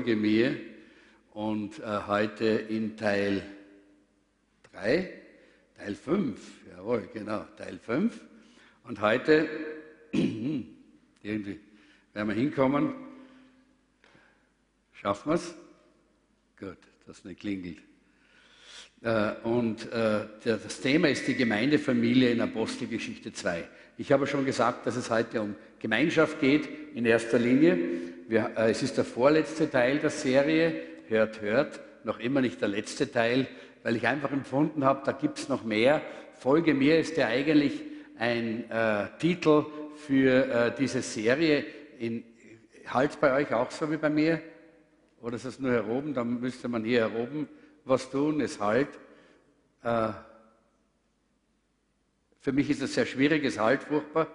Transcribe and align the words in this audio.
Folge 0.00 0.16
mir 0.16 0.56
und 1.34 1.78
äh, 1.78 1.82
heute 2.06 2.46
in 2.46 2.96
Teil 2.96 3.42
3, 4.72 5.12
Teil 5.76 5.94
5, 5.94 6.40
jawohl, 6.74 7.06
genau, 7.12 7.44
Teil 7.58 7.78
5. 7.78 8.18
Und 8.84 9.02
heute, 9.02 9.46
irgendwie 10.12 11.60
werden 12.14 12.28
wir 12.28 12.34
hinkommen, 12.34 12.94
schaffen 14.94 15.32
wir 15.32 15.34
es? 15.34 15.54
Gut, 16.58 16.78
das 17.06 17.22
nicht 17.26 17.40
klingelt. 17.40 17.82
Äh, 19.02 19.32
und 19.42 19.92
äh, 19.92 20.28
das 20.42 20.80
Thema 20.80 21.10
ist 21.10 21.28
die 21.28 21.34
Gemeindefamilie 21.34 22.30
in 22.30 22.40
Apostelgeschichte 22.40 23.34
2. 23.34 23.68
Ich 23.98 24.12
habe 24.12 24.26
schon 24.26 24.46
gesagt, 24.46 24.86
dass 24.86 24.96
es 24.96 25.10
heute 25.10 25.42
um 25.42 25.56
Gemeinschaft 25.78 26.40
geht 26.40 26.66
in 26.94 27.04
erster 27.04 27.38
Linie. 27.38 27.78
Wir, 28.30 28.52
äh, 28.56 28.70
es 28.70 28.80
ist 28.80 28.96
der 28.96 29.04
vorletzte 29.04 29.68
Teil 29.68 29.98
der 29.98 30.10
Serie. 30.10 30.82
Hört, 31.08 31.40
hört. 31.40 31.80
Noch 32.04 32.20
immer 32.20 32.40
nicht 32.40 32.60
der 32.60 32.68
letzte 32.68 33.10
Teil, 33.10 33.48
weil 33.82 33.96
ich 33.96 34.06
einfach 34.06 34.30
empfunden 34.30 34.84
habe, 34.84 35.02
da 35.04 35.10
gibt 35.10 35.40
es 35.40 35.48
noch 35.48 35.64
mehr. 35.64 36.00
Folge 36.34 36.72
mir 36.72 37.00
ist 37.00 37.16
ja 37.16 37.26
eigentlich 37.26 37.82
ein 38.20 38.70
äh, 38.70 39.08
Titel 39.18 39.66
für 39.96 40.46
äh, 40.46 40.72
diese 40.78 41.02
Serie. 41.02 41.64
Halt 42.86 43.20
bei 43.20 43.34
euch 43.34 43.52
auch 43.52 43.72
so 43.72 43.90
wie 43.90 43.96
bei 43.96 44.10
mir? 44.10 44.40
Oder 45.20 45.34
ist 45.34 45.44
es 45.44 45.58
nur 45.58 45.72
hier 45.72 45.88
oben? 45.88 46.14
Dann 46.14 46.38
müsste 46.38 46.68
man 46.68 46.84
hier 46.84 47.10
oben 47.12 47.48
was 47.84 48.10
tun. 48.10 48.40
Es 48.40 48.60
halt. 48.60 48.90
Äh, 49.82 50.10
für 52.38 52.52
mich 52.52 52.70
ist 52.70 52.80
es 52.80 52.94
sehr 52.94 53.06
schwierig, 53.06 53.42
es 53.42 53.58
halt 53.58 53.82
furchtbar. 53.82 54.28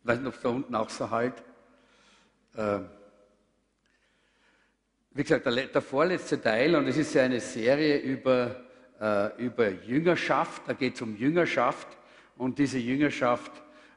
Ich 0.00 0.06
weiß 0.06 0.18
nicht, 0.20 0.28
ob 0.28 0.34
es 0.34 0.40
da 0.40 0.48
unten 0.50 0.76
auch 0.76 0.90
so 0.90 1.10
halt. 1.10 1.34
Äh, 2.60 2.80
wie 5.12 5.22
gesagt, 5.22 5.46
der, 5.46 5.66
der, 5.66 5.82
vorletzte 5.82 6.40
Teil, 6.40 6.76
und 6.76 6.86
es 6.86 6.98
ist 6.98 7.14
ja 7.14 7.22
eine 7.22 7.40
Serie 7.40 7.98
über, 7.98 8.64
äh, 9.00 9.42
über 9.42 9.70
Jüngerschaft, 9.70 10.62
da 10.66 10.74
geht 10.74 10.94
es 10.94 11.02
um 11.02 11.16
Jüngerschaft, 11.16 11.88
und 12.36 12.58
diese 12.58 12.78
Jüngerschaft, 12.78 13.50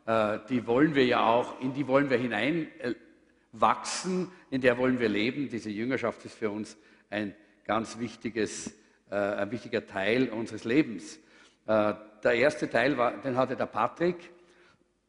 äh, 0.05 0.39
die 0.49 0.65
wollen 0.65 0.95
wir 0.95 1.05
ja 1.05 1.25
auch, 1.25 1.59
in 1.59 1.73
die 1.73 1.87
wollen 1.87 2.09
wir 2.09 2.17
hineinwachsen, 2.17 4.31
in 4.49 4.61
der 4.61 4.77
wollen 4.77 4.99
wir 4.99 5.09
leben. 5.09 5.49
Diese 5.49 5.69
Jüngerschaft 5.69 6.23
ist 6.23 6.35
für 6.35 6.49
uns 6.49 6.77
ein 7.09 7.35
ganz 7.65 7.99
wichtiges, 7.99 8.73
äh, 9.11 9.15
ein 9.15 9.51
wichtiger 9.51 9.85
Teil 9.85 10.29
unseres 10.29 10.63
Lebens. 10.63 11.19
Äh, 11.67 11.93
der 12.23 12.33
erste 12.33 12.69
Teil, 12.69 12.97
war, 12.97 13.17
den 13.17 13.35
hatte 13.35 13.57
der 13.57 13.65
Patrick 13.65 14.32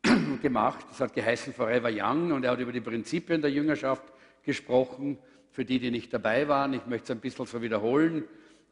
gemacht. 0.42 0.86
Das 0.90 1.00
hat 1.00 1.14
geheißen 1.14 1.52
Forever 1.52 1.90
Young 1.92 2.32
und 2.32 2.44
er 2.44 2.52
hat 2.52 2.60
über 2.60 2.72
die 2.72 2.80
Prinzipien 2.80 3.40
der 3.40 3.50
Jüngerschaft 3.50 4.04
gesprochen. 4.42 5.18
Für 5.50 5.64
die, 5.64 5.78
die 5.78 5.90
nicht 5.90 6.12
dabei 6.12 6.48
waren, 6.48 6.74
ich 6.74 6.86
möchte 6.86 7.04
es 7.04 7.10
ein 7.10 7.20
bisschen 7.20 7.46
so 7.46 7.62
wiederholen, 7.62 8.24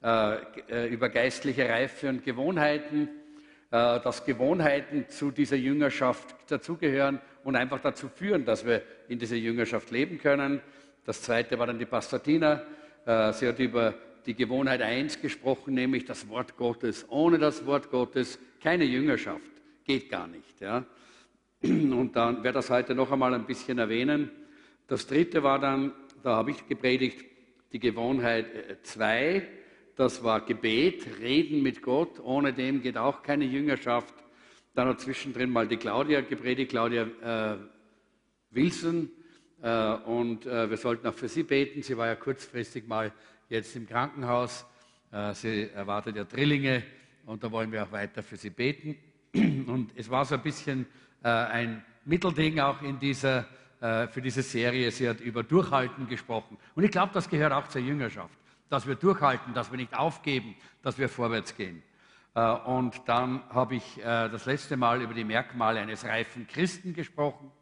äh, 0.03 0.37
äh, 0.69 0.89
über 0.89 1.09
geistliche 1.09 1.69
Reife 1.69 2.09
und 2.09 2.25
Gewohnheiten, 2.25 3.09
äh, 3.71 4.01
dass 4.01 4.25
Gewohnheiten 4.25 5.09
zu 5.09 5.31
dieser 5.31 5.57
Jüngerschaft 5.57 6.35
dazugehören 6.49 7.21
und 7.45 7.55
einfach 7.55 7.81
dazu 7.81 8.09
führen, 8.09 8.45
dass 8.45 8.67
wir 8.67 8.83
in 9.09 9.19
dieser 9.19 9.37
Jüngerschaft 9.37 9.91
leben 9.91 10.19
können. 10.19 10.61
Das 11.05 11.23
zweite 11.23 11.59
war 11.59 11.67
dann 11.67 11.79
die 11.79 11.87
Pastatina. 11.87 12.63
Äh, 13.07 13.33
sie 13.33 13.47
hat 13.47 13.59
über 13.61 13.95
die 14.27 14.35
Gewohnheit 14.35 14.83
1 14.83 15.21
gesprochen, 15.21 15.75
nämlich 15.75 16.05
das 16.05 16.29
Wort 16.29 16.57
Gottes. 16.57 17.07
Ohne 17.09 17.39
das 17.39 17.65
Wort 17.67 17.91
Gottes 17.91 18.39
keine 18.61 18.85
Jüngerschaft. 18.85 19.51
Geht 19.85 20.11
gar 20.11 20.27
nicht. 20.27 20.61
Ja. 20.61 20.85
Und 21.63 22.13
dann 22.15 22.43
werde 22.43 22.59
das 22.59 22.71
heute 22.71 22.95
noch 22.95 23.13
einmal 23.13 23.35
ein 23.35 23.47
bisschen 23.47 23.79
erwähnen. 23.79 24.31
Das 24.89 25.07
dritte 25.07 25.43
war 25.43 25.61
dann, 25.61 25.93
da 26.23 26.37
habe 26.37 26.51
ich 26.51 26.67
gepredigt, 26.67 27.25
die 27.73 27.79
Gewohnheit 27.79 28.47
2. 28.83 29.25
Äh, 29.25 29.43
das 29.95 30.25
war 30.25 30.41
Gebet, 30.41 31.07
Reden 31.21 31.63
mit 31.63 31.83
Gott. 31.83 32.19
Ohne 32.21 32.53
dem 32.53 32.83
geht 32.83 32.97
auch 32.97 33.23
keine 33.23 33.45
Jüngerschaft. 33.45 34.15
Dann 34.75 34.89
hat 34.89 35.01
zwischendrin 35.01 35.51
mal 35.51 35.69
die 35.69 35.77
Claudia 35.77 36.23
gepredigt, 36.23 36.71
Claudia 36.71 37.03
äh, 37.03 37.59
Wilson. 38.51 39.11
Äh, 39.63 39.95
und 40.07 40.47
äh, 40.47 40.69
wir 40.69 40.77
sollten 40.77 41.07
auch 41.07 41.15
für 41.15 41.29
sie 41.29 41.45
beten. 41.45 41.83
Sie 41.83 41.97
war 41.97 42.09
ja 42.09 42.17
kurzfristig 42.17 42.89
mal 42.89 43.13
jetzt 43.49 43.77
im 43.77 43.87
Krankenhaus. 43.87 44.67
Äh, 45.13 45.35
sie 45.35 45.71
erwartet 45.71 46.17
ja 46.17 46.25
Drillinge 46.25 46.83
und 47.27 47.45
da 47.45 47.53
wollen 47.53 47.71
wir 47.71 47.85
auch 47.85 47.93
weiter 47.93 48.23
für 48.23 48.37
sie 48.37 48.51
beten. 48.51 48.97
Und 49.35 49.93
es 49.95 50.11
war 50.11 50.25
so 50.27 50.35
ein 50.35 50.43
bisschen 50.43 50.87
äh, 51.23 51.29
ein 51.29 51.85
Mittelding 52.05 52.59
auch 52.61 52.83
in 52.83 52.99
dieser, 52.99 53.47
äh, 53.81 54.09
für 54.09 54.21
diese 54.21 54.43
Serie. 54.43 54.91
Sie 54.91 55.09
hat 55.09 55.21
über 55.21 55.43
Durchhalten 55.43 56.09
gesprochen. 56.09 56.57
Und 56.75 56.85
ich 56.85 56.91
glaube, 56.91 57.13
das 57.15 57.29
gehört 57.29 57.53
auch 57.53 57.69
zur 57.69 57.81
Jüngerschaft, 57.81 58.35
dass 58.69 58.87
wir 58.87 58.97
durchhalten, 58.97 59.55
dass 59.55 59.71
wir 59.71 59.79
nicht 59.79 59.95
aufgeben, 59.95 60.57
dass 60.83 60.99
wir 60.99 61.09
vorwärts 61.09 61.57
gehen. 61.57 61.83
Äh, 62.35 62.41
und 62.41 63.03
dann 63.07 63.43
habe 63.51 63.77
ich 63.77 64.01
das 64.03 64.47
letzte 64.47 64.77
Mal 64.77 65.03
über 65.03 65.15
die 65.15 65.25
Merkmale 65.25 65.81
eines 65.81 66.05
reifen 66.05 66.47
Christen 66.49 66.95
gesprochen. 66.95 67.53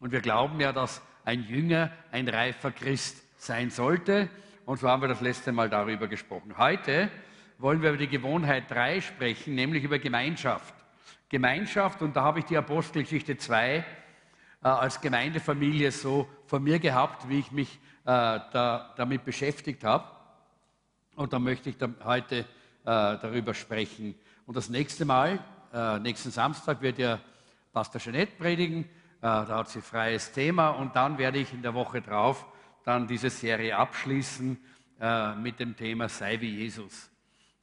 Und 0.00 0.12
wir 0.12 0.20
glauben 0.20 0.60
ja, 0.60 0.72
dass 0.72 1.00
ein 1.24 1.44
Jünger 1.44 1.90
ein 2.10 2.28
reifer 2.28 2.70
Christ 2.70 3.22
sein 3.36 3.70
sollte. 3.70 4.28
Und 4.64 4.80
so 4.80 4.88
haben 4.88 5.02
wir 5.02 5.08
das 5.08 5.20
letzte 5.20 5.52
Mal 5.52 5.70
darüber 5.70 6.08
gesprochen. 6.08 6.58
Heute 6.58 7.08
wollen 7.58 7.82
wir 7.82 7.90
über 7.90 7.98
die 7.98 8.08
Gewohnheit 8.08 8.70
3 8.70 9.00
sprechen, 9.00 9.54
nämlich 9.54 9.84
über 9.84 9.98
Gemeinschaft. 9.98 10.74
Gemeinschaft, 11.28 12.02
und 12.02 12.14
da 12.14 12.22
habe 12.22 12.38
ich 12.38 12.44
die 12.44 12.56
Apostelgeschichte 12.56 13.36
2 13.36 13.84
äh, 14.66 14.68
als 14.68 15.00
Gemeindefamilie 15.00 15.90
so 15.90 16.28
vor 16.46 16.60
mir 16.60 16.78
gehabt, 16.78 17.28
wie 17.28 17.40
ich 17.40 17.50
mich 17.50 17.78
äh, 18.04 18.04
da, 18.04 18.94
damit 18.96 19.24
beschäftigt 19.24 19.84
habe. 19.84 20.10
Und 21.16 21.32
da 21.32 21.38
möchte 21.38 21.70
ich 21.70 21.76
heute 22.04 22.38
äh, 22.38 22.44
darüber 22.84 23.54
sprechen. 23.54 24.14
Und 24.46 24.56
das 24.56 24.68
nächste 24.68 25.04
Mal, 25.04 25.40
nächsten 26.00 26.30
Samstag, 26.30 26.80
wird 26.80 26.98
ja 26.98 27.18
Pastor 27.72 28.00
Jeanette 28.00 28.32
predigen. 28.38 28.88
Da 29.20 29.46
hat 29.48 29.68
sie 29.68 29.82
freies 29.82 30.30
Thema. 30.30 30.70
Und 30.70 30.94
dann 30.94 31.18
werde 31.18 31.38
ich 31.38 31.52
in 31.52 31.62
der 31.62 31.74
Woche 31.74 32.00
drauf 32.00 32.46
dann 32.84 33.08
diese 33.08 33.28
Serie 33.28 33.76
abschließen 33.76 34.56
mit 35.42 35.58
dem 35.58 35.76
Thema 35.76 36.08
Sei 36.08 36.40
wie 36.40 36.60
Jesus. 36.60 37.10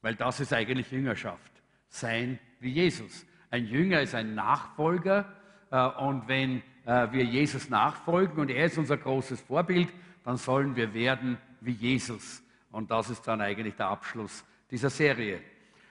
Weil 0.01 0.15
das 0.15 0.41
ist 0.41 0.51
eigentlich 0.51 0.91
Jüngerschaft. 0.91 1.51
Sein 1.87 2.37
wie 2.59 2.71
Jesus. 2.71 3.25
Ein 3.53 3.67
Jünger 3.67 4.01
ist 4.01 4.15
ein 4.15 4.33
Nachfolger 4.33 5.25
äh, 5.69 5.85
und 5.85 6.27
wenn 6.27 6.63
äh, 6.87 7.11
wir 7.11 7.23
Jesus 7.23 7.69
nachfolgen 7.69 8.39
und 8.39 8.49
er 8.49 8.65
ist 8.65 8.79
unser 8.79 8.97
großes 8.97 9.41
Vorbild, 9.41 9.89
dann 10.25 10.37
sollen 10.37 10.75
wir 10.75 10.91
werden 10.95 11.37
wie 11.61 11.73
Jesus. 11.73 12.41
Und 12.71 12.89
das 12.89 13.11
ist 13.11 13.27
dann 13.27 13.41
eigentlich 13.41 13.75
der 13.75 13.89
Abschluss 13.89 14.43
dieser 14.71 14.89
Serie. 14.89 15.39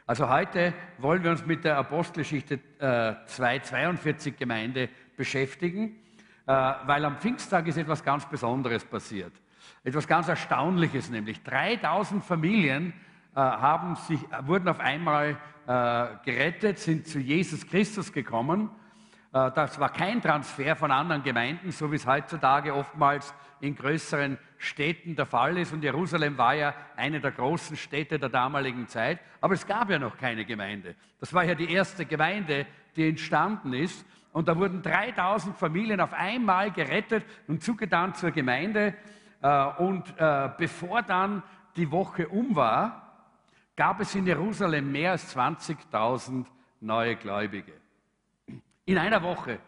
Also 0.08 0.28
heute 0.28 0.74
wollen 0.98 1.22
wir 1.22 1.30
uns 1.30 1.46
mit 1.46 1.62
der 1.62 1.76
Apostelgeschichte 1.78 2.54
äh, 2.80 3.14
242 3.26 4.36
Gemeinde 4.36 4.88
beschäftigen. 5.16 6.00
Äh, 6.48 6.52
weil 6.52 7.04
am 7.04 7.18
Pfingsttag 7.18 7.68
ist 7.68 7.76
etwas 7.76 8.02
ganz 8.02 8.26
Besonderes 8.26 8.84
passiert. 8.84 9.34
Etwas 9.84 10.08
ganz 10.08 10.26
Erstaunliches, 10.26 11.10
nämlich 11.10 11.40
3000 11.44 12.24
Familien 12.24 12.92
äh, 13.36 13.38
haben 13.38 13.94
sich, 13.94 14.18
wurden 14.40 14.66
auf 14.66 14.80
einmal 14.80 15.30
äh, 15.30 15.51
gerettet, 15.64 16.78
sind 16.78 17.06
zu 17.06 17.18
Jesus 17.18 17.66
Christus 17.66 18.12
gekommen. 18.12 18.70
Das 19.30 19.78
war 19.78 19.92
kein 19.92 20.20
Transfer 20.20 20.76
von 20.76 20.90
anderen 20.90 21.22
Gemeinden, 21.22 21.70
so 21.70 21.90
wie 21.90 21.96
es 21.96 22.06
heutzutage 22.06 22.74
oftmals 22.74 23.32
in 23.62 23.76
größeren 23.76 24.38
Städten 24.58 25.14
der 25.14 25.24
Fall 25.24 25.56
ist. 25.56 25.72
Und 25.72 25.84
Jerusalem 25.84 26.36
war 26.36 26.54
ja 26.54 26.74
eine 26.96 27.20
der 27.20 27.30
großen 27.30 27.76
Städte 27.76 28.18
der 28.18 28.28
damaligen 28.28 28.88
Zeit. 28.88 29.20
Aber 29.40 29.54
es 29.54 29.66
gab 29.66 29.88
ja 29.88 29.98
noch 29.98 30.18
keine 30.18 30.44
Gemeinde. 30.44 30.96
Das 31.20 31.32
war 31.32 31.44
ja 31.44 31.54
die 31.54 31.72
erste 31.72 32.04
Gemeinde, 32.04 32.66
die 32.96 33.08
entstanden 33.08 33.72
ist. 33.72 34.04
Und 34.32 34.48
da 34.48 34.56
wurden 34.56 34.82
3000 34.82 35.56
Familien 35.56 36.00
auf 36.00 36.12
einmal 36.12 36.72
gerettet 36.72 37.24
und 37.46 37.62
zugetan 37.62 38.14
zur 38.14 38.32
Gemeinde. 38.32 38.94
Äh, 39.42 39.64
und 39.78 40.12
äh, 40.18 40.50
bevor 40.58 41.02
dann 41.02 41.42
die 41.76 41.90
Woche 41.90 42.28
um 42.28 42.56
war, 42.56 43.01
gab 43.76 44.00
es 44.00 44.14
in 44.14 44.26
Jerusalem 44.26 44.90
mehr 44.92 45.12
als 45.12 45.34
20.000 45.36 46.46
neue 46.80 47.16
Gläubige. 47.16 47.72
In 48.84 48.98
einer 48.98 49.22
Woche. 49.22 49.58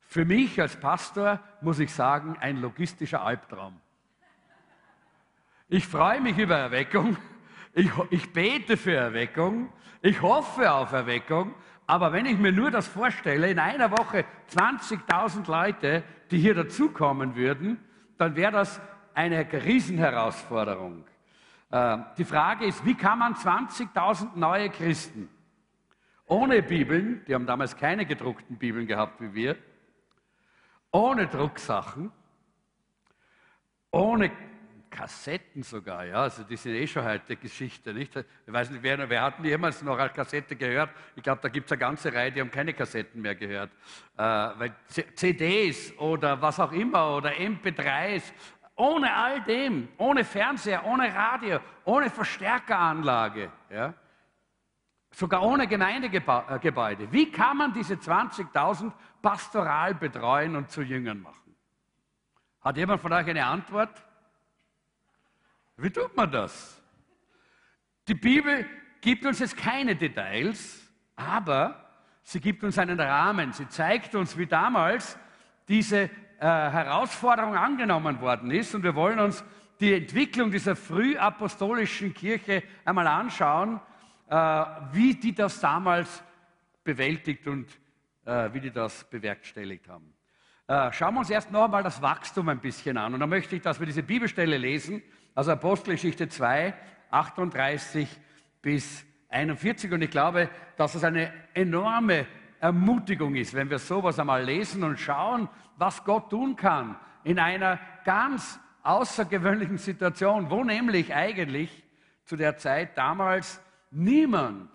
Für 0.00 0.24
mich 0.24 0.60
als 0.60 0.76
Pastor 0.76 1.40
muss 1.60 1.78
ich 1.78 1.92
sagen, 1.92 2.36
ein 2.40 2.58
logistischer 2.58 3.22
Albtraum. 3.22 3.80
Ich 5.68 5.86
freue 5.86 6.20
mich 6.20 6.36
über 6.36 6.56
Erweckung. 6.56 7.16
Ich, 7.72 7.90
ich 8.10 8.32
bete 8.32 8.76
für 8.76 8.94
Erweckung. 8.94 9.72
Ich 10.02 10.20
hoffe 10.20 10.70
auf 10.70 10.92
Erweckung. 10.92 11.54
Aber 11.86 12.12
wenn 12.12 12.26
ich 12.26 12.38
mir 12.38 12.52
nur 12.52 12.70
das 12.70 12.88
vorstelle, 12.88 13.50
in 13.50 13.58
einer 13.58 13.90
Woche 13.90 14.24
20.000 14.54 15.50
Leute, 15.50 16.02
die 16.30 16.38
hier 16.38 16.54
dazukommen 16.54 17.34
würden, 17.34 17.78
dann 18.18 18.36
wäre 18.36 18.52
das 18.52 18.80
eine 19.14 19.50
Riesenherausforderung. 19.50 21.04
Äh, 21.72 21.98
die 22.18 22.24
Frage 22.24 22.66
ist, 22.66 22.84
wie 22.84 22.94
kann 22.94 23.18
man 23.18 23.34
20.000 23.34 24.36
neue 24.36 24.68
Christen 24.68 25.28
ohne 26.26 26.62
Bibeln, 26.62 27.24
die 27.26 27.34
haben 27.34 27.46
damals 27.46 27.76
keine 27.76 28.06
gedruckten 28.06 28.56
Bibeln 28.56 28.86
gehabt 28.86 29.20
wie 29.20 29.34
wir, 29.34 29.56
ohne 30.90 31.26
Drucksachen, 31.26 32.12
ohne 33.90 34.30
Kassetten 34.90 35.62
sogar, 35.62 36.04
ja, 36.04 36.22
also 36.22 36.42
die 36.44 36.56
sind 36.56 36.74
eh 36.74 36.86
schon 36.86 37.04
heute 37.04 37.36
Geschichte, 37.36 37.94
nicht? 37.94 38.14
Ich 38.14 38.52
weiß 38.52 38.70
nicht, 38.70 38.82
wer, 38.82 39.08
wer 39.08 39.22
hat 39.22 39.42
jemals 39.42 39.82
noch 39.82 39.98
eine 39.98 40.10
Kassette 40.10 40.54
gehört? 40.54 40.90
Ich 41.16 41.22
glaube, 41.22 41.40
da 41.40 41.48
gibt 41.48 41.66
es 41.66 41.72
eine 41.72 41.78
ganze 41.78 42.12
Reihe, 42.12 42.30
die 42.30 42.40
haben 42.42 42.50
keine 42.50 42.74
Kassetten 42.74 43.22
mehr 43.22 43.34
gehört. 43.34 43.70
Äh, 44.18 44.22
weil 44.22 44.74
CDs 44.88 45.96
oder 45.98 46.40
was 46.42 46.60
auch 46.60 46.72
immer 46.72 47.16
oder 47.16 47.30
MP3s, 47.30 48.32
ohne 48.76 49.14
all 49.14 49.40
dem, 49.42 49.88
ohne 49.98 50.24
Fernseher, 50.24 50.84
ohne 50.86 51.14
Radio, 51.14 51.60
ohne 51.84 52.10
Verstärkeranlage, 52.10 53.50
ja, 53.70 53.94
sogar 55.10 55.42
ohne 55.42 55.66
Gemeindegebäude. 55.66 57.12
Wie 57.12 57.30
kann 57.30 57.58
man 57.58 57.72
diese 57.72 57.94
20.000 57.94 58.92
pastoral 59.20 59.94
betreuen 59.94 60.56
und 60.56 60.70
zu 60.70 60.82
Jüngern 60.82 61.20
machen? 61.20 61.54
Hat 62.60 62.76
jemand 62.76 63.00
von 63.00 63.12
euch 63.12 63.26
eine 63.26 63.44
Antwort? 63.44 64.02
Wie 65.76 65.90
tut 65.90 66.16
man 66.16 66.30
das? 66.30 66.80
Die 68.08 68.14
Bibel 68.14 68.66
gibt 69.00 69.24
uns 69.26 69.38
jetzt 69.40 69.56
keine 69.56 69.96
Details, 69.96 70.88
aber 71.16 71.90
sie 72.22 72.40
gibt 72.40 72.64
uns 72.64 72.78
einen 72.78 72.98
Rahmen. 72.98 73.52
Sie 73.52 73.68
zeigt 73.68 74.14
uns, 74.14 74.36
wie 74.36 74.46
damals 74.46 75.18
diese 75.68 76.10
äh, 76.42 76.44
Herausforderung 76.44 77.54
angenommen 77.54 78.20
worden 78.20 78.50
ist. 78.50 78.74
Und 78.74 78.82
wir 78.82 78.96
wollen 78.96 79.20
uns 79.20 79.44
die 79.78 79.94
Entwicklung 79.94 80.50
dieser 80.50 80.74
frühapostolischen 80.74 82.12
Kirche 82.12 82.64
einmal 82.84 83.06
anschauen, 83.06 83.80
äh, 84.28 84.34
wie 84.90 85.14
die 85.14 85.36
das 85.36 85.60
damals 85.60 86.24
bewältigt 86.82 87.46
und 87.46 87.68
äh, 88.24 88.52
wie 88.52 88.58
die 88.58 88.72
das 88.72 89.04
bewerkstelligt 89.04 89.88
haben. 89.88 90.12
Äh, 90.66 90.90
schauen 90.92 91.14
wir 91.14 91.20
uns 91.20 91.30
erst 91.30 91.52
noch 91.52 91.62
einmal 91.62 91.84
das 91.84 92.02
Wachstum 92.02 92.48
ein 92.48 92.58
bisschen 92.58 92.96
an. 92.96 93.14
Und 93.14 93.20
da 93.20 93.28
möchte 93.28 93.54
ich, 93.54 93.62
dass 93.62 93.78
wir 93.78 93.86
diese 93.86 94.02
Bibelstelle 94.02 94.58
lesen, 94.58 95.00
also 95.36 95.52
Apostelgeschichte 95.52 96.28
2, 96.28 96.74
38 97.12 98.08
bis 98.60 99.04
41. 99.28 99.92
Und 99.92 100.02
ich 100.02 100.10
glaube, 100.10 100.50
dass 100.76 100.96
es 100.96 101.04
eine 101.04 101.32
enorme 101.54 102.26
Ermutigung 102.58 103.34
ist, 103.34 103.54
wenn 103.54 103.70
wir 103.70 103.78
sowas 103.78 104.18
einmal 104.18 104.44
lesen 104.44 104.82
und 104.82 104.98
schauen, 104.98 105.48
was 105.82 106.04
Gott 106.04 106.30
tun 106.30 106.54
kann 106.54 106.96
in 107.24 107.40
einer 107.40 107.80
ganz 108.04 108.60
außergewöhnlichen 108.84 109.78
Situation, 109.78 110.48
wo 110.48 110.62
nämlich 110.62 111.12
eigentlich 111.12 111.82
zu 112.24 112.36
der 112.36 112.56
Zeit 112.56 112.96
damals 112.96 113.60
niemand 113.90 114.70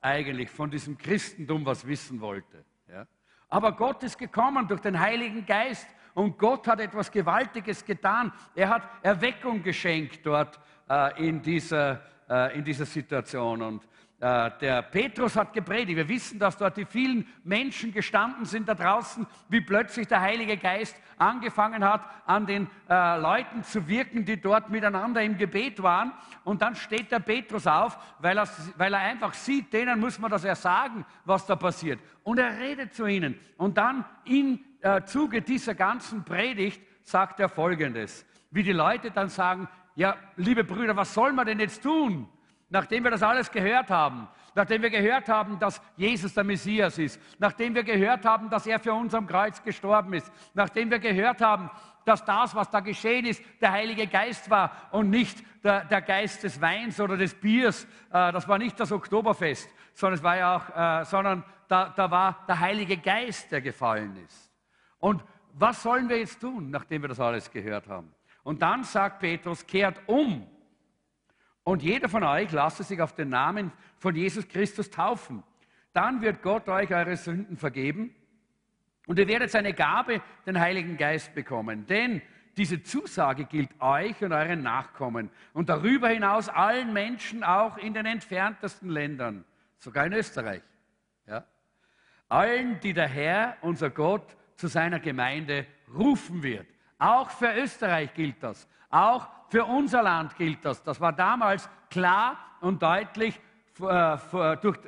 eigentlich 0.00 0.50
von 0.50 0.68
diesem 0.68 0.98
Christentum 0.98 1.64
was 1.64 1.86
wissen 1.86 2.20
wollte. 2.20 2.64
Ja? 2.88 3.06
Aber 3.50 3.70
Gott 3.70 4.02
ist 4.02 4.18
gekommen 4.18 4.66
durch 4.66 4.80
den 4.80 4.98
Heiligen 4.98 5.46
Geist 5.46 5.86
und 6.12 6.36
Gott 6.38 6.66
hat 6.66 6.80
etwas 6.80 7.12
Gewaltiges 7.12 7.84
getan. 7.84 8.32
Er 8.56 8.68
hat 8.68 8.82
Erweckung 9.00 9.62
geschenkt 9.62 10.26
dort 10.26 10.58
äh, 10.90 11.28
in, 11.28 11.40
dieser, 11.40 12.02
äh, 12.28 12.58
in 12.58 12.64
dieser 12.64 12.84
Situation. 12.84 13.62
Und 13.62 13.86
der 14.22 14.82
Petrus 14.82 15.34
hat 15.34 15.52
gepredigt. 15.52 15.96
Wir 15.96 16.08
wissen, 16.08 16.38
dass 16.38 16.56
dort 16.56 16.76
die 16.76 16.84
vielen 16.84 17.26
Menschen 17.42 17.92
gestanden 17.92 18.44
sind 18.44 18.68
da 18.68 18.74
draußen, 18.74 19.26
wie 19.48 19.60
plötzlich 19.60 20.06
der 20.06 20.20
Heilige 20.20 20.56
Geist 20.56 20.94
angefangen 21.18 21.84
hat, 21.84 22.02
an 22.24 22.46
den 22.46 22.68
äh, 22.88 23.18
Leuten 23.18 23.64
zu 23.64 23.88
wirken, 23.88 24.24
die 24.24 24.40
dort 24.40 24.70
miteinander 24.70 25.22
im 25.22 25.36
Gebet 25.36 25.82
waren. 25.82 26.12
Und 26.44 26.62
dann 26.62 26.76
steht 26.76 27.10
der 27.10 27.18
Petrus 27.18 27.66
auf, 27.66 27.98
weil 28.20 28.38
er, 28.38 28.48
weil 28.76 28.94
er 28.94 29.00
einfach 29.00 29.34
sieht, 29.34 29.72
denen 29.72 29.98
muss 29.98 30.20
man 30.20 30.30
das 30.30 30.44
ja 30.44 30.54
sagen, 30.54 31.04
was 31.24 31.44
da 31.46 31.56
passiert. 31.56 31.98
Und 32.22 32.38
er 32.38 32.58
redet 32.60 32.94
zu 32.94 33.06
ihnen. 33.06 33.40
Und 33.56 33.76
dann 33.76 34.04
im 34.24 34.60
äh, 34.82 35.02
Zuge 35.02 35.42
dieser 35.42 35.74
ganzen 35.74 36.24
Predigt 36.24 36.80
sagt 37.02 37.40
er 37.40 37.48
Folgendes. 37.48 38.24
Wie 38.52 38.62
die 38.62 38.72
Leute 38.72 39.10
dann 39.10 39.28
sagen, 39.28 39.68
ja, 39.96 40.16
liebe 40.36 40.62
Brüder, 40.62 40.94
was 40.94 41.12
soll 41.12 41.32
man 41.32 41.46
denn 41.46 41.58
jetzt 41.58 41.82
tun? 41.82 42.28
Nachdem 42.72 43.04
wir 43.04 43.10
das 43.10 43.22
alles 43.22 43.50
gehört 43.50 43.90
haben, 43.90 44.26
nachdem 44.54 44.80
wir 44.80 44.88
gehört 44.88 45.28
haben, 45.28 45.58
dass 45.58 45.82
Jesus 45.94 46.32
der 46.32 46.42
Messias 46.42 46.96
ist, 46.96 47.20
nachdem 47.38 47.74
wir 47.74 47.84
gehört 47.84 48.24
haben, 48.24 48.48
dass 48.48 48.66
er 48.66 48.78
für 48.78 48.94
uns 48.94 49.14
am 49.14 49.26
Kreuz 49.26 49.62
gestorben 49.62 50.14
ist, 50.14 50.32
nachdem 50.54 50.90
wir 50.90 50.98
gehört 50.98 51.42
haben, 51.42 51.70
dass 52.06 52.24
das, 52.24 52.54
was 52.54 52.70
da 52.70 52.80
geschehen 52.80 53.26
ist, 53.26 53.42
der 53.60 53.72
Heilige 53.72 54.06
Geist 54.06 54.48
war 54.48 54.72
und 54.90 55.10
nicht 55.10 55.44
der, 55.62 55.84
der 55.84 56.00
Geist 56.00 56.44
des 56.44 56.62
Weins 56.62 56.98
oder 56.98 57.18
des 57.18 57.34
Biers. 57.34 57.84
Äh, 58.10 58.32
das 58.32 58.48
war 58.48 58.56
nicht 58.56 58.80
das 58.80 58.90
Oktoberfest, 58.90 59.68
sondern 59.92 60.14
es 60.14 60.22
war 60.22 60.36
ja 60.38 60.56
auch, 60.56 61.02
äh, 61.02 61.04
sondern 61.04 61.44
da, 61.68 61.92
da 61.94 62.10
war 62.10 62.38
der 62.48 62.58
Heilige 62.58 62.96
Geist, 62.96 63.52
der 63.52 63.60
gefallen 63.60 64.16
ist. 64.24 64.50
Und 64.98 65.22
was 65.52 65.82
sollen 65.82 66.08
wir 66.08 66.18
jetzt 66.18 66.40
tun, 66.40 66.70
nachdem 66.70 67.02
wir 67.02 67.10
das 67.10 67.20
alles 67.20 67.50
gehört 67.50 67.86
haben? 67.86 68.14
Und 68.42 68.62
dann 68.62 68.82
sagt 68.82 69.20
Petrus, 69.20 69.66
kehrt 69.66 70.00
um 70.06 70.46
und 71.64 71.82
jeder 71.82 72.08
von 72.08 72.24
euch 72.24 72.50
lasse 72.52 72.82
sich 72.82 73.00
auf 73.00 73.14
den 73.14 73.28
Namen 73.28 73.72
von 73.98 74.14
Jesus 74.14 74.48
Christus 74.48 74.90
taufen. 74.90 75.42
Dann 75.92 76.22
wird 76.22 76.42
Gott 76.42 76.68
euch 76.68 76.92
eure 76.92 77.16
Sünden 77.16 77.56
vergeben 77.56 78.14
und 79.06 79.18
ihr 79.18 79.28
werdet 79.28 79.50
seine 79.50 79.74
Gabe, 79.74 80.22
den 80.46 80.58
Heiligen 80.58 80.96
Geist, 80.96 81.34
bekommen. 81.34 81.86
Denn 81.86 82.22
diese 82.56 82.82
Zusage 82.82 83.44
gilt 83.44 83.70
euch 83.80 84.22
und 84.22 84.32
euren 84.32 84.62
Nachkommen 84.62 85.30
und 85.52 85.68
darüber 85.68 86.08
hinaus 86.08 86.48
allen 86.48 86.92
Menschen, 86.92 87.44
auch 87.44 87.78
in 87.78 87.94
den 87.94 88.06
entferntesten 88.06 88.90
Ländern, 88.90 89.44
sogar 89.78 90.06
in 90.06 90.12
Österreich. 90.12 90.62
Ja? 91.26 91.44
Allen, 92.28 92.80
die 92.80 92.92
der 92.92 93.08
Herr, 93.08 93.56
unser 93.62 93.90
Gott, 93.90 94.36
zu 94.56 94.68
seiner 94.68 95.00
Gemeinde 95.00 95.66
rufen 95.94 96.42
wird. 96.42 96.66
Auch 96.98 97.30
für 97.30 97.52
Österreich 97.54 98.14
gilt 98.14 98.42
das. 98.42 98.68
Auch 98.90 99.28
für 99.52 99.66
unser 99.66 100.02
Land 100.02 100.34
gilt 100.38 100.64
das. 100.64 100.82
Das 100.82 100.98
war 100.98 101.12
damals 101.12 101.68
klar 101.90 102.38
und 102.62 102.82
deutlich 102.82 103.38
äh, 103.80 104.16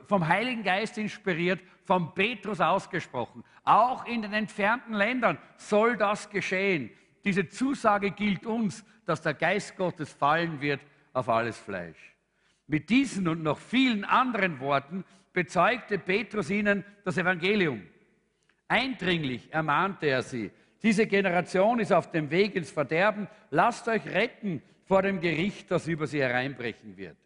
vom 0.06 0.26
Heiligen 0.26 0.62
Geist 0.62 0.96
inspiriert, 0.96 1.60
vom 1.84 2.14
Petrus 2.14 2.62
ausgesprochen. 2.62 3.44
Auch 3.64 4.06
in 4.06 4.22
den 4.22 4.32
entfernten 4.32 4.94
Ländern 4.94 5.36
soll 5.58 5.98
das 5.98 6.30
geschehen. 6.30 6.90
Diese 7.26 7.46
Zusage 7.46 8.10
gilt 8.10 8.46
uns, 8.46 8.82
dass 9.04 9.20
der 9.20 9.34
Geist 9.34 9.76
Gottes 9.76 10.10
fallen 10.14 10.62
wird 10.62 10.80
auf 11.12 11.28
alles 11.28 11.58
Fleisch. 11.58 12.14
Mit 12.66 12.88
diesen 12.88 13.28
und 13.28 13.42
noch 13.42 13.58
vielen 13.58 14.02
anderen 14.06 14.60
Worten 14.60 15.04
bezeugte 15.34 15.98
Petrus 15.98 16.48
ihnen 16.48 16.86
das 17.04 17.18
Evangelium. 17.18 17.82
Eindringlich 18.66 19.52
ermahnte 19.52 20.06
er 20.06 20.22
sie, 20.22 20.50
diese 20.84 21.06
Generation 21.06 21.80
ist 21.80 21.92
auf 21.92 22.10
dem 22.10 22.30
Weg 22.30 22.54
ins 22.54 22.70
Verderben. 22.70 23.26
Lasst 23.50 23.88
euch 23.88 24.06
retten 24.06 24.62
vor 24.84 25.00
dem 25.00 25.18
Gericht, 25.18 25.70
das 25.70 25.88
über 25.88 26.06
sie 26.06 26.20
hereinbrechen 26.20 26.98
wird. 26.98 27.16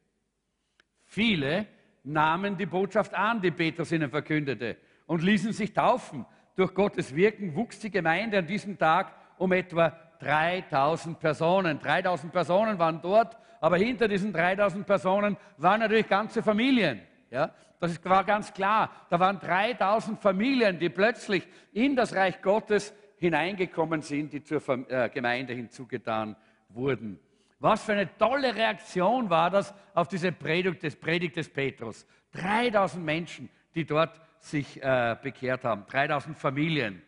Viele 1.04 1.66
nahmen 2.04 2.56
die 2.56 2.66
Botschaft 2.66 3.14
an, 3.14 3.42
die 3.42 3.50
Petrus 3.50 3.90
ihnen 3.90 4.10
verkündete, 4.10 4.76
und 5.06 5.24
ließen 5.24 5.52
sich 5.52 5.72
taufen. 5.72 6.24
Durch 6.54 6.72
Gottes 6.72 7.16
Wirken 7.16 7.56
wuchs 7.56 7.80
die 7.80 7.90
Gemeinde 7.90 8.38
an 8.38 8.46
diesem 8.46 8.78
Tag 8.78 9.12
um 9.38 9.50
etwa 9.50 9.90
3000 10.20 11.18
Personen. 11.18 11.80
3000 11.80 12.32
Personen 12.32 12.78
waren 12.78 13.00
dort, 13.02 13.36
aber 13.60 13.76
hinter 13.76 14.06
diesen 14.06 14.32
3000 14.32 14.86
Personen 14.86 15.36
waren 15.56 15.80
natürlich 15.80 16.08
ganze 16.08 16.44
Familien. 16.44 17.00
Ja, 17.30 17.52
das 17.80 18.04
war 18.04 18.22
ganz 18.22 18.52
klar. 18.52 18.90
Da 19.10 19.18
waren 19.18 19.40
3000 19.40 20.20
Familien, 20.20 20.78
die 20.78 20.90
plötzlich 20.90 21.46
in 21.72 21.96
das 21.96 22.14
Reich 22.14 22.40
Gottes 22.40 22.94
hineingekommen 23.18 24.02
sind, 24.02 24.32
die 24.32 24.42
zur 24.42 24.62
äh, 24.90 25.08
Gemeinde 25.08 25.52
hinzugetan 25.54 26.36
wurden. 26.68 27.18
Was 27.60 27.84
für 27.84 27.92
eine 27.92 28.16
tolle 28.16 28.54
Reaktion 28.54 29.30
war 29.30 29.50
das 29.50 29.74
auf 29.94 30.08
diese 30.08 30.30
Predigt 30.30 30.82
des, 30.82 30.94
Predigt 30.94 31.36
des 31.36 31.48
Petrus. 31.48 32.06
3000 32.32 33.04
Menschen, 33.04 33.50
die 33.74 33.84
dort 33.84 34.20
sich 34.38 34.80
äh, 34.82 35.16
bekehrt 35.20 35.64
haben, 35.64 35.84
3000 35.86 36.38
Familien. 36.38 37.02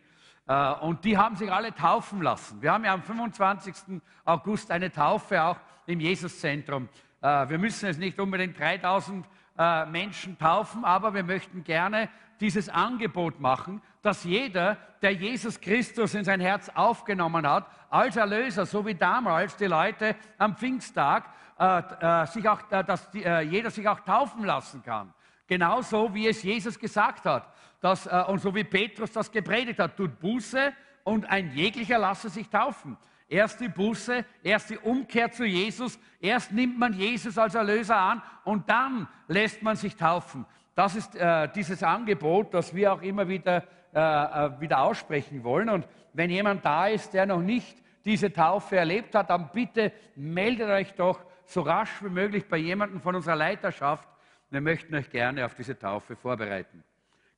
Äh, 0.47 0.73
und 0.81 1.05
die 1.05 1.17
haben 1.17 1.35
sich 1.35 1.51
alle 1.51 1.73
taufen 1.73 2.21
lassen. 2.21 2.61
Wir 2.61 2.73
haben 2.73 2.83
ja 2.83 2.93
am 2.93 3.03
25. 3.03 4.01
August 4.25 4.71
eine 4.71 4.91
Taufe 4.91 5.41
auch 5.41 5.57
im 5.85 6.01
Jesuszentrum. 6.01 6.89
Äh, 7.21 7.49
wir 7.49 7.57
müssen 7.57 7.87
es 7.87 7.97
nicht 7.97 8.19
unbedingt 8.19 8.59
3000 8.59 9.25
äh, 9.57 9.85
Menschen 9.85 10.37
taufen, 10.37 10.83
aber 10.83 11.13
wir 11.13 11.23
möchten 11.23 11.63
gerne 11.63 12.09
dieses 12.41 12.67
Angebot 12.67 13.39
machen, 13.39 13.81
dass 14.01 14.23
jeder, 14.23 14.77
der 15.01 15.13
Jesus 15.13 15.59
Christus 15.59 16.13
in 16.13 16.23
sein 16.23 16.39
Herz 16.39 16.69
aufgenommen 16.69 17.47
hat, 17.47 17.67
als 17.89 18.15
Erlöser, 18.15 18.65
so 18.65 18.85
wie 18.85 18.95
damals 18.95 19.55
die 19.55 19.65
Leute 19.65 20.15
am 20.37 20.55
Pfingsttag, 20.55 21.25
äh, 21.59 21.79
äh, 21.79 22.25
sich 22.27 22.47
auch, 22.47 22.59
äh, 22.71 22.83
dass 22.83 23.09
die, 23.11 23.23
äh, 23.23 23.41
jeder 23.41 23.69
sich 23.69 23.87
auch 23.87 23.99
taufen 23.99 24.45
lassen 24.45 24.81
kann. 24.83 25.13
Genauso 25.47 26.13
wie 26.13 26.27
es 26.27 26.43
Jesus 26.43 26.79
gesagt 26.79 27.25
hat 27.25 27.51
dass, 27.81 28.05
äh, 28.05 28.23
und 28.27 28.39
so 28.39 28.55
wie 28.55 28.63
Petrus 28.63 29.11
das 29.11 29.31
gepredigt 29.31 29.79
hat, 29.79 29.97
tut 29.97 30.19
Buße 30.19 30.71
und 31.03 31.29
ein 31.29 31.51
jeglicher 31.51 31.97
lasse 31.97 32.29
sich 32.29 32.47
taufen. 32.47 32.95
Erst 33.27 33.59
die 33.59 33.69
Buße, 33.69 34.25
erst 34.43 34.69
die 34.69 34.77
Umkehr 34.77 35.31
zu 35.31 35.45
Jesus, 35.45 35.99
erst 36.19 36.51
nimmt 36.51 36.77
man 36.77 36.93
Jesus 36.93 37.37
als 37.37 37.55
Erlöser 37.55 37.97
an 37.97 38.21
und 38.43 38.69
dann 38.69 39.07
lässt 39.27 39.63
man 39.63 39.75
sich 39.75 39.95
taufen. 39.95 40.45
Das 40.75 40.95
ist 40.95 41.15
äh, 41.15 41.49
dieses 41.53 41.81
Angebot, 41.81 42.53
das 42.53 42.73
wir 42.73 42.93
auch 42.93 43.01
immer 43.01 43.27
wieder, 43.27 43.63
wieder 43.93 44.81
aussprechen 44.81 45.43
wollen. 45.43 45.69
Und 45.69 45.87
wenn 46.13 46.29
jemand 46.29 46.63
da 46.63 46.87
ist, 46.87 47.13
der 47.13 47.25
noch 47.25 47.41
nicht 47.41 47.77
diese 48.05 48.31
Taufe 48.31 48.77
erlebt 48.77 49.15
hat, 49.15 49.29
dann 49.29 49.49
bitte 49.51 49.91
meldet 50.15 50.69
euch 50.69 50.93
doch 50.93 51.19
so 51.45 51.61
rasch 51.61 52.01
wie 52.01 52.09
möglich 52.09 52.47
bei 52.47 52.57
jemandem 52.57 53.01
von 53.01 53.15
unserer 53.15 53.35
Leiterschaft. 53.35 54.07
Wir 54.49 54.61
möchten 54.61 54.95
euch 54.95 55.09
gerne 55.09 55.45
auf 55.45 55.55
diese 55.55 55.77
Taufe 55.77 56.15
vorbereiten. 56.15 56.83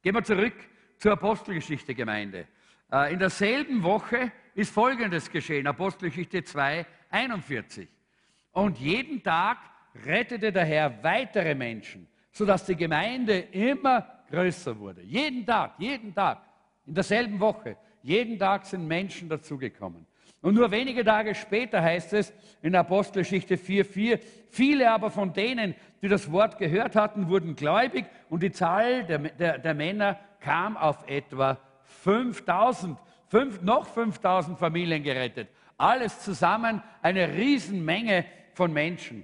Gehen 0.02 0.16
wir 0.16 0.24
zurück 0.24 0.54
zur 0.98 1.14
Apostelgeschichte 1.14 1.96
Gemeinde. 1.96 2.48
Äh, 2.92 3.14
in 3.14 3.20
derselben 3.20 3.84
Woche 3.84 4.32
ist 4.56 4.74
Folgendes 4.74 5.30
geschehen, 5.30 5.68
Apostelgeschichte 5.68 6.44
2, 6.44 6.86
41. 7.10 7.88
Und 8.52 8.78
jeden 8.78 9.24
Tag 9.24 9.58
rettete 10.06 10.52
der 10.52 10.66
Herr 10.66 11.04
weitere 11.04 11.56
Menschen, 11.56 12.08
sodass 12.32 12.66
die 12.66 12.76
Gemeinde 12.76 13.40
immer 13.40 14.13
größer 14.30 14.78
wurde. 14.78 15.02
Jeden 15.02 15.46
Tag, 15.46 15.74
jeden 15.78 16.14
Tag, 16.14 16.42
in 16.86 16.94
derselben 16.94 17.40
Woche, 17.40 17.78
jeden 18.02 18.38
Tag 18.38 18.66
sind 18.66 18.88
Menschen 18.88 19.30
dazugekommen. 19.30 20.06
Und 20.42 20.56
nur 20.56 20.70
wenige 20.72 21.06
Tage 21.06 21.36
später 21.36 21.82
heißt 21.82 22.12
es 22.14 22.34
in 22.62 22.76
Apostelgeschichte 22.76 23.56
4,4, 23.56 24.20
viele 24.50 24.92
aber 24.92 25.10
von 25.10 25.32
denen, 25.32 25.74
die 26.02 26.10
das 26.10 26.30
Wort 26.34 26.58
gehört 26.58 26.98
hatten, 26.98 27.30
wurden 27.30 27.56
gläubig 27.56 28.06
und 28.30 28.44
die 28.44 28.52
Zahl 28.52 29.06
der, 29.06 29.20
der, 29.20 29.58
der 29.58 29.74
Männer 29.74 30.20
kam 30.42 30.76
auf 30.76 31.08
etwa 31.08 31.58
5000, 31.86 32.98
fünf, 33.30 33.62
noch 33.62 33.86
5000 33.88 34.60
Familien 34.60 35.02
gerettet. 35.02 35.48
Alles 35.78 36.20
zusammen 36.20 36.84
eine 37.02 37.34
Riesenmenge 37.34 38.26
von 38.54 38.74
Menschen. 38.74 39.24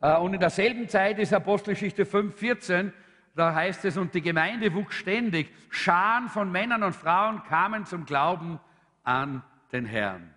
Äh, 0.00 0.16
und 0.18 0.34
in 0.34 0.40
derselben 0.40 0.88
Zeit 0.88 1.18
ist 1.18 1.32
Apostelgeschichte 1.32 2.04
5,14, 2.04 2.92
da 3.34 3.54
heißt 3.54 3.84
es, 3.86 3.96
und 3.96 4.14
die 4.14 4.22
Gemeinde 4.22 4.74
wuchs 4.74 4.96
ständig. 4.96 5.52
Scharen 5.70 6.28
von 6.28 6.52
Männern 6.52 6.82
und 6.82 6.94
Frauen 6.94 7.42
kamen 7.44 7.86
zum 7.86 8.04
Glauben 8.04 8.60
an 9.04 9.42
den 9.72 9.86
Herrn. 9.86 10.34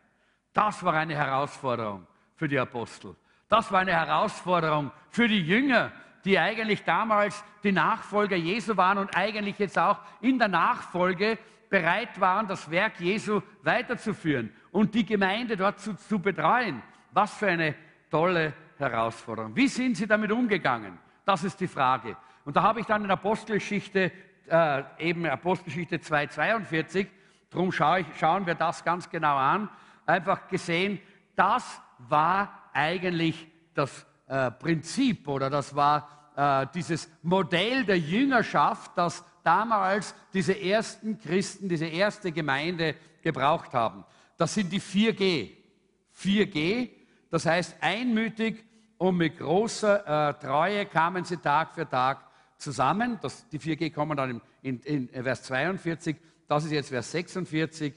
Das 0.53 0.83
war 0.83 0.93
eine 0.93 1.15
Herausforderung 1.15 2.07
für 2.35 2.47
die 2.47 2.57
Apostel. 2.57 3.15
Das 3.49 3.71
war 3.71 3.81
eine 3.81 3.91
Herausforderung 3.91 4.91
für 5.09 5.27
die 5.27 5.41
Jünger, 5.41 5.91
die 6.23 6.39
eigentlich 6.39 6.83
damals 6.83 7.43
die 7.63 7.71
Nachfolger 7.71 8.35
Jesu 8.35 8.77
waren 8.77 8.97
und 8.97 9.15
eigentlich 9.15 9.59
jetzt 9.59 9.77
auch 9.77 9.99
in 10.21 10.39
der 10.39 10.47
Nachfolge 10.47 11.37
bereit 11.69 12.19
waren, 12.19 12.47
das 12.47 12.71
Werk 12.71 12.99
Jesu 12.99 13.41
weiterzuführen 13.61 14.51
und 14.71 14.95
die 14.95 15.05
Gemeinde 15.05 15.57
dort 15.57 15.79
zu, 15.79 15.95
zu 15.95 16.19
betreuen. 16.19 16.81
Was 17.11 17.37
für 17.37 17.47
eine 17.47 17.75
tolle 18.09 18.53
Herausforderung. 18.77 19.55
Wie 19.55 19.67
sind 19.67 19.97
sie 19.97 20.07
damit 20.07 20.31
umgegangen? 20.31 20.97
Das 21.25 21.43
ist 21.43 21.59
die 21.59 21.67
Frage. 21.67 22.15
Und 22.45 22.55
da 22.55 22.61
habe 22.61 22.79
ich 22.79 22.85
dann 22.85 23.03
in 23.03 23.11
Apostelgeschichte, 23.11 24.11
äh, 24.47 24.83
eben 24.99 25.25
Apostelgeschichte 25.25 25.97
2,42, 25.97 27.07
darum 27.49 27.71
schaue 27.71 28.05
schauen 28.17 28.45
wir 28.45 28.55
das 28.55 28.83
ganz 28.83 29.09
genau 29.09 29.35
an, 29.35 29.69
einfach 30.05 30.47
gesehen, 30.47 30.99
das 31.35 31.81
war 31.97 32.69
eigentlich 32.73 33.47
das 33.73 34.05
äh, 34.27 34.51
Prinzip 34.51 35.27
oder 35.27 35.49
das 35.49 35.75
war 35.75 36.07
äh, 36.35 36.67
dieses 36.73 37.09
Modell 37.23 37.85
der 37.85 37.97
Jüngerschaft, 37.97 38.91
das 38.95 39.23
damals 39.43 40.15
diese 40.33 40.59
ersten 40.59 41.19
Christen, 41.19 41.69
diese 41.69 41.85
erste 41.85 42.31
Gemeinde 42.31 42.95
gebraucht 43.21 43.73
haben. 43.73 44.03
Das 44.37 44.53
sind 44.53 44.71
die 44.71 44.81
4G. 44.81 45.51
4G, 46.17 46.89
das 47.29 47.45
heißt 47.45 47.77
einmütig 47.81 48.63
und 48.97 49.17
mit 49.17 49.37
großer 49.37 50.29
äh, 50.29 50.33
Treue 50.35 50.85
kamen 50.85 51.23
sie 51.23 51.37
Tag 51.37 51.73
für 51.73 51.87
Tag 51.87 52.19
zusammen. 52.57 53.19
Das, 53.21 53.47
die 53.49 53.59
4G 53.59 53.91
kommen 53.91 54.15
dann 54.15 54.41
in, 54.61 54.79
in, 54.81 55.09
in 55.09 55.23
Vers 55.23 55.43
42, 55.43 56.15
das 56.47 56.65
ist 56.65 56.71
jetzt 56.71 56.89
Vers 56.89 57.11
46 57.11 57.93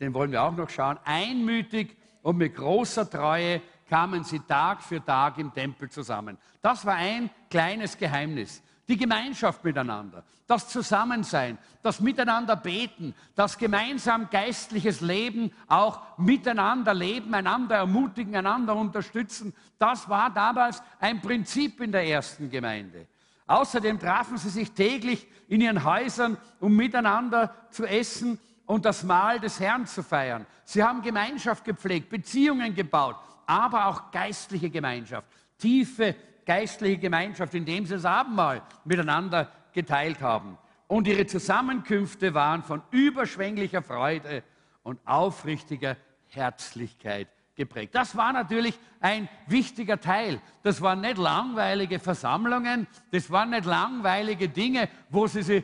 den 0.00 0.14
wollen 0.14 0.32
wir 0.32 0.42
auch 0.42 0.56
noch 0.56 0.70
schauen. 0.70 0.98
Einmütig 1.04 1.96
und 2.22 2.38
mit 2.38 2.56
großer 2.56 3.08
Treue 3.08 3.60
kamen 3.88 4.24
sie 4.24 4.40
Tag 4.40 4.82
für 4.82 5.04
Tag 5.04 5.38
im 5.38 5.52
Tempel 5.52 5.90
zusammen. 5.90 6.38
Das 6.62 6.86
war 6.86 6.94
ein 6.94 7.30
kleines 7.50 7.96
Geheimnis. 7.96 8.62
Die 8.90 8.96
Gemeinschaft 8.96 9.62
miteinander, 9.62 10.24
das 10.48 10.68
Zusammensein, 10.68 11.58
das 11.80 12.00
Miteinander 12.00 12.56
beten, 12.56 13.14
das 13.36 13.56
gemeinsam 13.56 14.28
geistliches 14.30 15.00
Leben 15.00 15.52
auch 15.68 16.00
miteinander 16.18 16.92
leben, 16.92 17.32
einander 17.32 17.76
ermutigen, 17.76 18.34
einander 18.34 18.74
unterstützen, 18.74 19.54
das 19.78 20.08
war 20.08 20.28
damals 20.34 20.82
ein 20.98 21.20
Prinzip 21.20 21.80
in 21.80 21.92
der 21.92 22.04
ersten 22.04 22.50
Gemeinde. 22.50 23.06
Außerdem 23.46 24.00
trafen 24.00 24.38
sie 24.38 24.50
sich 24.50 24.72
täglich 24.72 25.28
in 25.46 25.60
ihren 25.60 25.84
Häusern, 25.84 26.36
um 26.58 26.74
miteinander 26.74 27.54
zu 27.70 27.86
essen 27.86 28.40
und 28.66 28.84
das 28.84 29.04
Mahl 29.04 29.38
des 29.38 29.60
Herrn 29.60 29.86
zu 29.86 30.02
feiern. 30.02 30.44
Sie 30.64 30.82
haben 30.82 31.00
Gemeinschaft 31.00 31.64
gepflegt, 31.64 32.10
Beziehungen 32.10 32.74
gebaut, 32.74 33.14
aber 33.46 33.86
auch 33.86 34.10
geistliche 34.10 34.68
Gemeinschaft, 34.68 35.28
tiefe 35.58 36.16
geistliche 36.50 36.98
Gemeinschaft, 36.98 37.54
indem 37.54 37.86
sie 37.86 37.94
das 37.94 38.04
Abendmahl 38.04 38.62
miteinander 38.84 39.52
geteilt 39.72 40.20
haben. 40.20 40.58
Und 40.88 41.06
ihre 41.06 41.24
Zusammenkünfte 41.24 42.34
waren 42.34 42.64
von 42.64 42.82
überschwänglicher 42.90 43.82
Freude 43.82 44.42
und 44.82 44.98
aufrichtiger 45.06 45.96
Herzlichkeit 46.26 47.28
geprägt. 47.54 47.94
Das 47.94 48.16
war 48.16 48.32
natürlich 48.32 48.76
ein 48.98 49.28
wichtiger 49.46 50.00
Teil. 50.00 50.40
Das 50.64 50.82
waren 50.82 51.02
nicht 51.02 51.18
langweilige 51.18 52.00
Versammlungen, 52.00 52.88
das 53.12 53.30
waren 53.30 53.50
nicht 53.50 53.64
langweilige 53.64 54.48
Dinge, 54.48 54.88
wo 55.08 55.28
sie, 55.28 55.58
äh, 55.58 55.62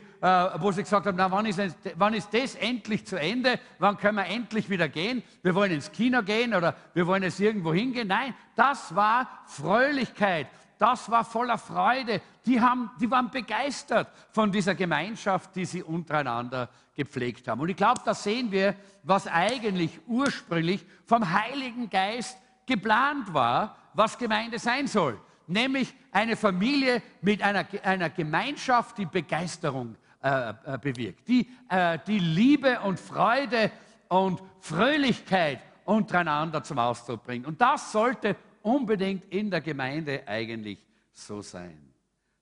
wo 0.59 0.71
sie 0.71 0.83
gesagt 0.83 1.05
haben, 1.05 1.17
na, 1.17 1.29
wann 1.29 1.47
ist, 1.47 1.59
wann 1.95 2.13
ist 2.13 2.33
das 2.33 2.55
endlich 2.55 3.05
zu 3.05 3.19
Ende? 3.19 3.59
Wann 3.79 3.97
können 3.97 4.19
wir 4.19 4.27
endlich 4.27 4.69
wieder 4.69 4.87
gehen? 4.87 5.21
Wir 5.43 5.53
wollen 5.53 5.73
ins 5.73 5.91
Kino 5.91 6.23
gehen 6.23 6.53
oder 6.53 6.77
wir 6.93 7.05
wollen 7.07 7.23
jetzt 7.23 7.41
irgendwo 7.41 7.73
hingehen. 7.73 8.07
Nein, 8.07 8.33
das 8.55 8.95
war 8.95 9.27
Fröhlichkeit 9.47 10.47
das 10.77 11.09
war 11.09 11.25
voller 11.25 11.57
Freude. 11.57 12.21
Die, 12.45 12.61
haben, 12.61 12.91
die 12.99 13.09
waren 13.09 13.29
begeistert 13.29 14.09
von 14.31 14.51
dieser 14.51 14.75
Gemeinschaft, 14.75 15.55
die 15.55 15.65
sie 15.65 15.83
untereinander 15.83 16.69
gepflegt 16.95 17.47
haben. 17.47 17.61
Und 17.61 17.69
ich 17.69 17.75
glaube, 17.75 18.01
da 18.05 18.13
sehen 18.13 18.51
wir, 18.51 18.75
was 19.03 19.27
eigentlich 19.27 19.99
ursprünglich 20.07 20.85
vom 21.05 21.31
Heiligen 21.31 21.89
Geist 21.89 22.37
geplant 22.65 23.33
war, 23.33 23.77
was 23.93 24.17
Gemeinde 24.17 24.59
sein 24.59 24.87
soll. 24.87 25.19
Nämlich 25.47 25.93
eine 26.11 26.35
Familie 26.35 27.01
mit 27.21 27.41
einer, 27.41 27.65
einer 27.83 28.09
Gemeinschaft, 28.09 28.97
die 28.97 29.05
Begeisterung 29.05 29.95
äh, 30.21 30.49
äh, 30.49 30.77
bewirkt, 30.79 31.27
die, 31.27 31.49
äh, 31.69 31.99
die 32.05 32.19
Liebe 32.19 32.81
und 32.81 32.99
Freude 32.99 33.71
und 34.09 34.41
Fröhlichkeit 34.59 35.61
untereinander 35.85 36.63
zum 36.63 36.79
Ausdruck 36.79 37.23
bringt. 37.23 37.47
Und 37.47 37.61
das 37.61 37.91
sollte 37.91 38.35
unbedingt 38.67 39.31
in 39.33 39.49
der 39.49 39.61
Gemeinde 39.61 40.23
eigentlich 40.27 40.79
so 41.13 41.41
sein. 41.41 41.93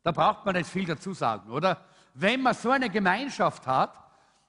Da 0.04 0.12
braucht 0.12 0.46
man 0.46 0.56
nicht 0.56 0.70
viel 0.70 0.86
dazu 0.86 1.14
sagen, 1.14 1.52
oder? 1.52 1.86
Wenn 2.16 2.42
man 2.42 2.54
so 2.54 2.72
eine 2.72 2.90
Gemeinschaft 2.90 3.68
hat, 3.68 3.94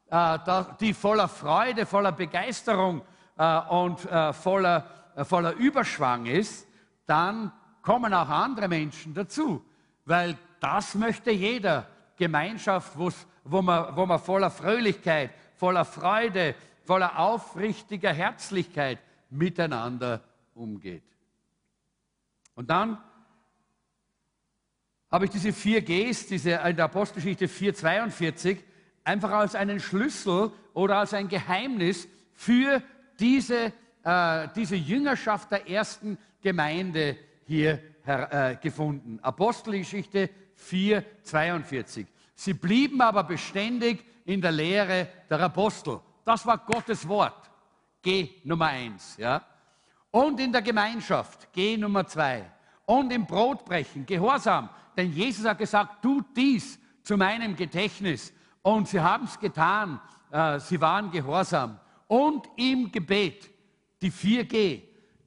äh, 0.08 0.64
die 0.80 0.94
voller 0.94 1.28
Freude, 1.28 1.84
voller 1.84 2.12
Begeisterung 2.12 3.02
äh, 3.36 3.60
und 3.68 4.04
äh, 4.06 4.32
voller, 4.32 4.86
voller 5.24 5.52
Überschwang 5.52 6.26
ist, 6.26 6.66
dann 7.06 7.52
kommen 7.82 8.12
auch 8.14 8.28
andere 8.28 8.68
Menschen 8.68 9.14
dazu, 9.14 9.64
weil 10.04 10.36
das 10.60 10.94
möchte 10.94 11.30
jeder. 11.30 11.86
Gemeinschaft, 12.16 12.92
wo 12.96 13.60
man, 13.60 13.94
wo 13.94 14.06
man 14.06 14.18
voller 14.18 14.50
Fröhlichkeit, 14.50 15.30
voller 15.54 15.84
Freude, 15.84 16.54
voller 16.86 17.18
aufrichtiger 17.18 18.10
Herzlichkeit 18.10 18.98
miteinander 19.28 20.22
umgeht. 20.54 21.02
Und 22.56 22.70
dann 22.70 22.98
habe 25.10 25.26
ich 25.26 25.30
diese 25.30 25.52
vier 25.52 25.82
Gs, 25.82 26.26
diese 26.26 26.52
in 26.52 26.76
der 26.76 26.86
Apostelgeschichte 26.86 27.46
442, 27.46 28.64
einfach 29.04 29.30
als 29.30 29.54
einen 29.54 29.78
Schlüssel 29.78 30.50
oder 30.74 30.96
als 30.98 31.14
ein 31.14 31.28
Geheimnis 31.28 32.08
für 32.32 32.82
diese, 33.20 33.72
äh, 34.02 34.48
diese 34.56 34.74
Jüngerschaft 34.74 35.52
der 35.52 35.68
ersten 35.70 36.18
Gemeinde 36.40 37.16
hier 37.46 37.80
äh, 38.06 38.56
gefunden. 38.56 39.20
Apostelgeschichte 39.22 40.30
442. 40.54 42.06
Sie 42.34 42.54
blieben 42.54 43.00
aber 43.00 43.24
beständig 43.24 44.04
in 44.24 44.40
der 44.40 44.52
Lehre 44.52 45.08
der 45.28 45.40
Apostel. 45.40 46.00
Das 46.24 46.44
war 46.46 46.58
Gottes 46.58 47.06
Wort. 47.06 47.50
G 48.02 48.30
Nummer 48.44 48.66
eins. 48.66 49.16
Ja? 49.18 49.44
Und 50.16 50.40
in 50.40 50.50
der 50.50 50.62
Gemeinschaft, 50.62 51.52
G 51.52 51.76
Nummer 51.76 52.06
zwei. 52.06 52.50
Und 52.86 53.12
im 53.12 53.26
Brotbrechen, 53.26 54.06
Gehorsam. 54.06 54.70
Denn 54.96 55.12
Jesus 55.12 55.44
hat 55.44 55.58
gesagt, 55.58 56.00
tut 56.00 56.24
dies 56.34 56.78
zu 57.02 57.18
meinem 57.18 57.54
Gedächtnis. 57.54 58.32
Und 58.62 58.88
sie 58.88 58.98
haben 58.98 59.26
es 59.26 59.38
getan. 59.38 60.00
Äh, 60.30 60.58
sie 60.58 60.80
waren 60.80 61.10
gehorsam. 61.10 61.78
Und 62.06 62.46
im 62.56 62.90
Gebet, 62.90 63.50
die 64.00 64.10
4G, 64.10 64.80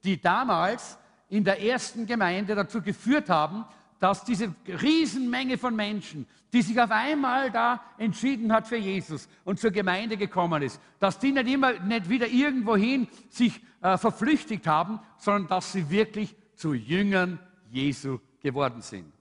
die 0.04 0.20
damals 0.20 0.98
in 1.28 1.44
der 1.44 1.62
ersten 1.62 2.08
Gemeinde 2.08 2.56
dazu 2.56 2.82
geführt 2.82 3.30
haben, 3.30 3.66
dass 4.00 4.24
diese 4.24 4.54
Riesenmenge 4.68 5.58
von 5.58 5.76
Menschen, 5.76 6.26
die 6.54 6.62
sich 6.62 6.80
auf 6.80 6.92
einmal 6.92 7.52
da 7.52 7.84
entschieden 7.98 8.52
hat 8.52 8.68
für 8.68 8.78
Jesus 8.78 9.28
und 9.44 9.60
zur 9.60 9.72
Gemeinde 9.72 10.18
gekommen 10.18 10.64
ist, 10.64 10.80
dass 11.00 11.20
die 11.20 11.32
nicht 11.32 11.48
immer 11.48 11.74
nicht 11.80 12.10
wieder 12.10 12.28
irgendwohin 12.28 13.08
sich 13.30 13.62
äh, 13.82 13.98
verflüchtigt 13.98 14.66
haben, 14.68 15.00
sondern 15.18 15.48
dass 15.48 15.74
sie 15.74 15.90
wirklich 15.90 16.36
zu 16.56 16.74
Jüngern 16.74 17.40
Jesu 17.70 18.20
geworden 18.42 18.82
sind. 18.82 19.12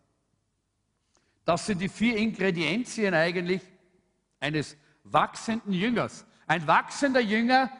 Das 1.44 1.66
sind 1.66 1.80
die 1.80 1.88
vier 1.88 2.16
Ingredienzien 2.16 3.14
eigentlich 3.14 3.62
eines 4.40 4.76
wachsenden 5.04 5.72
Jüngers. 5.72 6.26
Ein 6.46 6.66
wachsender 6.66 7.20
Jünger 7.20 7.70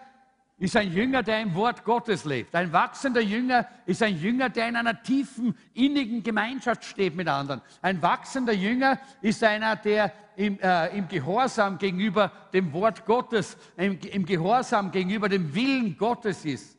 ist 0.59 0.77
ein 0.77 0.93
Jünger, 0.93 1.23
der 1.23 1.41
im 1.41 1.55
Wort 1.55 1.85
Gottes 1.85 2.25
lebt. 2.25 2.55
Ein 2.55 2.73
wachsender 2.73 3.21
Jünger 3.21 3.69
ist 3.87 4.03
ein 4.03 4.19
Jünger, 4.19 4.49
der 4.49 4.69
in 4.69 4.77
einer 4.77 5.03
tiefen, 5.03 5.57
innigen 5.73 6.23
Gemeinschaft 6.23 6.85
steht 6.85 7.15
mit 7.15 7.29
anderen. 7.29 7.63
Ein 7.81 8.03
wachsender 8.03 8.53
Jünger 8.53 8.99
ist 9.23 9.43
einer, 9.45 9.77
der 9.77 10.13
im, 10.35 10.59
äh, 10.61 10.97
im 10.97 11.07
Gehorsam 11.07 11.79
gegenüber 11.79 12.33
dem 12.53 12.73
Wort 12.73 13.07
Gottes, 13.07 13.57
im, 13.77 13.99
im, 14.01 14.27
Gehorsam 14.27 14.91
gegenüber 14.91 15.29
dem 15.29 15.55
Willen 15.55 15.97
Gottes 15.97 16.45
ist. 16.45 16.77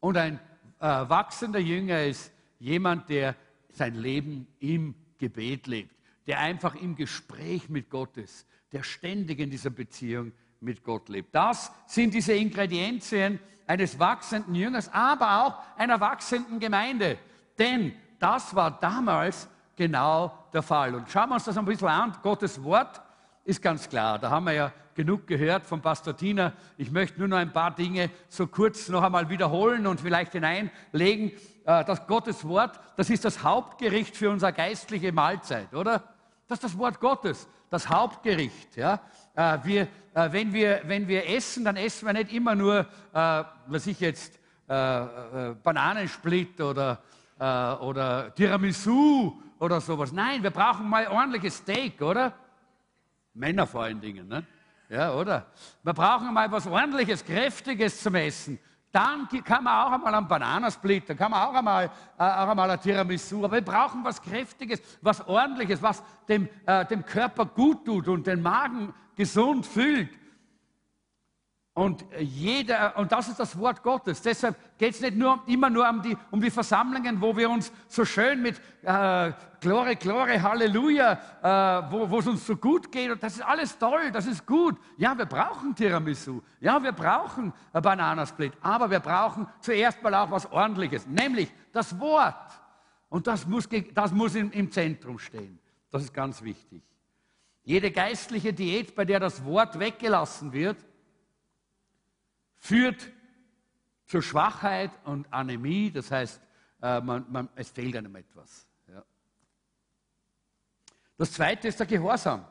Und 0.00 0.16
ein 0.16 0.40
äh, 0.80 0.86
wachsender 0.86 1.60
Jünger 1.60 2.04
ist 2.04 2.32
jemand, 2.58 3.10
der 3.10 3.36
sein 3.72 3.94
Leben 3.94 4.46
im 4.60 4.94
Gebet 5.18 5.66
lebt, 5.66 5.94
der 6.26 6.40
einfach 6.40 6.74
im 6.74 6.96
Gespräch 6.96 7.68
mit 7.68 7.90
Gott 7.90 8.16
ist, 8.16 8.46
der 8.72 8.82
ständig 8.82 9.40
in 9.40 9.50
dieser 9.50 9.70
Beziehung 9.70 10.32
mit 10.60 10.84
Gott 10.84 11.08
lebt. 11.08 11.34
Das 11.34 11.72
sind 11.86 12.14
diese 12.14 12.32
Ingredienzien 12.32 13.38
eines 13.66 13.98
wachsenden 13.98 14.54
Jüngers, 14.54 14.90
aber 14.92 15.44
auch 15.44 15.78
einer 15.78 16.00
wachsenden 16.00 16.58
Gemeinde. 16.58 17.18
Denn 17.58 17.92
das 18.18 18.54
war 18.54 18.78
damals 18.80 19.48
genau 19.76 20.32
der 20.52 20.62
Fall. 20.62 20.94
Und 20.94 21.08
schauen 21.08 21.28
wir 21.28 21.36
uns 21.36 21.44
das 21.44 21.56
ein 21.56 21.64
bisschen 21.64 21.88
an. 21.88 22.16
Gottes 22.22 22.62
Wort 22.62 23.00
ist 23.44 23.62
ganz 23.62 23.88
klar. 23.88 24.18
Da 24.18 24.30
haben 24.30 24.44
wir 24.44 24.52
ja 24.52 24.72
genug 24.94 25.26
gehört 25.26 25.66
von 25.66 25.80
Pastor 25.80 26.16
Tina. 26.16 26.52
Ich 26.76 26.90
möchte 26.90 27.18
nur 27.18 27.28
noch 27.28 27.38
ein 27.38 27.52
paar 27.52 27.74
Dinge 27.74 28.10
so 28.28 28.46
kurz 28.46 28.88
noch 28.88 29.02
einmal 29.02 29.30
wiederholen 29.30 29.86
und 29.86 30.00
vielleicht 30.00 30.32
hineinlegen. 30.32 31.32
Äh, 31.64 31.84
das 31.84 32.06
Gottes 32.06 32.46
Wort, 32.46 32.78
das 32.96 33.08
ist 33.08 33.24
das 33.24 33.42
Hauptgericht 33.42 34.16
für 34.16 34.30
unsere 34.30 34.52
geistliche 34.52 35.12
Mahlzeit, 35.12 35.72
oder? 35.72 36.02
Das 36.48 36.56
ist 36.56 36.64
das 36.64 36.78
Wort 36.78 37.00
Gottes, 37.00 37.48
das 37.70 37.88
Hauptgericht. 37.88 38.76
Ja? 38.76 39.00
Äh, 39.34 39.58
wir, 39.62 39.82
äh, 40.12 40.32
wenn, 40.32 40.52
wir, 40.52 40.82
wenn 40.84 41.08
wir 41.08 41.28
essen, 41.28 41.64
dann 41.64 41.76
essen 41.76 42.06
wir 42.06 42.12
nicht 42.12 42.32
immer 42.32 42.54
nur, 42.54 42.80
äh, 42.80 43.44
was 43.66 43.86
ich 43.86 44.00
jetzt, 44.00 44.38
Bananensplit 45.64 46.60
oder, 46.60 47.02
oder 47.40 48.32
Tiramisu 48.32 49.42
oder 49.58 49.80
sowas. 49.80 50.12
Nein, 50.12 50.44
wir 50.44 50.52
brauchen 50.52 50.88
mal 50.88 51.08
ordentliches 51.08 51.56
Steak, 51.56 52.00
oder? 52.00 52.32
Männer 53.34 53.66
vor 53.66 53.82
allen 53.82 54.00
Dingen, 54.00 54.28
ne? 54.28 54.46
Ja, 54.88 55.12
oder? 55.12 55.46
Wir 55.82 55.92
brauchen 55.92 56.32
mal 56.32 56.52
was 56.52 56.68
ordentliches, 56.68 57.24
kräftiges 57.24 58.00
zum 58.00 58.14
Essen. 58.14 58.60
Dann 58.92 59.28
kann 59.44 59.62
man 59.62 59.86
auch 59.86 59.92
einmal 59.92 60.14
einen 60.14 60.26
Bananasplit, 60.26 61.08
dann 61.08 61.16
kann 61.16 61.30
man 61.30 61.46
auch 61.46 61.54
einmal, 61.54 61.84
äh, 61.84 62.22
auch 62.22 62.48
einmal 62.48 62.70
ein 62.70 62.80
Tiramisu. 62.80 63.44
Aber 63.44 63.54
wir 63.54 63.64
brauchen 63.64 64.02
was 64.02 64.20
Kräftiges, 64.20 64.82
was 65.00 65.26
Ordentliches, 65.28 65.80
was 65.80 66.02
dem, 66.28 66.48
äh, 66.66 66.84
dem 66.86 67.04
Körper 67.04 67.46
gut 67.46 67.84
tut 67.84 68.08
und 68.08 68.26
den 68.26 68.42
Magen 68.42 68.92
gesund 69.14 69.64
füllt. 69.64 70.19
Und, 71.80 72.04
jeder, 72.18 72.94
und 72.98 73.10
das 73.10 73.28
ist 73.28 73.40
das 73.40 73.58
Wort 73.58 73.82
Gottes. 73.82 74.20
Deshalb 74.20 74.54
geht 74.76 74.92
es 74.92 75.00
nicht 75.00 75.16
nur, 75.16 75.42
immer 75.46 75.70
nur 75.70 75.88
um 75.88 76.02
die, 76.02 76.14
um 76.30 76.38
die 76.38 76.50
Versammlungen, 76.50 77.18
wo 77.22 77.34
wir 77.34 77.48
uns 77.48 77.72
so 77.88 78.04
schön 78.04 78.42
mit 78.42 78.60
äh, 78.82 79.32
Glore, 79.62 79.96
Glore, 79.96 80.42
Halleluja, 80.42 81.12
äh, 81.40 81.90
wo 81.90 82.18
es 82.18 82.26
uns 82.26 82.46
so 82.46 82.54
gut 82.54 82.92
geht. 82.92 83.10
Und 83.10 83.22
das 83.22 83.36
ist 83.36 83.40
alles 83.40 83.78
toll, 83.78 84.10
das 84.12 84.26
ist 84.26 84.44
gut. 84.44 84.76
Ja, 84.98 85.16
wir 85.16 85.24
brauchen 85.24 85.74
Tiramisu. 85.74 86.42
Ja, 86.60 86.82
wir 86.82 86.92
brauchen 86.92 87.50
Bananasplit. 87.72 88.52
Aber 88.60 88.90
wir 88.90 89.00
brauchen 89.00 89.46
zuerst 89.60 90.02
mal 90.02 90.14
auch 90.16 90.30
was 90.30 90.52
Ordentliches, 90.52 91.06
nämlich 91.06 91.50
das 91.72 91.98
Wort. 91.98 92.60
Und 93.08 93.26
das 93.26 93.46
muss, 93.46 93.66
das 93.94 94.12
muss 94.12 94.34
im, 94.34 94.50
im 94.50 94.70
Zentrum 94.70 95.18
stehen. 95.18 95.58
Das 95.90 96.02
ist 96.02 96.12
ganz 96.12 96.42
wichtig. 96.42 96.82
Jede 97.62 97.90
geistliche 97.90 98.52
Diät, 98.52 98.94
bei 98.94 99.06
der 99.06 99.18
das 99.18 99.42
Wort 99.46 99.78
weggelassen 99.78 100.52
wird, 100.52 100.76
führt 102.60 103.10
zur 104.06 104.22
Schwachheit 104.22 104.92
und 105.04 105.32
Anämie. 105.32 105.90
Das 105.90 106.10
heißt, 106.10 106.40
äh, 106.82 107.00
man, 107.00 107.26
man, 107.30 107.48
es 107.56 107.70
fehlt 107.70 107.96
einem 107.96 108.14
etwas. 108.14 108.66
Ja. 108.86 109.02
Das 111.16 111.32
zweite 111.32 111.68
ist 111.68 111.80
der 111.80 111.86
Gehorsam. 111.86 112.44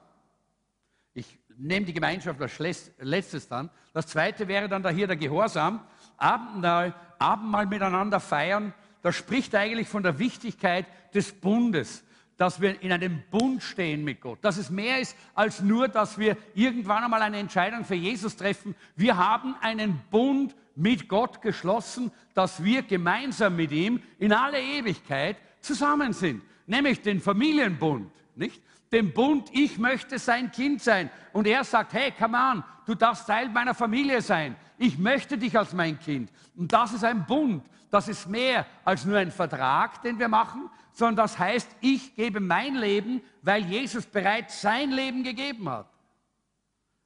Ich 1.14 1.40
nehme 1.58 1.86
die 1.86 1.94
Gemeinschaft 1.94 2.42
als 2.42 2.60
letztes 3.00 3.48
dann. 3.48 3.70
Das 3.94 4.08
zweite 4.08 4.48
wäre 4.48 4.68
dann 4.68 4.84
da 4.84 4.90
hier 4.90 5.08
der 5.08 5.16
Gehorsam. 5.16 5.86
Abendmahl, 6.18 6.94
Abendmahl 7.18 7.66
miteinander 7.68 8.20
feiern, 8.20 8.74
das 9.02 9.16
spricht 9.16 9.56
eigentlich 9.56 9.88
von 9.88 10.04
der 10.04 10.20
Wichtigkeit 10.20 10.86
des 11.14 11.32
Bundes 11.32 12.04
dass 12.40 12.62
wir 12.62 12.82
in 12.82 12.94
einem 12.94 13.22
Bund 13.30 13.62
stehen 13.62 14.06
mit 14.06 14.22
Gott. 14.22 14.40
Dass 14.42 14.58
es 14.58 14.70
mehr 14.70 15.02
ist 15.02 15.14
als 15.36 15.60
nur, 15.60 15.90
dass 15.90 16.18
wir 16.18 16.38
irgendwann 16.56 17.04
einmal 17.04 17.22
eine 17.22 17.38
Entscheidung 17.38 17.84
für 17.84 17.96
Jesus 17.96 18.38
treffen. 18.38 18.76
Wir 18.96 19.18
haben 19.18 19.56
einen 19.60 20.00
Bund 20.10 20.56
mit 20.74 21.10
Gott 21.10 21.42
geschlossen, 21.42 22.14
dass 22.34 22.64
wir 22.64 22.84
gemeinsam 22.84 23.58
mit 23.58 23.74
ihm 23.74 24.02
in 24.20 24.32
alle 24.32 24.58
Ewigkeit 24.58 25.36
zusammen 25.60 26.14
sind. 26.14 26.42
Nämlich 26.66 27.02
den 27.02 27.20
Familienbund, 27.20 28.10
nicht? 28.38 28.62
Den 28.94 29.12
Bund, 29.12 29.50
ich 29.52 29.78
möchte 29.78 30.18
sein 30.18 30.50
Kind 30.50 30.82
sein. 30.82 31.10
Und 31.34 31.46
er 31.46 31.66
sagt, 31.66 31.92
hey, 31.92 32.14
come 32.18 32.38
on, 32.38 32.64
du 32.86 32.96
darfst 32.96 33.28
Teil 33.28 33.50
meiner 33.50 33.74
Familie 33.74 34.22
sein. 34.22 34.56
Ich 34.78 34.98
möchte 34.98 35.38
dich 35.38 35.58
als 35.58 35.74
mein 35.74 36.00
Kind. 36.00 36.32
Und 36.56 36.72
das 36.72 36.94
ist 36.94 37.04
ein 37.04 37.26
Bund. 37.26 37.66
Das 37.90 38.08
ist 38.08 38.28
mehr 38.28 38.66
als 38.86 39.06
nur 39.06 39.18
ein 39.18 39.32
Vertrag, 39.32 40.02
den 40.04 40.20
wir 40.20 40.28
machen, 40.28 40.70
sondern 40.94 41.18
das 41.18 41.40
heißt, 41.40 41.70
ich 41.82 42.16
gebe 42.16 42.40
mein 42.40 42.76
Leben, 42.76 43.22
weil 43.42 43.64
Jesus 43.66 44.06
bereits 44.06 44.62
sein 44.62 44.92
Leben 44.92 45.24
gegeben 45.24 45.70
hat. 45.70 45.88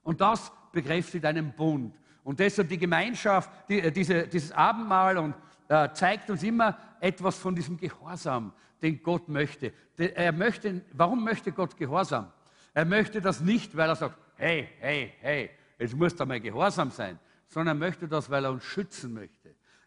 Und 0.04 0.20
das 0.20 0.52
bekräftigt 0.72 1.26
einen 1.26 1.54
Bund. 1.54 1.96
Und 2.24 2.40
deshalb 2.40 2.70
die 2.70 2.78
Gemeinschaft, 2.78 3.50
die, 3.70 3.80
äh, 3.80 3.92
diese, 3.92 4.28
dieses 4.28 4.52
Abendmahl 4.52 5.18
und, 5.18 5.36
äh, 5.68 5.90
zeigt 5.94 6.30
uns 6.30 6.44
immer 6.44 6.78
etwas 7.00 7.38
von 7.38 7.56
diesem 7.56 7.78
Gehorsam, 7.78 8.54
den 8.82 9.02
Gott 9.02 9.30
möchte. 9.30 9.74
Er 9.98 10.32
möchte. 10.32 10.82
Warum 10.92 11.24
möchte 11.24 11.52
Gott 11.52 11.78
Gehorsam? 11.78 12.32
Er 12.74 12.86
möchte 12.86 13.22
das 13.22 13.40
nicht, 13.40 13.76
weil 13.78 13.90
er 13.90 13.96
sagt, 13.96 14.18
hey, 14.36 14.70
hey, 14.80 15.14
hey, 15.20 15.50
jetzt 15.78 15.96
muss 15.96 16.16
da 16.16 16.26
mal 16.26 16.40
Gehorsam 16.40 16.92
sein, 16.92 17.20
sondern 17.48 17.78
er 17.78 17.80
möchte 17.80 18.08
das, 18.08 18.30
weil 18.30 18.46
er 18.46 18.52
uns 18.52 18.64
schützen 18.64 19.14
möchte. 19.14 19.43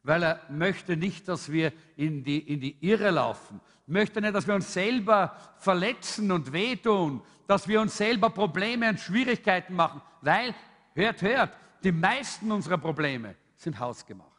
Weil 0.07 0.23
er 0.23 0.41
möchte 0.49 0.97
nicht, 0.97 1.27
dass 1.27 1.51
wir 1.51 1.73
in 1.97 2.23
die, 2.23 2.39
in 2.39 2.61
die 2.61 2.77
Irre 2.81 3.11
laufen, 3.11 3.61
möchte 3.89 4.21
nicht, 4.21 4.37
dass 4.37 4.47
wir 4.47 4.55
uns 4.55 4.73
selber 4.73 5.37
verletzen 5.59 6.31
und 6.31 6.53
wehtun, 6.53 7.21
dass 7.49 7.67
wir 7.67 7.81
uns 7.81 7.97
selber 7.97 8.31
Probleme 8.31 8.89
und 8.89 9.01
Schwierigkeiten 9.01 9.75
machen, 9.75 10.01
weil, 10.21 10.55
hört, 10.95 11.23
hört, 11.23 11.57
die 11.83 11.91
meisten 11.91 12.53
unserer 12.53 12.79
Probleme 12.79 13.35
sind 13.57 13.81
hausgemacht. 13.81 14.31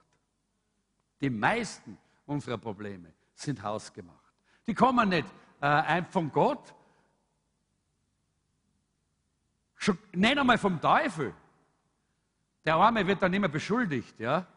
Die 1.19 1.29
meisten 1.29 1.97
unserer 2.25 2.57
Probleme 2.57 3.11
sind 3.35 3.61
hausgemacht. 3.61 4.33
Die 4.65 4.73
kommen 4.73 5.09
nicht 5.09 5.27
äh, 5.59 6.01
von 6.09 6.31
Gott, 6.31 6.73
nicht 10.13 10.37
einmal 10.37 10.57
vom 10.57 10.79
Teufel. 10.79 11.33
Der 12.63 12.75
Arme 12.75 13.05
wird 13.05 13.21
dann 13.21 13.33
immer 13.33 13.49
beschuldigt, 13.49 14.17
ja. 14.17 14.47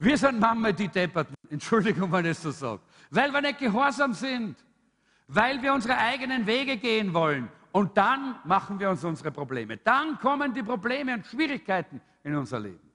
Wir 0.00 0.16
sind 0.16 0.40
Mama 0.40 0.72
die 0.72 0.88
Depperten, 0.88 1.34
Entschuldigung, 1.50 2.10
wenn 2.10 2.24
ich 2.24 2.32
es 2.32 2.42
so 2.42 2.50
sage 2.50 2.80
weil 3.10 3.32
wir 3.32 3.40
nicht 3.40 3.58
gehorsam 3.58 4.14
sind, 4.14 4.56
weil 5.26 5.60
wir 5.62 5.74
unsere 5.74 5.98
eigenen 5.98 6.46
Wege 6.46 6.76
gehen 6.76 7.12
wollen. 7.12 7.48
Und 7.72 7.96
dann 7.96 8.38
machen 8.44 8.78
wir 8.80 8.90
uns 8.90 9.04
unsere 9.04 9.30
Probleme. 9.30 9.76
Dann 9.76 10.18
kommen 10.18 10.54
die 10.54 10.62
Probleme 10.62 11.14
und 11.14 11.26
Schwierigkeiten 11.26 12.00
in 12.24 12.34
unser 12.34 12.60
Leben. 12.60 12.90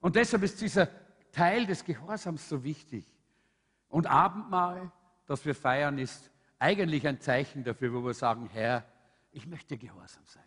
Und 0.00 0.16
deshalb 0.16 0.42
ist 0.42 0.60
dieser 0.60 0.88
Teil 1.30 1.66
des 1.66 1.84
Gehorsams 1.84 2.48
so 2.48 2.62
wichtig. 2.64 3.06
Und 3.88 4.06
Abendmahl, 4.06 4.90
das 5.26 5.44
wir 5.44 5.54
feiern, 5.54 5.98
ist 5.98 6.30
eigentlich 6.58 7.06
ein 7.06 7.20
Zeichen 7.20 7.62
dafür, 7.62 7.92
wo 7.92 8.04
wir 8.04 8.14
sagen, 8.14 8.48
Herr, 8.52 8.84
ich 9.30 9.46
möchte 9.46 9.76
gehorsam 9.76 10.24
sein. 10.24 10.42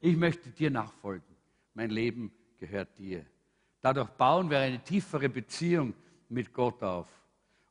Ich 0.00 0.16
möchte 0.16 0.50
dir 0.50 0.70
nachfolgen. 0.70 1.36
Mein 1.74 1.90
Leben 1.90 2.32
gehört 2.58 2.98
dir. 2.98 3.24
Dadurch 3.82 4.08
bauen 4.10 4.50
wir 4.50 4.58
eine 4.58 4.78
tiefere 4.82 5.28
Beziehung 5.28 5.94
mit 6.28 6.52
Gott 6.52 6.82
auf. 6.82 7.08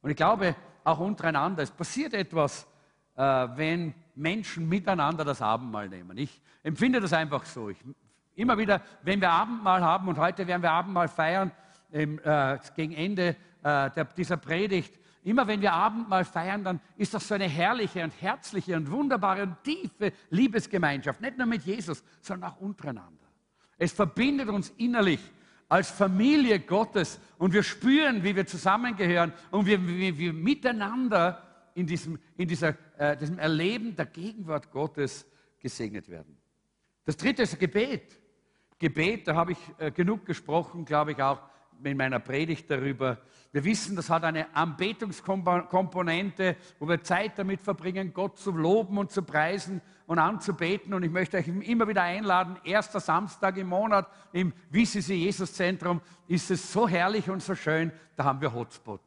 Und 0.02 0.10
ich 0.10 0.16
glaube, 0.16 0.56
auch 0.84 1.00
untereinander, 1.00 1.64
es 1.64 1.72
passiert 1.72 2.14
etwas, 2.14 2.68
äh, 3.16 3.22
wenn 3.22 3.94
Menschen 4.16 4.68
miteinander 4.68 5.24
das 5.24 5.42
Abendmahl 5.42 5.88
nehmen. 5.88 6.18
Ich 6.18 6.42
empfinde 6.64 7.00
das 7.00 7.14
einfach 7.14 7.46
so. 7.46 7.70
Ich, 7.70 7.78
immer 8.36 8.58
wieder, 8.58 8.82
wenn 9.04 9.22
wir 9.22 9.30
Abendmahl 9.30 9.82
haben, 9.82 10.08
und 10.08 10.18
heute 10.18 10.48
werden 10.48 10.62
wir 10.62 10.72
Abendmahl 10.72 11.08
feiern, 11.08 11.52
im, 11.92 12.20
äh, 12.20 12.58
gegen 12.76 12.94
Ende 12.94 13.36
äh, 13.64 13.90
der, 13.92 14.06
dieser 14.06 14.38
Predigt, 14.38 14.94
immer 15.24 15.48
wenn 15.48 15.62
wir 15.62 15.74
Abendmahl 15.74 16.24
feiern, 16.24 16.64
dann 16.64 16.80
ist 16.98 17.14
das 17.14 17.28
so 17.28 17.36
eine 17.36 17.48
herrliche 17.48 18.04
und 18.04 18.14
herzliche 18.22 18.76
und 18.76 18.90
wunderbare 18.90 19.44
und 19.44 19.64
tiefe 19.64 20.14
Liebesgemeinschaft. 20.30 21.20
Nicht 21.22 21.38
nur 21.38 21.48
mit 21.48 21.64
Jesus, 21.64 22.04
sondern 22.22 22.52
auch 22.52 22.58
untereinander. 22.62 23.28
Es 23.78 23.92
verbindet 23.92 24.50
uns 24.50 24.70
innerlich 24.78 25.20
als 25.70 25.92
Familie 25.92 26.60
Gottes 26.60 27.20
und 27.38 27.54
wir 27.54 27.64
spüren, 27.64 28.24
wie 28.24 28.36
wir 28.36 28.46
zusammengehören 28.46 29.32
und 29.52 29.66
wie, 29.68 29.88
wie, 29.88 30.18
wie 30.18 30.32
miteinander 30.32 31.44
in 31.76 31.86
diesem, 31.86 32.20
in 32.36 32.48
dieser, 32.48 32.76
äh, 32.98 33.16
diesem 33.16 33.38
Erleben 33.38 33.96
der 33.96 34.08
Gegenwart 34.08 34.72
Gottes 34.72 35.26
gesegnet 35.60 36.10
werden. 36.10 36.38
Das 37.06 37.16
dritte 37.16 37.44
ist 37.44 37.58
Gebet. 37.60 38.20
Gebet, 38.80 39.28
da 39.28 39.36
habe 39.36 39.52
ich 39.52 39.58
äh, 39.78 39.92
genug 39.92 40.26
gesprochen, 40.26 40.86
glaube 40.86 41.12
ich 41.12 41.22
auch 41.22 41.40
in 41.84 41.98
meiner 41.98 42.20
Predigt 42.20 42.70
darüber. 42.70 43.18
Wir 43.52 43.64
wissen, 43.64 43.96
das 43.96 44.10
hat 44.10 44.24
eine 44.24 44.54
Anbetungskomponente, 44.56 46.56
wo 46.78 46.88
wir 46.88 47.04
Zeit 47.04 47.40
damit 47.40 47.62
verbringen, 47.62 48.14
Gott 48.14 48.38
zu 48.38 48.52
loben 48.52 48.98
und 48.98 49.12
zu 49.12 49.24
preisen 49.24 49.82
und 50.06 50.20
anzubeten. 50.20 50.94
Und 50.94 51.04
ich 51.04 51.12
möchte 51.12 51.38
euch 51.38 51.48
immer 51.48 51.88
wieder 51.88 52.04
einladen, 52.04 52.58
erster 52.64 53.00
Samstag 53.00 53.58
im 53.58 53.68
Monat 53.68 54.08
im 54.34 54.54
WCC 54.70 55.16
Jesus 55.16 55.54
Zentrum 55.54 56.02
ist 56.28 56.52
es 56.52 56.72
so 56.72 56.88
herrlich 56.88 57.30
und 57.30 57.42
so 57.42 57.56
schön, 57.56 57.92
da 58.16 58.26
haben 58.26 58.42
wir 58.42 58.54
Hotspot. 58.54 59.02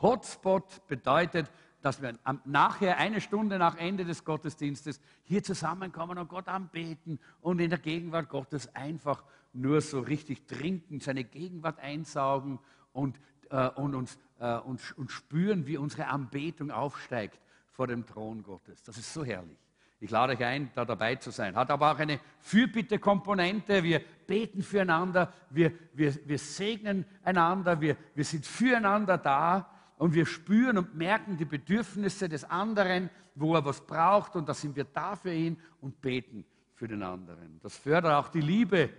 Hotspot 0.00 0.86
bedeutet, 0.86 1.50
dass 1.80 2.00
wir 2.00 2.16
nachher, 2.44 2.98
eine 2.98 3.20
Stunde 3.20 3.58
nach 3.58 3.76
Ende 3.76 4.04
des 4.04 4.24
Gottesdienstes, 4.24 5.00
hier 5.24 5.42
zusammenkommen 5.42 6.16
und 6.16 6.28
Gott 6.28 6.48
anbeten 6.48 7.18
und 7.40 7.60
in 7.60 7.70
der 7.70 7.80
Gegenwart 7.80 8.28
Gottes 8.28 8.72
einfach 8.74 9.24
nur 9.52 9.80
so 9.80 10.00
richtig 10.00 10.46
trinken, 10.46 11.00
seine 11.00 11.24
Gegenwart 11.24 11.78
einsaugen 11.80 12.58
und, 12.92 13.18
äh, 13.50 13.68
und, 13.70 13.94
uns, 13.94 14.18
äh, 14.38 14.56
und, 14.58 14.96
und 14.96 15.10
spüren, 15.10 15.66
wie 15.66 15.76
unsere 15.76 16.06
Anbetung 16.08 16.70
aufsteigt 16.70 17.40
vor 17.70 17.86
dem 17.86 18.06
Thron 18.06 18.42
Gottes. 18.42 18.82
Das 18.82 18.96
ist 18.96 19.12
so 19.12 19.24
herrlich. 19.24 19.58
Ich 20.00 20.10
lade 20.10 20.32
euch 20.32 20.44
ein, 20.44 20.68
da 20.74 20.84
dabei 20.84 21.14
zu 21.14 21.30
sein. 21.30 21.54
Hat 21.54 21.70
aber 21.70 21.92
auch 21.92 21.98
eine 21.98 22.18
Fürbitte-Komponente. 22.40 23.84
Wir 23.84 24.00
beten 24.26 24.62
füreinander, 24.62 25.32
wir, 25.50 25.72
wir, 25.92 26.12
wir 26.26 26.38
segnen 26.38 27.04
einander, 27.22 27.80
wir, 27.80 27.96
wir 28.14 28.24
sind 28.24 28.44
füreinander 28.44 29.16
da 29.16 29.70
und 29.98 30.12
wir 30.12 30.26
spüren 30.26 30.78
und 30.78 30.96
merken 30.96 31.36
die 31.36 31.44
Bedürfnisse 31.44 32.28
des 32.28 32.42
anderen, 32.42 33.10
wo 33.36 33.54
er 33.54 33.64
was 33.64 33.80
braucht 33.86 34.34
und 34.34 34.48
da 34.48 34.54
sind 34.54 34.74
wir 34.74 34.84
da 34.84 35.14
für 35.14 35.32
ihn 35.32 35.56
und 35.80 36.00
beten 36.00 36.44
für 36.74 36.88
den 36.88 37.04
anderen. 37.04 37.60
Das 37.62 37.76
fördert 37.76 38.12
auch 38.12 38.28
die 38.28 38.40
Liebe 38.40 38.90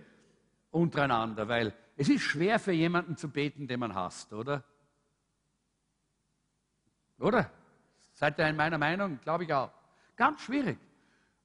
untereinander, 0.74 1.48
weil 1.48 1.72
es 1.96 2.08
ist 2.08 2.22
schwer 2.22 2.58
für 2.58 2.72
jemanden 2.72 3.16
zu 3.16 3.30
beten, 3.30 3.68
den 3.68 3.80
man 3.80 3.94
hasst, 3.94 4.32
oder? 4.32 4.64
Oder? 7.18 7.50
Seid 8.12 8.38
ihr 8.38 8.48
in 8.48 8.56
meiner 8.56 8.78
Meinung? 8.78 9.20
Glaube 9.22 9.44
ich 9.44 9.52
auch. 9.54 9.70
Ganz 10.16 10.42
schwierig. 10.42 10.78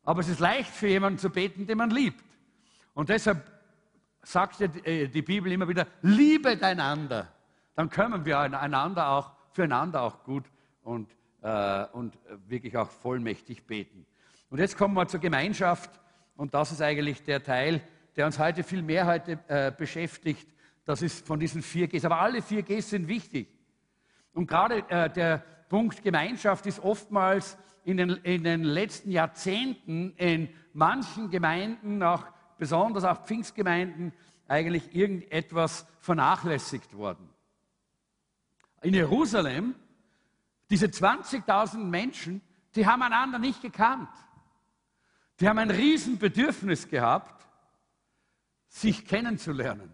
Aber 0.03 0.21
es 0.21 0.29
ist 0.29 0.39
leicht 0.39 0.71
für 0.71 0.87
jemanden 0.87 1.19
zu 1.19 1.29
beten, 1.29 1.67
den 1.67 1.77
man 1.77 1.91
liebt. 1.91 2.23
Und 2.93 3.09
deshalb 3.09 3.49
sagt 4.23 4.61
äh, 4.61 5.07
die 5.07 5.21
Bibel 5.21 5.51
immer 5.51 5.67
wieder, 5.67 5.85
liebet 6.01 6.63
einander. 6.63 7.31
Dann 7.75 7.89
können 7.89 8.25
wir 8.25 8.39
einander 8.39 9.09
auch 9.09 9.31
füreinander 9.51 10.01
auch 10.01 10.23
gut 10.23 10.45
und, 10.83 11.15
äh, 11.41 11.85
und 11.93 12.17
wirklich 12.47 12.75
auch 12.77 12.89
vollmächtig 12.89 13.65
beten. 13.65 14.05
Und 14.49 14.59
jetzt 14.59 14.77
kommen 14.77 14.95
wir 14.95 15.07
zur 15.07 15.19
Gemeinschaft 15.19 15.91
und 16.35 16.53
das 16.53 16.71
ist 16.71 16.81
eigentlich 16.81 17.23
der 17.23 17.43
Teil, 17.43 17.81
der 18.15 18.26
uns 18.26 18.39
heute 18.39 18.63
viel 18.63 18.82
mehr 18.82 19.06
heute 19.06 19.39
äh, 19.48 19.72
beschäftigt. 19.72 20.48
Das 20.86 21.02
ist 21.02 21.26
von 21.26 21.39
diesen 21.39 21.62
vier 21.62 21.88
Gs. 21.88 22.06
Aber 22.06 22.19
alle 22.19 22.41
vier 22.41 22.63
Gs 22.63 22.89
sind 22.89 23.08
wichtig. 23.08 23.48
Und 24.34 24.48
gerade 24.48 24.84
äh, 24.89 25.10
der 25.10 25.39
Punkt 25.69 26.04
Gemeinschaft 26.04 26.65
ist 26.65 26.80
oftmals 26.80 27.58
in 27.84 27.98
den, 27.98 28.10
in 28.10 28.43
den 28.43 28.63
letzten 28.63 29.12
Jahrzehnten 29.12 30.13
in 30.17 30.50
manchen 30.74 31.30
Gemeinden, 31.30 32.04
auch 32.04 32.26
besonders 32.58 33.04
auch 33.04 33.26
Pfingstgemeinden, 33.26 34.13
eigentlich 34.48 34.95
irgendetwas 34.95 35.86
vernachlässigt 36.00 36.95
worden 36.95 37.30
in 38.82 38.93
Jerusalem, 38.93 39.76
diese 40.69 40.88
20.000 40.88 41.78
Menschen, 41.78 42.41
die 42.76 42.86
haben 42.86 43.02
einander 43.02 43.39
nicht 43.39 43.62
gekannt. 43.62 44.10
Die 45.39 45.48
haben 45.48 45.58
ein 45.58 45.72
Riesenbedürfnis 45.72 46.88
gehabt, 46.88 47.38
sich 48.69 49.05
kennenzulernen. 49.05 49.91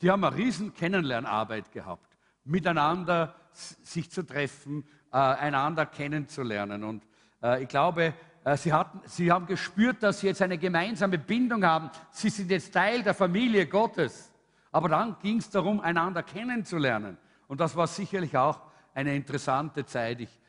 Die 0.00 0.10
haben 0.10 0.24
eine 0.24 0.34
riesen 0.34 0.72
Kennenlernarbeit 0.72 1.70
gehabt, 1.70 2.16
miteinander 2.44 3.34
sich 3.52 4.10
zu 4.10 4.22
treffen, 4.22 4.84
äh, 5.12 5.16
einander 5.16 5.84
kennenzulernen. 5.84 6.82
Und 6.84 7.04
äh, 7.42 7.62
ich 7.62 7.68
glaube, 7.68 8.14
äh, 8.44 8.56
sie, 8.56 8.72
hatten, 8.72 9.00
sie 9.04 9.30
haben 9.30 9.46
gespürt, 9.46 10.02
dass 10.02 10.20
sie 10.20 10.28
jetzt 10.28 10.40
eine 10.42 10.56
gemeinsame 10.56 11.18
Bindung 11.18 11.64
haben. 11.64 11.90
Sie 12.10 12.30
sind 12.30 12.50
jetzt 12.50 12.72
Teil 12.72 13.02
der 13.02 13.14
Familie 13.14 13.66
Gottes. 13.66 14.32
Aber 14.70 14.88
dann 14.88 15.16
ging 15.20 15.36
es 15.36 15.50
darum, 15.50 15.80
einander 15.80 16.22
kennenzulernen. 16.22 17.18
Und 17.46 17.60
das 17.60 17.76
war 17.76 17.86
sicherlich 17.86 18.36
auch 18.36 18.60
eine 18.94 19.14
interessante 19.14 19.84
Zeit. 19.84 20.20
Ich 20.20 20.40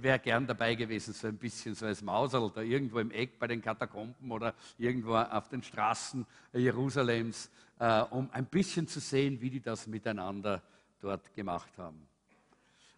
wäre 0.00 0.18
gern 0.18 0.46
dabei 0.46 0.74
gewesen, 0.74 1.12
so 1.12 1.26
ein 1.26 1.36
bisschen 1.36 1.74
so 1.74 1.86
als 1.86 2.02
Mauserl 2.02 2.50
da 2.54 2.62
irgendwo 2.62 2.98
im 2.98 3.10
Eck 3.10 3.38
bei 3.38 3.46
den 3.46 3.60
Katakomben 3.60 4.30
oder 4.30 4.54
irgendwo 4.78 5.14
auf 5.16 5.48
den 5.48 5.62
Straßen 5.62 6.26
Jerusalems, 6.52 7.50
äh, 7.78 8.02
um 8.02 8.28
ein 8.32 8.46
bisschen 8.46 8.88
zu 8.88 9.00
sehen, 9.00 9.40
wie 9.40 9.50
die 9.50 9.60
das 9.60 9.86
miteinander 9.86 10.62
dort 11.00 11.34
gemacht 11.34 11.70
haben. 11.78 12.06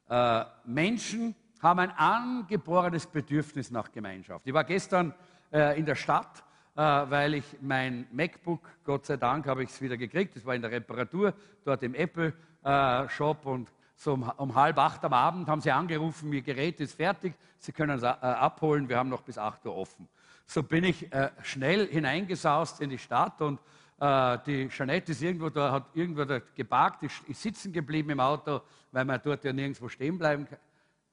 Äh, 0.08 0.44
Menschen 0.64 1.34
haben 1.60 1.80
ein 1.80 1.90
angeborenes 1.90 3.06
Bedürfnis 3.06 3.70
nach 3.70 3.90
Gemeinschaft. 3.90 4.46
Ich 4.46 4.54
war 4.54 4.64
gestern 4.64 5.12
äh, 5.52 5.78
in 5.78 5.84
der 5.84 5.96
Stadt, 5.96 6.44
äh, 6.76 6.80
weil 6.80 7.34
ich 7.34 7.44
mein 7.60 8.06
MacBook, 8.12 8.60
Gott 8.84 9.06
sei 9.06 9.16
Dank, 9.16 9.46
habe 9.46 9.64
ich 9.64 9.70
es 9.70 9.80
wieder 9.82 9.96
gekriegt. 9.96 10.36
Es 10.36 10.46
war 10.46 10.54
in 10.54 10.62
der 10.62 10.70
Reparatur 10.70 11.34
dort 11.64 11.82
im 11.82 11.94
Apple 11.94 12.32
äh, 12.62 13.08
Shop 13.08 13.44
und 13.46 13.68
so 13.98 14.12
um, 14.12 14.32
um, 14.36 14.54
halb 14.54 14.78
acht 14.78 15.04
am 15.04 15.12
Abend 15.12 15.48
haben 15.48 15.60
sie 15.60 15.72
angerufen, 15.72 16.32
ihr 16.32 16.42
Gerät 16.42 16.78
ist 16.78 16.94
fertig, 16.94 17.34
Sie 17.58 17.72
können 17.72 17.98
es 17.98 18.04
äh, 18.04 18.06
abholen, 18.06 18.88
wir 18.88 18.96
haben 18.96 19.08
noch 19.08 19.22
bis 19.22 19.36
acht 19.36 19.66
Uhr 19.66 19.76
offen. 19.76 20.08
So 20.46 20.62
bin 20.62 20.84
ich 20.84 21.12
äh, 21.12 21.30
schnell 21.42 21.88
hineingesaust 21.88 22.80
in 22.80 22.90
die 22.90 22.98
Stadt 22.98 23.42
und 23.42 23.58
äh, 23.98 24.38
die 24.46 24.68
Jeanette 24.68 25.10
ist 25.10 25.20
irgendwo 25.20 25.50
da, 25.50 25.72
hat 25.72 25.86
irgendwo 25.94 26.24
da 26.24 26.38
geparkt, 26.54 27.02
ist, 27.02 27.20
ist, 27.26 27.42
sitzen 27.42 27.72
geblieben 27.72 28.10
im 28.10 28.20
Auto, 28.20 28.60
weil 28.92 29.04
man 29.04 29.20
dort 29.20 29.42
ja 29.42 29.52
nirgendwo 29.52 29.88
stehen 29.88 30.16
bleiben, 30.16 30.46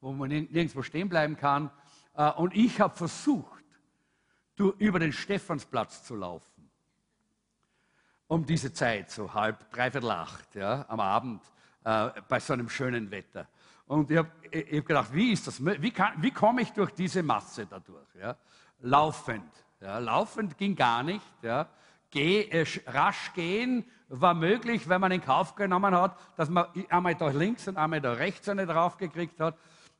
wo 0.00 0.12
man 0.12 0.28
nirgendwo 0.28 0.82
stehen 0.82 1.08
bleiben 1.08 1.36
kann. 1.36 1.70
Äh, 2.14 2.30
und 2.30 2.54
ich 2.54 2.80
habe 2.80 2.94
versucht, 2.94 3.64
über 4.78 5.00
den 5.00 5.12
Stephansplatz 5.12 6.04
zu 6.04 6.14
laufen 6.14 6.56
um 8.28 8.44
diese 8.44 8.72
Zeit, 8.72 9.10
so 9.10 9.32
halb, 9.34 9.70
dreiviertel 9.70 10.10
acht, 10.10 10.54
ja, 10.54 10.84
am 10.88 11.00
Abend, 11.00 11.42
äh, 11.86 12.10
bei 12.28 12.40
so 12.40 12.52
einem 12.52 12.68
schönen 12.68 13.10
Wetter. 13.10 13.46
Und 13.86 14.10
ich 14.10 14.18
habe 14.18 14.28
hab 14.52 14.86
gedacht, 14.86 15.12
wie 15.12 15.32
ist 15.32 15.46
das, 15.46 15.64
wie, 15.64 15.92
wie 16.18 16.30
komme 16.32 16.62
ich 16.62 16.72
durch 16.72 16.90
diese 16.90 17.22
Masse 17.22 17.66
dadurch? 17.66 18.08
Ja? 18.20 18.36
Laufend. 18.80 19.52
Ja? 19.80 19.98
Laufend 19.98 20.58
ging 20.58 20.74
gar 20.74 21.04
nicht. 21.04 21.24
Ja? 21.42 21.68
Geh, 22.10 22.42
äh, 22.42 22.66
rasch 22.88 23.32
gehen 23.34 23.84
war 24.08 24.34
möglich, 24.34 24.88
wenn 24.88 25.00
man 25.00 25.12
in 25.12 25.20
Kauf 25.20 25.54
genommen 25.54 25.94
hat, 25.94 26.16
dass 26.36 26.48
man 26.48 26.66
einmal 26.88 27.14
da 27.14 27.28
links 27.28 27.68
und 27.68 27.76
einmal 27.76 28.00
da 28.00 28.14
rechts 28.14 28.48
eine 28.48 28.66
draufgekriegt 28.66 29.38
hat. 29.38 29.54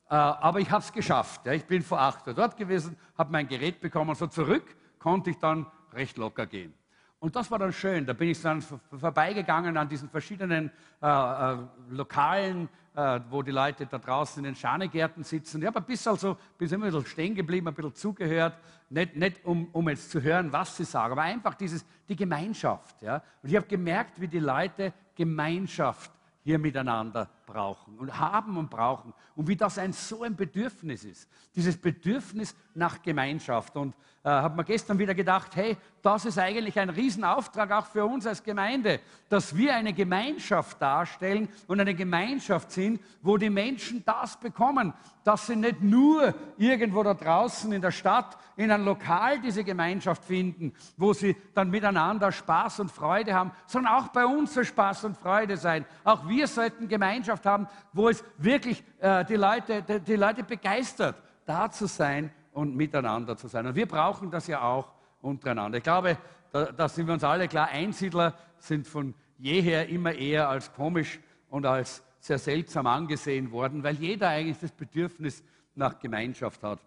Äh, 0.09 0.15
aber 0.15 0.59
ich 0.59 0.69
habe 0.69 0.83
es 0.83 0.91
geschafft. 0.91 1.45
Ja? 1.45 1.53
Ich 1.53 1.65
bin 1.65 1.81
vor 1.83 2.01
acht 2.01 2.27
Uhr 2.27 2.33
dort 2.33 2.57
gewesen, 2.57 2.97
habe 3.17 3.31
mein 3.31 3.47
Gerät 3.47 3.79
bekommen. 3.79 4.13
So 4.13 4.27
zurück 4.27 4.75
konnte 4.99 5.29
ich 5.29 5.37
dann 5.37 5.65
recht 5.93 6.17
locker 6.17 6.47
gehen. 6.47 6.73
Und 7.19 7.35
das 7.35 7.49
war 7.49 7.57
dann 7.57 7.73
schön. 7.73 8.05
Da 8.05 8.13
bin 8.13 8.29
ich 8.29 8.41
dann 8.41 8.61
vorbeigegangen 8.61 9.75
an 9.75 9.89
diesen 9.89 10.07
verschiedenen 10.07 10.71
äh, 11.01 11.07
äh, 11.07 11.57
Lokalen, 11.89 12.69
äh, 12.95 13.19
wo 13.29 13.41
die 13.41 13.51
Leute 13.51 13.87
da 13.87 13.97
draußen 13.97 14.43
in 14.43 14.51
den 14.51 14.55
Schanegärten 14.55 15.23
sitzen. 15.23 15.61
Ich 15.61 15.67
habe 15.67 15.79
ein 15.79 15.85
bisschen, 15.85 16.11
also, 16.11 16.37
bin 16.57 16.71
ein 16.71 16.79
bisschen 16.81 17.05
stehen 17.05 17.33
geblieben, 17.33 17.67
ein 17.67 17.73
bisschen 17.73 17.95
zugehört. 17.95 18.57
Nicht, 18.89 19.15
nicht 19.15 19.45
um, 19.45 19.67
um, 19.71 19.89
jetzt 19.89 20.11
zu 20.11 20.21
hören, 20.21 20.51
was 20.53 20.77
sie 20.77 20.83
sagen, 20.83 21.13
aber 21.13 21.23
einfach 21.23 21.55
dieses, 21.55 21.83
die 22.07 22.15
Gemeinschaft. 22.15 23.01
Ja? 23.01 23.23
Und 23.41 23.49
ich 23.49 23.55
habe 23.55 23.65
gemerkt, 23.65 24.21
wie 24.21 24.27
die 24.27 24.39
Leute 24.39 24.93
Gemeinschaft 25.15 26.11
hier 26.43 26.59
miteinander 26.59 27.29
brauchen 27.47 27.97
und 27.97 28.19
haben 28.19 28.57
und 28.57 28.69
brauchen. 28.69 29.13
Und 29.35 29.47
wie 29.47 29.55
das 29.55 29.79
ein 29.79 29.93
so 29.93 30.21
ein 30.21 30.35
Bedürfnis 30.35 31.03
ist. 31.03 31.27
Dieses 31.55 31.75
Bedürfnis 31.77 32.55
nach 32.75 33.01
Gemeinschaft. 33.01 33.75
Und 33.75 33.95
äh, 34.23 34.29
habe 34.29 34.57
mir 34.57 34.65
gestern 34.65 34.99
wieder 34.99 35.15
gedacht, 35.15 35.55
hey, 35.55 35.77
das 36.01 36.25
ist 36.25 36.37
eigentlich 36.37 36.77
ein 36.77 36.89
Riesenauftrag 36.89 37.71
auch 37.71 37.85
für 37.85 38.05
uns 38.05 38.27
als 38.27 38.43
Gemeinde, 38.43 38.99
dass 39.29 39.55
wir 39.55 39.73
eine 39.73 39.93
Gemeinschaft 39.93 40.81
darstellen 40.81 41.49
und 41.65 41.79
eine 41.79 41.95
Gemeinschaft 41.95 42.71
sind, 42.71 43.01
wo 43.21 43.37
die 43.37 43.49
Menschen 43.49 44.03
das 44.05 44.37
bekommen, 44.37 44.93
dass 45.23 45.47
sie 45.47 45.55
nicht 45.55 45.81
nur 45.81 46.33
irgendwo 46.57 47.03
da 47.03 47.13
draußen 47.13 47.71
in 47.71 47.81
der 47.81 47.91
Stadt, 47.91 48.37
in 48.55 48.71
einem 48.71 48.85
Lokal 48.85 49.39
diese 49.39 49.63
Gemeinschaft 49.63 50.23
finden, 50.23 50.73
wo 50.97 51.13
sie 51.13 51.35
dann 51.53 51.69
miteinander 51.69 52.31
Spaß 52.31 52.81
und 52.81 52.91
Freude 52.91 53.33
haben, 53.33 53.51
sondern 53.65 53.93
auch 53.93 54.07
bei 54.09 54.25
uns 54.25 54.53
soll 54.53 54.65
Spaß 54.65 55.05
und 55.05 55.17
Freude 55.17 55.57
sein. 55.57 55.85
Auch 56.03 56.27
wir 56.27 56.47
sollten 56.47 56.87
Gemeinschaft 56.87 57.36
Gemeinschaft 57.37 57.45
haben, 57.45 57.67
wo 57.93 58.09
es 58.09 58.23
wirklich 58.37 58.83
äh, 58.99 59.25
die, 59.25 59.35
Leute, 59.35 59.83
die, 59.83 59.99
die 59.99 60.15
Leute 60.15 60.43
begeistert, 60.43 61.15
da 61.45 61.69
zu 61.69 61.87
sein 61.87 62.31
und 62.51 62.75
miteinander 62.75 63.37
zu 63.37 63.47
sein. 63.47 63.67
Und 63.67 63.75
wir 63.75 63.87
brauchen 63.87 64.31
das 64.31 64.47
ja 64.47 64.61
auch 64.61 64.91
untereinander. 65.21 65.77
Ich 65.77 65.83
glaube, 65.83 66.17
da, 66.51 66.71
da 66.71 66.89
sind 66.89 67.07
wir 67.07 67.13
uns 67.13 67.23
alle 67.23 67.47
klar, 67.47 67.69
Einsiedler 67.69 68.33
sind 68.59 68.87
von 68.87 69.13
jeher 69.37 69.87
immer 69.89 70.13
eher 70.13 70.49
als 70.49 70.73
komisch 70.73 71.19
und 71.49 71.65
als 71.65 72.03
sehr 72.19 72.39
seltsam 72.39 72.87
angesehen 72.87 73.51
worden, 73.51 73.83
weil 73.83 73.95
jeder 73.95 74.29
eigentlich 74.29 74.59
das 74.59 74.71
Bedürfnis 74.71 75.43
nach 75.75 75.99
Gemeinschaft 75.99 76.63
hat. 76.63 76.79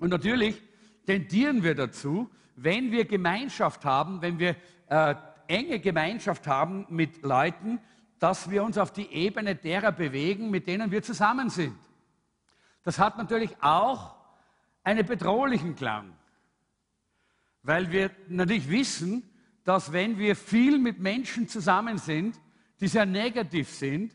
Und 0.00 0.10
natürlich 0.10 0.62
tendieren 1.04 1.62
wir 1.64 1.74
dazu, 1.74 2.30
wenn 2.54 2.92
wir 2.92 3.04
Gemeinschaft 3.04 3.84
haben, 3.84 4.22
wenn 4.22 4.38
wir 4.38 4.54
äh, 4.88 5.14
enge 5.48 5.80
Gemeinschaft 5.80 6.46
haben 6.46 6.86
mit 6.88 7.22
Leuten, 7.22 7.80
dass 8.18 8.50
wir 8.50 8.64
uns 8.64 8.78
auf 8.78 8.92
die 8.92 9.12
Ebene 9.12 9.54
derer 9.54 9.92
bewegen, 9.92 10.50
mit 10.50 10.66
denen 10.66 10.90
wir 10.90 11.02
zusammen 11.02 11.50
sind. 11.50 11.76
Das 12.82 12.98
hat 12.98 13.18
natürlich 13.18 13.56
auch 13.60 14.14
einen 14.82 15.06
bedrohlichen 15.06 15.76
Klang, 15.76 16.12
weil 17.62 17.92
wir 17.92 18.10
natürlich 18.28 18.70
wissen, 18.70 19.28
dass 19.64 19.92
wenn 19.92 20.18
wir 20.18 20.34
viel 20.34 20.78
mit 20.78 20.98
Menschen 20.98 21.48
zusammen 21.48 21.98
sind, 21.98 22.40
die 22.80 22.88
sehr 22.88 23.06
negativ 23.06 23.68
sind, 23.68 24.14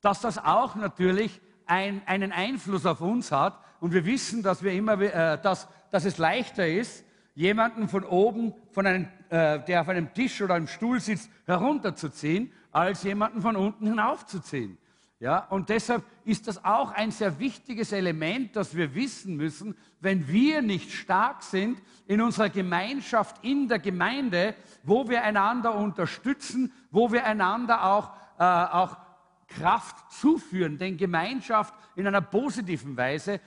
dass 0.00 0.20
das 0.20 0.38
auch 0.38 0.74
natürlich 0.74 1.40
ein, 1.66 2.02
einen 2.06 2.32
Einfluss 2.32 2.84
auf 2.86 3.00
uns 3.00 3.32
hat. 3.32 3.58
Und 3.80 3.92
wir 3.92 4.04
wissen, 4.04 4.42
dass, 4.42 4.62
wir 4.62 4.72
immer, 4.72 5.00
äh, 5.00 5.40
dass, 5.40 5.68
dass 5.90 6.04
es 6.04 6.18
leichter 6.18 6.66
ist, 6.66 7.04
jemanden 7.34 7.88
von 7.88 8.04
oben, 8.04 8.54
von 8.70 8.86
einem, 8.86 9.08
äh, 9.28 9.60
der 9.60 9.80
auf 9.80 9.88
einem 9.88 10.12
Tisch 10.12 10.40
oder 10.42 10.54
einem 10.54 10.66
Stuhl 10.66 11.00
sitzt, 11.00 11.30
herunterzuziehen, 11.46 12.52
als 12.74 13.04
jemanden 13.04 13.40
von 13.40 13.56
unten 13.56 13.86
hinaufzuziehen. 13.86 14.76
Ja, 15.20 15.38
und 15.48 15.70
deshalb 15.70 16.04
ist 16.24 16.48
das 16.48 16.64
auch 16.64 16.90
ein 16.90 17.10
sehr 17.10 17.38
wichtiges 17.38 17.92
Element, 17.92 18.56
das 18.56 18.74
wir 18.76 18.94
wissen 18.94 19.36
müssen, 19.36 19.74
wenn 20.00 20.28
wir 20.28 20.60
nicht 20.60 20.92
stark 20.92 21.42
sind 21.42 21.80
in 22.06 22.20
unserer 22.20 22.50
Gemeinschaft, 22.50 23.42
in 23.42 23.68
der 23.68 23.78
Gemeinde, 23.78 24.54
wo 24.82 25.08
wir 25.08 25.22
einander 25.22 25.76
unterstützen, 25.76 26.72
wo 26.90 27.10
wir 27.10 27.24
einander 27.24 27.84
auch, 27.84 28.10
äh, 28.38 28.44
auch 28.44 28.98
Kraft 29.46 30.12
zuführen. 30.12 30.76
Denn 30.76 30.96
Gemeinschaft 30.96 31.72
in 31.94 32.06
einer 32.06 32.20
positiven 32.20 32.96
Weise 32.96 33.40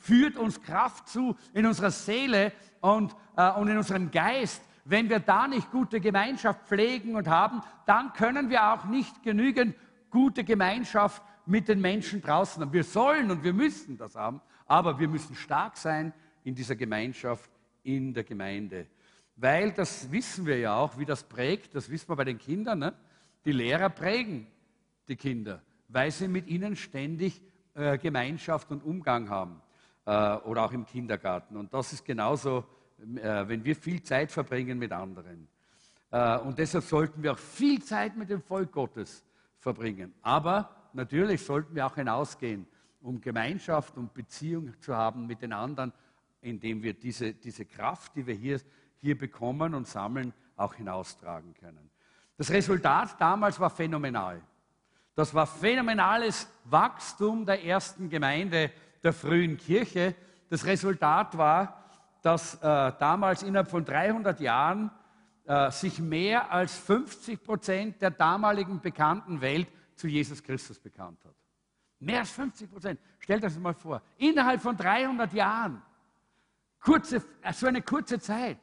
führt 0.00 0.36
uns 0.36 0.60
Kraft 0.62 1.08
zu 1.08 1.36
in 1.52 1.66
unserer 1.66 1.90
Seele 1.90 2.52
und, 2.80 3.14
äh, 3.36 3.50
und 3.52 3.68
in 3.68 3.76
unserem 3.76 4.10
Geist. 4.10 4.62
Wenn 4.88 5.10
wir 5.10 5.18
da 5.18 5.48
nicht 5.48 5.72
gute 5.72 6.00
Gemeinschaft 6.00 6.68
pflegen 6.68 7.16
und 7.16 7.26
haben, 7.26 7.60
dann 7.86 8.12
können 8.12 8.50
wir 8.50 8.72
auch 8.72 8.84
nicht 8.84 9.20
genügend 9.24 9.74
gute 10.10 10.44
Gemeinschaft 10.44 11.22
mit 11.44 11.66
den 11.66 11.80
Menschen 11.80 12.22
draußen 12.22 12.62
haben. 12.62 12.72
Wir 12.72 12.84
sollen 12.84 13.32
und 13.32 13.42
wir 13.42 13.52
müssen 13.52 13.98
das 13.98 14.14
haben, 14.14 14.40
aber 14.64 15.00
wir 15.00 15.08
müssen 15.08 15.34
stark 15.34 15.76
sein 15.76 16.12
in 16.44 16.54
dieser 16.54 16.76
Gemeinschaft, 16.76 17.50
in 17.82 18.14
der 18.14 18.22
Gemeinde. 18.22 18.86
Weil 19.34 19.72
das 19.72 20.12
wissen 20.12 20.46
wir 20.46 20.58
ja 20.58 20.76
auch, 20.76 20.96
wie 20.96 21.04
das 21.04 21.24
prägt, 21.24 21.74
das 21.74 21.90
wissen 21.90 22.08
wir 22.08 22.16
bei 22.16 22.24
den 22.24 22.38
Kindern. 22.38 22.78
Ne? 22.78 22.94
Die 23.44 23.52
Lehrer 23.52 23.90
prägen 23.90 24.46
die 25.08 25.16
Kinder, 25.16 25.62
weil 25.88 26.12
sie 26.12 26.28
mit 26.28 26.46
ihnen 26.46 26.76
ständig 26.76 27.42
äh, 27.74 27.98
Gemeinschaft 27.98 28.70
und 28.70 28.84
Umgang 28.84 29.28
haben 29.30 29.60
äh, 30.04 30.36
oder 30.36 30.64
auch 30.64 30.72
im 30.72 30.86
Kindergarten. 30.86 31.56
Und 31.56 31.74
das 31.74 31.92
ist 31.92 32.04
genauso, 32.04 32.64
äh, 32.98 33.48
wenn 33.48 33.64
wir 33.64 33.76
viel 33.76 34.02
Zeit 34.02 34.32
verbringen 34.32 34.78
mit 34.78 34.92
anderen. 34.92 35.48
Äh, 36.10 36.38
und 36.38 36.58
deshalb 36.58 36.84
sollten 36.84 37.22
wir 37.22 37.32
auch 37.32 37.38
viel 37.38 37.82
Zeit 37.82 38.16
mit 38.16 38.30
dem 38.30 38.42
Volk 38.42 38.72
Gottes 38.72 39.24
verbringen. 39.58 40.14
Aber 40.22 40.88
natürlich 40.92 41.44
sollten 41.44 41.74
wir 41.74 41.86
auch 41.86 41.94
hinausgehen, 41.94 42.66
um 43.02 43.20
Gemeinschaft 43.20 43.96
und 43.96 44.14
Beziehung 44.14 44.72
zu 44.80 44.96
haben 44.96 45.26
mit 45.26 45.42
den 45.42 45.52
anderen, 45.52 45.92
indem 46.40 46.82
wir 46.82 46.94
diese, 46.94 47.34
diese 47.34 47.64
Kraft, 47.64 48.16
die 48.16 48.26
wir 48.26 48.34
hier, 48.34 48.60
hier 48.96 49.18
bekommen 49.18 49.74
und 49.74 49.86
sammeln, 49.86 50.32
auch 50.56 50.74
hinaustragen 50.74 51.54
können. 51.54 51.90
Das 52.36 52.50
Resultat 52.50 53.20
damals 53.20 53.60
war 53.60 53.70
phänomenal. 53.70 54.40
Das 55.14 55.32
war 55.32 55.46
phänomenales 55.46 56.48
Wachstum 56.64 57.46
der 57.46 57.64
ersten 57.64 58.08
Gemeinde 58.08 58.70
der 59.02 59.12
frühen 59.12 59.56
Kirche. 59.56 60.14
Das 60.50 60.64
Resultat 60.66 61.36
war, 61.38 61.85
dass 62.26 62.56
äh, 62.56 62.58
damals 62.98 63.44
innerhalb 63.44 63.70
von 63.70 63.84
300 63.84 64.40
Jahren 64.40 64.90
äh, 65.44 65.70
sich 65.70 66.00
mehr 66.00 66.50
als 66.50 66.76
50 66.76 67.40
Prozent 67.40 68.02
der 68.02 68.10
damaligen 68.10 68.80
bekannten 68.80 69.40
Welt 69.40 69.68
zu 69.94 70.08
Jesus 70.08 70.42
Christus 70.42 70.76
bekannt 70.80 71.24
hat. 71.24 71.36
Mehr 72.00 72.18
als 72.18 72.32
50 72.32 72.68
Prozent. 72.68 73.00
Stellt 73.20 73.44
euch 73.44 73.52
das 73.52 73.60
mal 73.60 73.74
vor. 73.74 74.02
Innerhalb 74.16 74.60
von 74.60 74.76
300 74.76 75.32
Jahren. 75.34 75.80
Kurze, 76.80 77.22
äh, 77.42 77.52
so 77.52 77.68
eine 77.68 77.80
kurze 77.80 78.18
Zeit. 78.18 78.58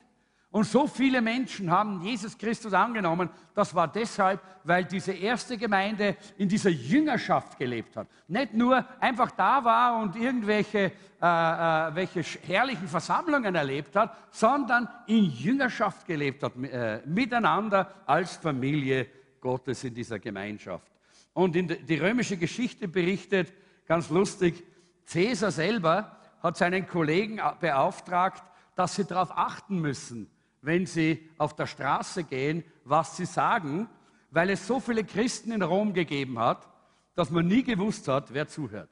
Und 0.54 0.66
so 0.66 0.86
viele 0.86 1.20
Menschen 1.20 1.70
haben 1.70 2.02
Jesus 2.02 2.38
Christus 2.38 2.74
angenommen. 2.74 3.30
Das 3.56 3.74
war 3.74 3.88
deshalb, 3.88 4.40
weil 4.64 4.86
diese 4.86 5.12
erste 5.12 5.58
Gemeinde 5.58 6.16
in 6.38 6.48
dieser 6.48 6.70
Jüngerschaft 6.70 7.58
gelebt 7.58 7.98
hat. 7.98 8.08
Nicht 8.28 8.54
nur 8.54 8.86
einfach 9.02 9.32
da 9.32 9.66
war 9.66 10.00
und 10.00 10.16
irgendwelche 10.16 10.92
äh, 11.24 11.26
äh, 11.26 11.96
welche 11.96 12.22
herrlichen 12.46 12.86
Versammlungen 12.90 13.56
erlebt 13.56 13.96
hat, 13.96 14.14
sondern 14.30 14.90
in 15.08 15.24
Jüngerschaft 15.24 16.06
gelebt 16.06 16.44
hat, 16.44 16.52
äh, 16.58 17.02
miteinander 17.06 18.04
als 18.06 18.36
Familie 18.36 19.08
Gottes 19.40 19.86
in 19.86 19.96
dieser 19.96 20.20
Gemeinschaft. 20.20 20.92
Und 21.32 21.56
in 21.56 21.68
die 21.68 21.98
römische 21.98 22.36
Geschichte 22.36 22.90
berichtet, 22.90 23.54
ganz 23.88 24.10
lustig, 24.10 24.66
Caesar 25.12 25.52
selber 25.52 26.20
hat 26.44 26.58
seinen 26.58 26.86
Kollegen 26.88 27.40
beauftragt, 27.62 28.44
dass 28.76 28.96
sie 28.96 29.06
darauf 29.06 29.32
achten 29.32 29.80
müssen, 29.80 30.30
wenn 30.64 30.86
sie 30.86 31.30
auf 31.38 31.56
der 31.56 31.68
Straße 31.68 32.24
gehen, 32.24 32.64
was 32.86 33.18
sie 33.18 33.26
sagen, 33.26 33.88
weil 34.32 34.50
es 34.50 34.66
so 34.66 34.80
viele 34.80 35.04
Christen 35.04 35.52
in 35.52 35.62
Rom 35.62 35.94
gegeben 35.94 36.40
hat, 36.40 36.68
dass 37.16 37.30
man 37.30 37.46
nie 37.46 37.64
gewusst 37.64 38.08
hat, 38.08 38.34
wer 38.34 38.48
zuhört. 38.48 38.90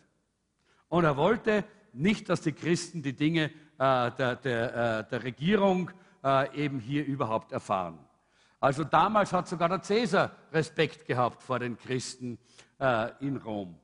Und 0.89 1.05
er 1.05 1.17
wollte 1.17 1.63
nicht, 1.93 2.29
dass 2.29 2.41
die 2.41 2.51
Christen 2.51 3.01
die 3.01 3.15
Dinge 3.15 3.45
äh, 3.45 4.11
der, 4.11 4.35
der, 4.35 4.99
äh, 4.99 5.09
der, 5.09 5.23
Regierung 5.23 5.89
äh, 6.23 6.55
eben 6.55 6.79
hier 6.79 7.05
überhaupt 7.05 7.53
erfahren. 7.53 7.97
Also 8.59 8.83
damals 8.83 9.33
hat 9.33 9.47
sogar 9.47 9.69
der 9.69 9.81
Cäsar 9.81 10.31
Respekt 10.51 11.05
gehabt 11.05 11.41
vor 11.41 11.57
den 11.57 11.77
Christen 11.77 12.37
äh, 12.79 13.11
in 13.21 13.37
Rom. 13.37 13.75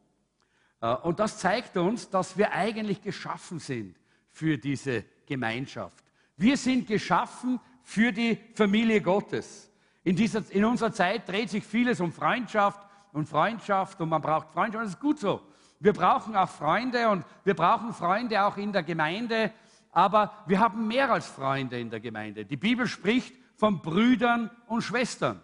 Äh, 0.82 0.94
und 0.96 1.20
das 1.20 1.40
zeigt 1.40 1.78
uns, 1.78 2.10
dass 2.10 2.38
wir 2.38 2.52
eigentlich 2.52 3.02
geschaffen 3.02 3.60
sind 3.60 3.96
für 4.30 4.58
diese 4.58 5.06
Gemeinschaft. 5.26 6.04
Wir 6.36 6.58
sind 6.58 6.86
geschaffen 6.86 7.60
für 7.88 8.12
die 8.12 8.38
Familie 8.54 9.00
Gottes. 9.00 9.72
In, 10.04 10.18
dieser, 10.18 10.44
in 10.52 10.66
unserer 10.66 10.92
Zeit 10.92 11.26
dreht 11.30 11.50
sich 11.50 11.64
vieles 11.64 12.02
um 12.02 12.12
Freundschaft 12.12 12.86
und 13.14 13.30
Freundschaft 13.30 14.02
und 14.02 14.10
man 14.10 14.22
braucht 14.22 14.50
Freundschaft. 14.50 14.84
Das 14.84 14.94
ist 14.96 15.00
gut 15.00 15.20
so. 15.20 15.42
Wir 15.80 15.94
brauchen 15.94 16.36
auch 16.36 16.50
Freunde 16.50 17.08
und 17.08 17.24
wir 17.46 17.54
brauchen 17.54 17.94
Freunde 17.94 18.44
auch 18.44 18.58
in 18.58 18.74
der 18.74 18.84
Gemeinde, 18.84 19.54
aber 19.92 20.34
wir 20.48 20.60
haben 20.60 20.86
mehr 20.86 21.10
als 21.10 21.28
Freunde 21.28 21.80
in 21.80 21.90
der 21.90 22.02
Gemeinde. 22.02 22.44
Die 22.44 22.58
Bibel 22.58 22.88
spricht 22.88 23.34
von 23.56 23.82
Brüdern 23.82 24.52
und 24.68 24.82
Schwestern. 24.82 25.40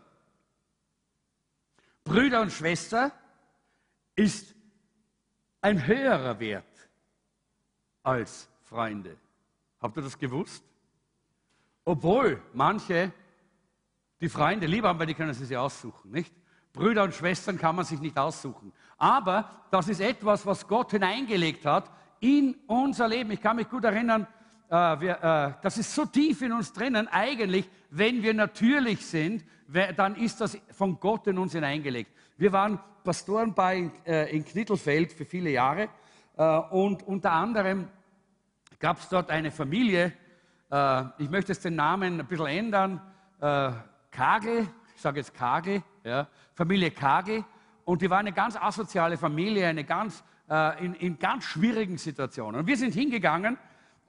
Brüder 2.04 2.42
und 2.42 2.52
Schwester 2.52 3.14
ist 4.18 4.54
ein 5.62 5.88
höherer 5.88 6.38
Wert 6.42 6.90
als 8.04 8.50
Freunde. 8.64 9.16
Habt 9.80 9.96
ihr 9.96 10.04
das 10.04 10.20
gewusst? 10.20 10.73
Obwohl 11.86 12.42
manche 12.54 13.12
die 14.22 14.30
Freunde 14.30 14.68
lieber 14.68 14.90
haben, 14.90 15.00
weil 15.00 15.08
die 15.08 15.14
können 15.14 15.34
sie 15.34 15.46
sich 15.46 15.58
aussuchen, 15.58 16.12
nicht? 16.12 16.34
Brüder 16.72 17.04
und 17.04 17.14
Schwestern 17.14 17.58
kann 17.58 17.76
man 17.76 17.86
sich 17.86 18.00
nicht 18.00 18.18
aussuchen. 18.18 18.74
Aber 18.98 19.68
das 19.70 19.90
ist 19.90 20.02
etwas, 20.02 20.46
was 20.46 20.68
Gott 20.68 20.92
hineingelegt 20.92 21.66
hat 21.66 21.92
in 22.20 22.56
unser 22.66 23.08
Leben. 23.08 23.30
Ich 23.32 23.42
kann 23.42 23.58
mich 23.58 23.70
gut 23.70 23.84
erinnern, 23.84 24.26
äh, 24.70 24.76
wir, 24.76 25.24
äh, 25.24 25.62
das 25.62 25.78
ist 25.78 25.94
so 25.94 26.06
tief 26.06 26.42
in 26.42 26.52
uns 26.52 26.74
drinnen. 26.74 27.08
Eigentlich, 27.10 27.70
wenn 27.92 28.24
wir 28.24 28.34
natürlich 28.34 29.06
sind, 29.06 29.46
dann 29.96 30.16
ist 30.16 30.42
das 30.42 30.58
von 30.72 31.00
Gott 31.00 31.28
in 31.28 31.38
uns 31.38 31.54
hineingelegt. 31.54 32.12
Wir 32.38 32.52
waren 32.52 32.80
Pastoren 33.04 33.54
bei 33.54 33.92
äh, 34.06 34.36
in 34.36 34.44
Knittelfeld 34.44 35.14
für 35.14 35.26
viele 35.26 35.52
Jahre 35.52 35.90
äh, 36.38 36.58
und 36.72 37.04
unter 37.04 37.34
anderem 37.34 37.88
gab 38.80 39.00
es 39.00 39.10
dort 39.10 39.30
eine 39.30 39.52
Familie, 39.52 40.14
äh, 40.74 41.04
ich 41.20 41.30
möchte 41.30 41.52
jetzt 41.52 41.64
den 41.64 41.76
Namen 41.76 42.20
ein 42.20 42.26
bisschen 42.26 42.48
ändern. 42.48 43.00
Äh, 43.40 43.72
Kagel, 44.10 44.68
ich 44.96 45.02
sage 45.02 45.20
jetzt 45.20 45.36
Kagel, 45.36 45.84
ja, 46.04 46.28
Familie 46.56 46.90
Kagel. 46.90 47.46
Und 47.86 48.02
die 48.02 48.10
war 48.10 48.18
eine 48.18 48.32
ganz 48.32 48.56
asoziale 48.56 49.18
Familie, 49.18 49.68
eine 49.68 49.84
ganz, 49.84 50.24
äh, 50.50 50.84
in, 50.84 50.96
in, 50.96 51.20
ganz 51.20 51.44
schwierigen 51.44 52.00
Situationen. 52.00 52.62
Und 52.62 52.68
wir 52.68 52.78
sind 52.78 52.94
hingegangen 52.94 53.58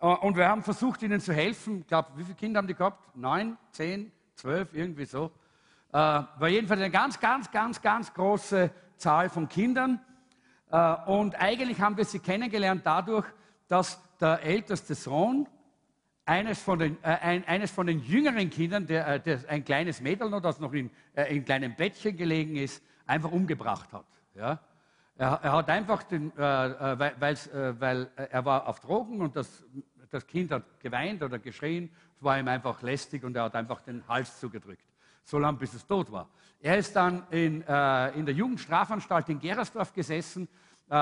äh, 0.01 0.07
und 0.07 0.39
wir 0.39 0.49
haben 0.49 0.63
versucht, 0.63 1.03
ihnen 1.03 1.21
zu 1.21 1.35
helfen. 1.35 1.81
Ich 1.81 1.87
glaube, 1.87 2.09
wie 2.17 2.25
viele 2.25 2.37
Kinder 2.37 2.59
haben 2.59 2.67
die 2.67 2.75
gehabt? 2.75 3.15
Neun, 3.15 3.59
zehn, 3.71 4.11
zwölf, 4.35 4.73
irgendwie 4.73 5.05
so. 5.05 5.33
Äh, 5.93 5.97
war 5.99 6.49
jedenfalls 6.49 6.81
eine 6.81 6.91
ganz, 6.91 7.21
ganz, 7.21 7.51
ganz, 7.51 7.83
ganz 7.83 8.15
große 8.15 8.71
Zahl 8.97 9.29
von 9.29 9.51
Kindern. 9.51 10.01
Äh, 10.71 10.95
und 11.07 11.35
eigentlich 11.35 11.83
haben 11.83 11.99
wir 11.99 12.07
sie 12.07 12.21
kennengelernt 12.21 12.83
dadurch, 12.87 13.27
dass 13.69 14.01
der 14.19 14.43
älteste 14.43 14.95
Sohn 14.95 15.47
eines 16.27 16.61
von 16.61 16.79
den, 16.79 16.97
äh, 17.03 17.09
ein, 17.09 17.45
eines 17.47 17.71
von 17.71 17.87
den 17.87 18.01
jüngeren 18.01 18.51
Kindern, 18.51 18.87
der, 18.87 19.07
äh, 19.07 19.21
der 19.21 19.41
ein 19.49 19.65
kleines 19.65 20.01
Mädel 20.01 20.31
noch, 20.31 20.41
das 20.41 20.59
noch 20.59 20.73
in, 20.73 20.91
äh, 21.15 21.35
in 21.35 21.45
kleinem 21.45 21.75
Bettchen 21.75 22.17
gelegen 22.17 22.57
ist, 22.57 22.83
einfach 23.07 23.31
umgebracht 23.31 23.93
hat. 23.93 24.07
Ja? 24.35 24.59
Er, 25.17 25.41
er 25.43 25.53
hat 25.53 25.69
einfach, 25.69 26.03
den, 26.05 26.33
äh, 26.37 26.43
äh 26.43 27.15
weil, 27.19 27.35
äh, 27.35 27.81
weil 27.81 28.11
er 28.17 28.45
war 28.45 28.67
auf 28.67 28.81
Drogen 28.81 29.21
und 29.21 29.37
das, 29.37 29.65
das 30.11 30.27
Kind 30.27 30.51
hat 30.51 30.81
geweint 30.81 31.23
oder 31.23 31.39
geschrien, 31.39 31.91
es 32.17 32.23
war 32.23 32.39
ihm 32.39 32.49
einfach 32.49 32.81
lästig 32.83 33.23
und 33.25 33.37
er 33.37 33.45
hat 33.45 33.55
einfach 33.55 33.83
den 33.83 34.07
Hals 34.09 34.41
zugedrückt, 34.41 34.87
so 35.25 35.39
lange 35.39 35.59
bis 35.59 35.75
es 35.75 35.87
tot 35.87 36.11
war. 36.11 36.29
Er 36.61 36.79
ist 36.79 36.97
dann 36.97 37.25
in, 37.31 37.61
in 37.61 37.67
der 37.67 38.33
Jugendstrafanstalt 38.33 39.29
in 39.29 39.39
Gerersdorf 39.39 39.93
gesessen 39.93 40.49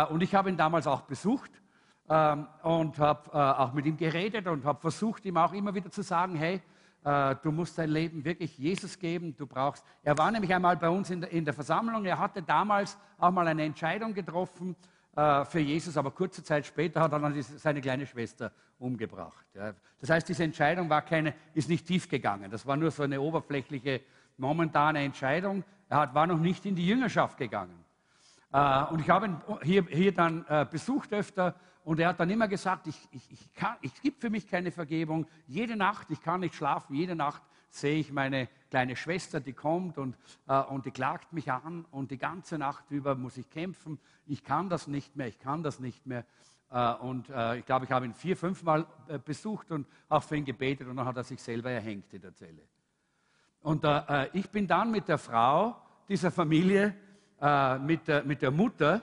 und 0.08 0.22
ich 0.22 0.34
habe 0.34 0.48
ihn 0.48 0.56
damals 0.56 0.88
auch 0.88 1.02
besucht 1.02 1.61
ähm, 2.08 2.46
und 2.62 2.98
habe 2.98 3.30
äh, 3.32 3.36
auch 3.36 3.72
mit 3.72 3.86
ihm 3.86 3.96
geredet 3.96 4.46
und 4.46 4.64
habe 4.64 4.80
versucht, 4.80 5.24
ihm 5.24 5.36
auch 5.36 5.52
immer 5.52 5.74
wieder 5.74 5.90
zu 5.90 6.02
sagen, 6.02 6.34
hey, 6.36 6.60
äh, 7.04 7.36
du 7.42 7.50
musst 7.50 7.78
dein 7.78 7.90
Leben 7.90 8.24
wirklich 8.24 8.58
Jesus 8.58 8.98
geben, 8.98 9.36
du 9.36 9.46
brauchst. 9.46 9.84
Er 10.02 10.16
war 10.18 10.30
nämlich 10.30 10.54
einmal 10.54 10.76
bei 10.76 10.88
uns 10.88 11.10
in 11.10 11.44
der, 11.44 11.54
Versammlung, 11.54 12.04
er 12.04 12.18
hatte 12.18 12.42
damals 12.42 12.98
auch 13.18 13.30
mal 13.30 13.46
eine 13.46 13.64
Entscheidung 13.64 14.14
getroffen 14.14 14.76
äh, 15.16 15.44
für 15.44 15.60
Jesus, 15.60 15.96
aber 15.96 16.10
kurze 16.10 16.44
Zeit 16.44 16.66
später 16.66 17.00
hat 17.00 17.12
er 17.12 17.18
dann 17.18 17.40
seine 17.42 17.80
kleine 17.80 18.06
Schwester 18.06 18.52
umgebracht. 18.78 19.46
Das 20.00 20.10
heißt, 20.10 20.28
diese 20.28 20.44
Entscheidung 20.44 20.90
war 20.90 21.02
keine, 21.02 21.34
ist 21.54 21.68
nicht 21.68 21.86
tief 21.86 22.08
gegangen, 22.08 22.50
das 22.50 22.66
war 22.66 22.76
nur 22.76 22.90
so 22.90 23.02
eine 23.02 23.20
oberflächliche, 23.20 24.00
momentane 24.38 25.04
Entscheidung. 25.04 25.62
Er 25.88 25.98
hat, 25.98 26.14
war 26.14 26.26
noch 26.26 26.38
nicht 26.38 26.64
in 26.66 26.74
die 26.74 26.86
Jüngerschaft 26.86 27.36
gegangen. 27.36 27.84
Und 28.90 29.00
ich 29.00 29.08
habe 29.08 29.26
ihn 29.26 29.36
hier, 29.62 29.84
hier 29.88 30.12
dann 30.12 30.44
besucht 30.70 31.12
öfter 31.12 31.54
und 31.84 31.98
er 31.98 32.08
hat 32.08 32.20
dann 32.20 32.30
immer 32.30 32.48
gesagt, 32.48 32.86
ich, 32.86 33.08
ich, 33.10 33.30
ich 33.30 33.52
kann, 33.54 33.76
es 33.82 34.00
gibt 34.00 34.20
für 34.20 34.30
mich 34.30 34.46
keine 34.46 34.70
Vergebung. 34.70 35.26
Jede 35.46 35.76
Nacht, 35.76 36.10
ich 36.10 36.20
kann 36.20 36.40
nicht 36.40 36.54
schlafen, 36.54 36.94
jede 36.94 37.16
Nacht 37.16 37.42
sehe 37.70 37.98
ich 37.98 38.12
meine 38.12 38.48
kleine 38.70 38.94
Schwester, 38.96 39.40
die 39.40 39.52
kommt 39.52 39.98
und, 39.98 40.16
äh, 40.46 40.60
und 40.60 40.86
die 40.86 40.90
klagt 40.90 41.32
mich 41.32 41.50
an 41.50 41.84
und 41.90 42.10
die 42.10 42.18
ganze 42.18 42.58
Nacht 42.58 42.84
über 42.90 43.14
muss 43.14 43.36
ich 43.36 43.48
kämpfen. 43.50 43.98
Ich 44.26 44.44
kann 44.44 44.68
das 44.68 44.86
nicht 44.86 45.16
mehr, 45.16 45.26
ich 45.26 45.38
kann 45.38 45.62
das 45.62 45.80
nicht 45.80 46.06
mehr. 46.06 46.24
Äh, 46.70 46.92
und 46.94 47.28
äh, 47.30 47.58
ich 47.58 47.66
glaube, 47.66 47.86
ich 47.86 47.90
habe 47.90 48.06
ihn 48.06 48.14
vier, 48.14 48.36
fünf 48.36 48.62
Mal 48.62 48.86
äh, 49.08 49.18
besucht 49.18 49.70
und 49.72 49.86
auch 50.08 50.22
für 50.22 50.36
ihn 50.36 50.44
gebetet 50.44 50.86
und 50.86 50.96
dann 50.96 51.06
hat 51.06 51.16
er 51.16 51.24
sich 51.24 51.42
selber 51.42 51.70
erhängt 51.70 52.12
in 52.14 52.20
der 52.20 52.34
Zelle. 52.34 52.62
Und 53.62 53.84
äh, 53.84 54.28
ich 54.32 54.50
bin 54.50 54.66
dann 54.66 54.90
mit 54.90 55.08
der 55.08 55.18
Frau 55.18 55.76
dieser 56.08 56.30
Familie, 56.30 56.94
äh, 57.40 57.78
mit, 57.78 58.06
der, 58.06 58.24
mit 58.24 58.42
der 58.42 58.50
Mutter, 58.50 59.02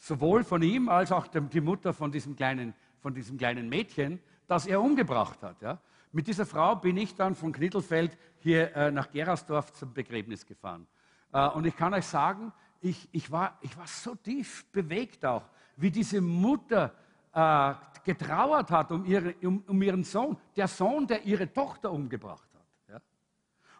sowohl 0.00 0.42
von 0.42 0.62
ihm 0.62 0.88
als 0.88 1.12
auch 1.12 1.28
die 1.28 1.60
Mutter 1.60 1.92
von 1.92 2.10
diesem 2.10 2.34
kleinen, 2.34 2.74
von 2.98 3.14
diesem 3.14 3.36
kleinen 3.38 3.68
Mädchen, 3.68 4.18
das 4.48 4.66
er 4.66 4.80
umgebracht 4.80 5.42
hat. 5.42 5.60
Ja. 5.62 5.78
Mit 6.10 6.26
dieser 6.26 6.46
Frau 6.46 6.74
bin 6.74 6.96
ich 6.96 7.14
dann 7.14 7.34
von 7.36 7.52
Knittelfeld 7.52 8.18
hier 8.38 8.74
äh, 8.74 8.90
nach 8.90 9.10
Gerasdorf 9.10 9.72
zum 9.74 9.92
Begräbnis 9.92 10.44
gefahren. 10.44 10.86
Äh, 11.32 11.46
und 11.50 11.66
ich 11.66 11.76
kann 11.76 11.94
euch 11.94 12.06
sagen, 12.06 12.52
ich, 12.80 13.08
ich, 13.12 13.30
war, 13.30 13.58
ich 13.60 13.76
war 13.76 13.86
so 13.86 14.14
tief 14.14 14.64
bewegt 14.72 15.24
auch, 15.24 15.44
wie 15.76 15.90
diese 15.90 16.20
Mutter 16.20 16.92
äh, 17.32 17.74
getrauert 18.02 18.70
hat 18.70 18.90
um, 18.90 19.04
ihre, 19.04 19.34
um, 19.42 19.62
um, 19.66 19.82
ihren 19.82 20.02
Sohn, 20.02 20.36
der 20.56 20.66
Sohn, 20.66 21.06
der 21.06 21.22
ihre 21.24 21.52
Tochter 21.52 21.92
umgebracht 21.92 22.48
hat. 22.54 23.02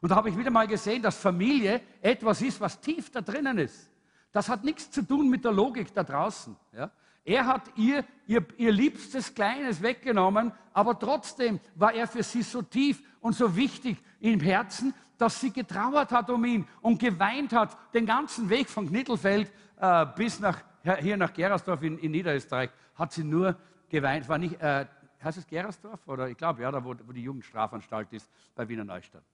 Und 0.03 0.11
da 0.11 0.17
habe 0.17 0.31
ich 0.31 0.39
wieder 0.39 0.51
mal 0.51 0.67
gesehen, 0.67 1.03
dass 1.03 1.19
Familie 1.19 1.83
etwas 2.01 2.41
ist, 2.41 2.61
was 2.61 2.81
tief 2.81 3.11
da 3.11 3.21
drinnen 3.21 3.59
ist. 3.59 3.91
Das 4.33 4.49
hat 4.49 4.65
nichts 4.65 4.91
zu 4.91 5.03
tun 5.03 5.29
mit 5.29 5.45
der 5.45 5.53
Logik 5.53 5.93
da 5.93 6.05
draußen. 6.05 6.57
Ja? 6.73 6.91
Er 7.25 7.47
hat 7.47 7.71
ihr, 7.77 8.05
ihr 8.27 8.45
ihr 8.57 8.73
liebstes 8.73 9.35
Kleines 9.35 9.83
weggenommen, 9.83 10.53
aber 10.73 10.99
trotzdem 10.99 11.61
war 11.75 11.93
er 11.93 12.07
für 12.07 12.23
sie 12.23 12.43
so 12.43 12.63
tief 12.63 13.03
und 13.21 13.35
so 13.35 13.55
wichtig 13.57 13.99
im 14.21 14.41
Herzen, 14.41 14.95
dass 15.19 15.41
sie 15.41 15.53
getrauert 15.53 16.13
hat 16.13 16.31
um 16.31 16.45
ihn 16.45 16.67
und 16.81 16.99
geweint 16.99 17.53
hat 17.53 17.77
den 17.93 18.07
ganzen 18.07 18.49
Weg 18.49 18.71
von 18.71 18.89
Knittelfeld 18.89 19.53
äh, 19.77 20.07
bis 20.17 20.41
nach, 20.41 20.63
hier 21.01 21.17
nach 21.17 21.33
Gerasdorf 21.33 21.83
in, 21.83 21.99
in, 21.99 22.13
Niederösterreich, 22.13 22.71
hat 22.95 23.13
sie 23.13 23.25
nur 23.25 23.57
geweint. 23.89 24.29
War 24.29 24.39
nicht, 24.39 24.61
äh, 24.61 24.87
heißt 25.23 25.39
es 25.39 25.47
Gerasdorf? 25.47 26.01
Oder 26.07 26.29
ich 26.29 26.37
glaube, 26.39 26.63
ja, 26.63 26.71
da 26.71 26.83
wo, 26.83 26.95
wo 27.07 27.13
die 27.13 27.23
Jugendstrafanstalt 27.23 28.13
ist, 28.13 28.31
bei 28.55 28.67
Wiener 28.67 28.85
Neustadt. 28.85 29.25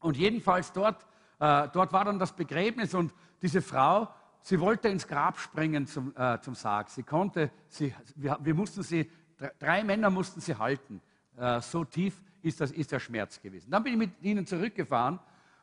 Und 0.00 0.16
jedenfalls 0.16 0.72
dort, 0.72 1.06
äh, 1.40 1.68
dort 1.72 1.92
war 1.92 2.04
dann 2.04 2.18
das 2.18 2.32
Begräbnis 2.32 2.94
und 2.94 3.12
diese 3.40 3.62
Frau, 3.62 4.08
sie 4.42 4.58
wollte 4.60 4.88
ins 4.88 5.06
Grab 5.06 5.38
springen 5.38 5.86
zum, 5.86 6.14
äh, 6.16 6.40
zum 6.40 6.54
Sarg. 6.54 6.90
Sie 6.90 7.02
konnte, 7.02 7.50
sie, 7.68 7.94
wir, 8.16 8.38
wir 8.40 8.54
mussten 8.54 8.82
sie, 8.82 9.10
drei 9.58 9.84
Männer 9.84 10.10
mussten 10.10 10.40
sie 10.40 10.56
halten. 10.56 11.00
Äh, 11.36 11.60
so 11.60 11.84
tief 11.84 12.20
ist, 12.42 12.60
das, 12.60 12.70
ist 12.72 12.90
der 12.90 13.00
Schmerz 13.00 13.40
gewesen. 13.40 13.70
Dann 13.70 13.82
bin 13.82 13.92
ich 13.92 13.98
mit 13.98 14.22
ihnen 14.22 14.46
zurückgefahren 14.46 15.18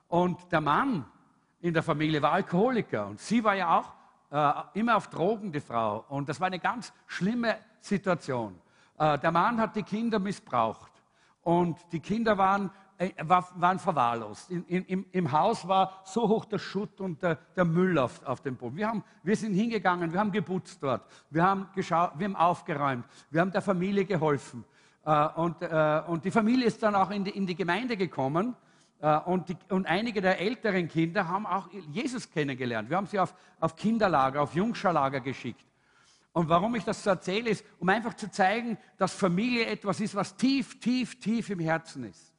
und 0.08 0.52
der 0.52 0.62
Mann 0.62 1.06
in 1.62 1.74
der 1.74 1.84
Familie 1.84 2.22
war 2.22 2.34
Alkoholiker 2.34 3.08
und 3.08 3.20
sie 3.20 3.44
war 3.44 3.56
ja 3.56 3.80
auch 3.80 3.94
äh, 4.32 4.80
immer 4.80 4.96
auf 4.96 5.10
Drogen, 5.10 5.52
die 5.52 5.60
Frau. 5.60 6.06
Und 6.10 6.30
das 6.30 6.40
war 6.40 6.48
eine 6.48 6.60
ganz 6.60 6.94
schlimme 7.08 7.58
Situation. 7.82 8.60
Äh, 8.98 9.18
der 9.20 9.32
Mann 9.32 9.60
hat 9.60 9.76
die 9.76 9.84
Kinder 9.84 10.20
missbraucht 10.20 10.92
und 11.42 11.78
die 11.92 12.00
Kinder 12.00 12.38
waren 12.38 12.72
äh, 12.98 13.12
waren 13.26 13.80
verwahrlost. 13.80 14.50
In, 14.50 14.64
in, 14.66 15.06
Im 15.12 15.32
Haus 15.32 15.68
war 15.68 16.02
so 16.06 16.28
hoch 16.28 16.46
der 16.46 16.60
Schutt 16.60 17.02
und 17.02 17.22
der, 17.22 17.36
der 17.56 17.66
Müll 17.66 17.98
auf, 17.98 18.24
auf, 18.26 18.42
dem 18.42 18.56
Boden. 18.56 18.78
Wir, 18.78 18.88
haben, 18.88 19.04
wir 19.24 19.36
sind 19.36 19.54
hingegangen, 19.54 20.14
wir 20.14 20.20
haben 20.20 20.32
geputzt 20.32 20.82
dort, 20.82 21.02
wir 21.30 21.44
haben, 21.44 21.68
geschaut, 21.76 22.12
wir 22.18 22.26
haben 22.26 22.36
aufgeräumt, 22.36 23.06
wir 23.30 23.42
haben 23.42 23.52
der 23.52 23.62
Familie 23.62 24.06
geholfen. 24.06 24.64
Äh, 25.06 25.28
und, 25.36 25.62
äh, 25.62 26.02
und, 26.08 26.26
die 26.26 26.32
Familie 26.32 26.66
ist 26.66 26.82
dann 26.82 26.96
auch 26.96 27.12
in 27.12 27.24
die, 27.24 27.32
in 27.32 27.46
die 27.46 27.56
Gemeinde 27.56 27.98
gekommen. 27.98 28.56
Äh, 29.02 29.18
und, 29.20 29.50
die, 29.50 29.58
und, 29.70 29.86
einige 29.88 30.22
der 30.22 30.40
älteren 30.40 30.88
Kinder 30.88 31.28
haben 31.28 31.46
auch 31.46 31.70
Jesus 31.92 32.30
kennengelernt. 32.30 32.90
Wir 32.90 32.98
haben 32.98 33.08
sie 33.08 33.20
auf, 33.20 33.34
auf 33.60 33.76
Kinderlager, 33.76 34.42
auf 34.42 34.56
Jungscherlager 34.56 35.20
geschickt. 35.20 35.66
Und 36.32 36.50
warum 36.50 36.76
ich 36.76 36.84
das 36.84 37.04
so 37.04 37.12
erzähle, 37.12 37.50
ist, 37.50 37.66
um 37.80 37.88
einfach 37.88 38.14
zu 38.14 38.30
zeigen, 38.30 38.78
dass 38.98 39.14
Familie 39.14 39.68
etwas 39.68 40.02
ist, 40.02 40.16
was 40.16 40.36
tief, 40.36 40.80
tief, 40.80 41.20
tief 41.20 41.50
im 41.50 41.60
Herzen 41.60 42.04
ist. 42.06 42.35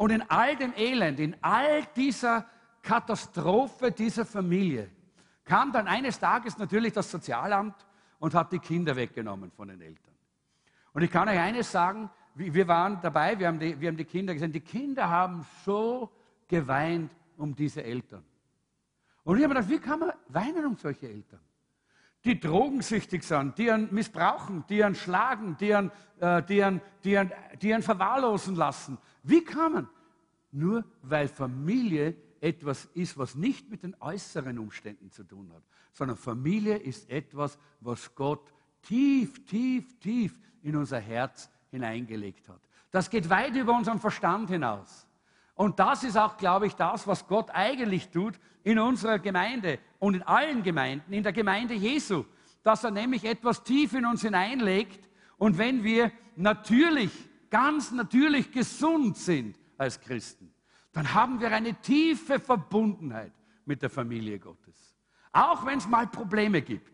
Und 0.00 0.12
in 0.12 0.22
all 0.30 0.56
dem 0.56 0.72
Elend, 0.78 1.20
in 1.20 1.36
all 1.42 1.84
dieser 1.94 2.46
Katastrophe 2.80 3.92
dieser 3.92 4.24
Familie 4.24 4.88
kam 5.44 5.72
dann 5.72 5.86
eines 5.86 6.18
Tages 6.18 6.56
natürlich 6.56 6.94
das 6.94 7.10
Sozialamt 7.10 7.74
und 8.18 8.32
hat 8.32 8.50
die 8.50 8.60
Kinder 8.60 8.96
weggenommen 8.96 9.50
von 9.50 9.68
den 9.68 9.78
Eltern. 9.82 10.14
Und 10.94 11.02
ich 11.02 11.10
kann 11.10 11.28
euch 11.28 11.38
eines 11.38 11.70
sagen, 11.70 12.08
wir 12.34 12.66
waren 12.66 12.98
dabei, 13.02 13.38
wir 13.38 13.48
haben 13.48 13.58
die, 13.58 13.78
wir 13.78 13.88
haben 13.88 13.98
die 13.98 14.06
Kinder 14.06 14.32
gesehen, 14.32 14.52
die 14.52 14.60
Kinder 14.60 15.06
haben 15.06 15.46
so 15.66 16.10
geweint 16.48 17.14
um 17.36 17.54
diese 17.54 17.84
Eltern. 17.84 18.24
Und 19.22 19.36
ich 19.36 19.44
habe 19.44 19.52
gedacht, 19.52 19.68
wie 19.68 19.80
kann 19.80 19.98
man 19.98 20.12
weinen 20.28 20.64
um 20.64 20.78
solche 20.78 21.10
Eltern? 21.10 21.40
Die 22.24 22.40
drogensüchtig 22.40 23.22
sind, 23.22 23.58
die 23.58 23.70
einen 23.70 23.92
missbrauchen, 23.92 24.64
die 24.66 24.82
einen 24.82 24.94
schlagen, 24.94 25.58
die 25.60 25.74
einen, 25.74 25.90
äh, 26.20 26.42
die 26.42 26.64
einen, 26.64 26.80
die 27.04 27.18
einen, 27.18 27.32
die 27.60 27.74
einen 27.74 27.82
verwahrlosen 27.82 28.56
lassen, 28.56 28.96
wie 29.22 29.44
kann 29.44 29.72
man? 29.72 29.88
Nur 30.52 30.84
weil 31.02 31.28
Familie 31.28 32.16
etwas 32.40 32.86
ist, 32.94 33.16
was 33.18 33.34
nicht 33.34 33.70
mit 33.70 33.82
den 33.82 33.94
äußeren 34.00 34.58
Umständen 34.58 35.10
zu 35.10 35.24
tun 35.24 35.52
hat, 35.54 35.62
sondern 35.92 36.16
Familie 36.16 36.76
ist 36.76 37.08
etwas, 37.10 37.58
was 37.80 38.14
Gott 38.14 38.52
tief, 38.82 39.44
tief, 39.46 39.98
tief 40.00 40.38
in 40.62 40.76
unser 40.76 40.98
Herz 40.98 41.50
hineingelegt 41.70 42.48
hat. 42.48 42.60
Das 42.90 43.10
geht 43.10 43.28
weit 43.30 43.54
über 43.54 43.76
unseren 43.76 44.00
Verstand 44.00 44.50
hinaus. 44.50 45.06
Und 45.54 45.78
das 45.78 46.04
ist 46.04 46.16
auch, 46.16 46.36
glaube 46.36 46.66
ich, 46.66 46.74
das, 46.74 47.06
was 47.06 47.26
Gott 47.26 47.50
eigentlich 47.52 48.08
tut 48.08 48.40
in 48.62 48.78
unserer 48.78 49.18
Gemeinde 49.18 49.78
und 49.98 50.14
in 50.14 50.22
allen 50.22 50.62
Gemeinden, 50.62 51.12
in 51.12 51.22
der 51.22 51.32
Gemeinde 51.32 51.74
Jesu, 51.74 52.24
dass 52.62 52.84
er 52.84 52.90
nämlich 52.90 53.24
etwas 53.24 53.62
tief 53.62 53.92
in 53.94 54.06
uns 54.06 54.22
hineinlegt. 54.22 55.08
Und 55.36 55.58
wenn 55.58 55.84
wir 55.84 56.12
natürlich 56.36 57.10
ganz 57.50 57.90
natürlich 57.90 58.50
gesund 58.52 59.16
sind 59.16 59.58
als 59.76 60.00
Christen, 60.00 60.52
dann 60.92 61.12
haben 61.14 61.40
wir 61.40 61.52
eine 61.52 61.74
tiefe 61.74 62.38
Verbundenheit 62.40 63.32
mit 63.64 63.82
der 63.82 63.90
Familie 63.90 64.38
Gottes. 64.38 64.96
Auch 65.32 65.64
wenn 65.66 65.78
es 65.78 65.86
mal 65.86 66.06
Probleme 66.06 66.62
gibt, 66.62 66.90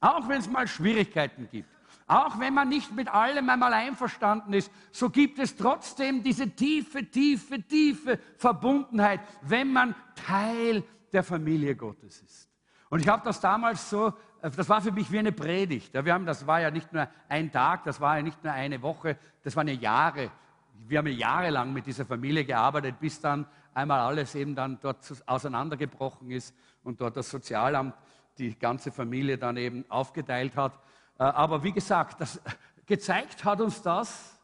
auch 0.00 0.28
wenn 0.28 0.40
es 0.40 0.48
mal 0.48 0.68
Schwierigkeiten 0.68 1.48
gibt, 1.50 1.68
auch 2.06 2.38
wenn 2.38 2.54
man 2.54 2.68
nicht 2.68 2.92
mit 2.92 3.08
allem 3.08 3.48
einmal 3.48 3.72
einverstanden 3.72 4.52
ist, 4.52 4.70
so 4.90 5.08
gibt 5.08 5.38
es 5.38 5.56
trotzdem 5.56 6.22
diese 6.22 6.50
tiefe, 6.50 7.08
tiefe, 7.08 7.62
tiefe 7.62 8.18
Verbundenheit, 8.36 9.20
wenn 9.42 9.72
man 9.72 9.94
Teil 10.14 10.84
der 11.12 11.22
Familie 11.22 11.74
Gottes 11.74 12.20
ist. 12.22 12.48
Und 12.90 13.00
ich 13.00 13.08
habe 13.08 13.22
das 13.24 13.40
damals 13.40 13.88
so 13.88 14.12
das 14.42 14.68
war 14.68 14.82
für 14.82 14.92
mich 14.92 15.10
wie 15.12 15.20
eine 15.20 15.32
Predigt. 15.32 15.94
Wir 15.94 16.12
haben, 16.12 16.26
das 16.26 16.46
war 16.46 16.60
ja 16.60 16.70
nicht 16.70 16.92
nur 16.92 17.08
ein 17.28 17.50
Tag, 17.52 17.84
das 17.84 18.00
war 18.00 18.16
ja 18.16 18.22
nicht 18.22 18.42
nur 18.42 18.52
eine 18.52 18.82
Woche, 18.82 19.16
das 19.42 19.54
waren 19.54 19.68
ja 19.68 19.74
Jahre. 19.74 20.30
Wir 20.74 20.98
haben 20.98 21.06
ja 21.06 21.12
jahrelang 21.12 21.72
mit 21.72 21.86
dieser 21.86 22.04
Familie 22.04 22.44
gearbeitet, 22.44 22.98
bis 22.98 23.20
dann 23.20 23.46
einmal 23.72 24.00
alles 24.00 24.34
eben 24.34 24.54
dann 24.54 24.78
dort 24.80 24.98
auseinandergebrochen 25.26 26.30
ist 26.30 26.54
und 26.82 27.00
dort 27.00 27.16
das 27.16 27.30
Sozialamt 27.30 27.94
die 28.36 28.58
ganze 28.58 28.90
Familie 28.90 29.38
dann 29.38 29.56
eben 29.56 29.84
aufgeteilt 29.88 30.56
hat. 30.56 30.72
Äh, 31.18 31.24
aber 31.24 31.62
wie 31.62 31.72
gesagt, 31.72 32.20
das, 32.20 32.40
gezeigt 32.86 33.44
hat 33.44 33.60
uns 33.60 33.80
das, 33.80 34.40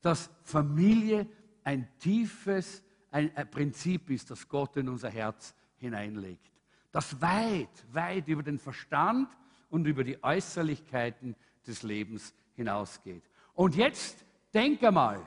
dass 0.00 0.30
Familie 0.44 1.26
ein 1.62 1.88
tiefes 1.98 2.82
ein 3.10 3.32
Prinzip 3.50 4.10
ist, 4.10 4.30
das 4.30 4.48
Gott 4.48 4.76
in 4.76 4.88
unser 4.88 5.10
Herz 5.10 5.54
hineinlegt. 5.76 6.50
Das 6.90 7.20
weit, 7.20 7.68
weit 7.92 8.28
über 8.28 8.42
den 8.42 8.58
Verstand 8.58 9.28
und 9.70 9.86
über 9.86 10.04
die 10.04 10.22
Äußerlichkeiten 10.22 11.36
des 11.66 11.82
Lebens 11.82 12.34
hinausgeht. 12.54 13.22
Und 13.54 13.76
jetzt 13.76 14.24
denk 14.54 14.82
einmal, 14.82 15.20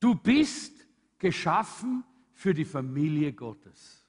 du 0.00 0.14
bist 0.14 0.86
geschaffen 1.18 2.04
für 2.32 2.52
die 2.52 2.64
Familie 2.64 3.32
Gottes. 3.32 4.04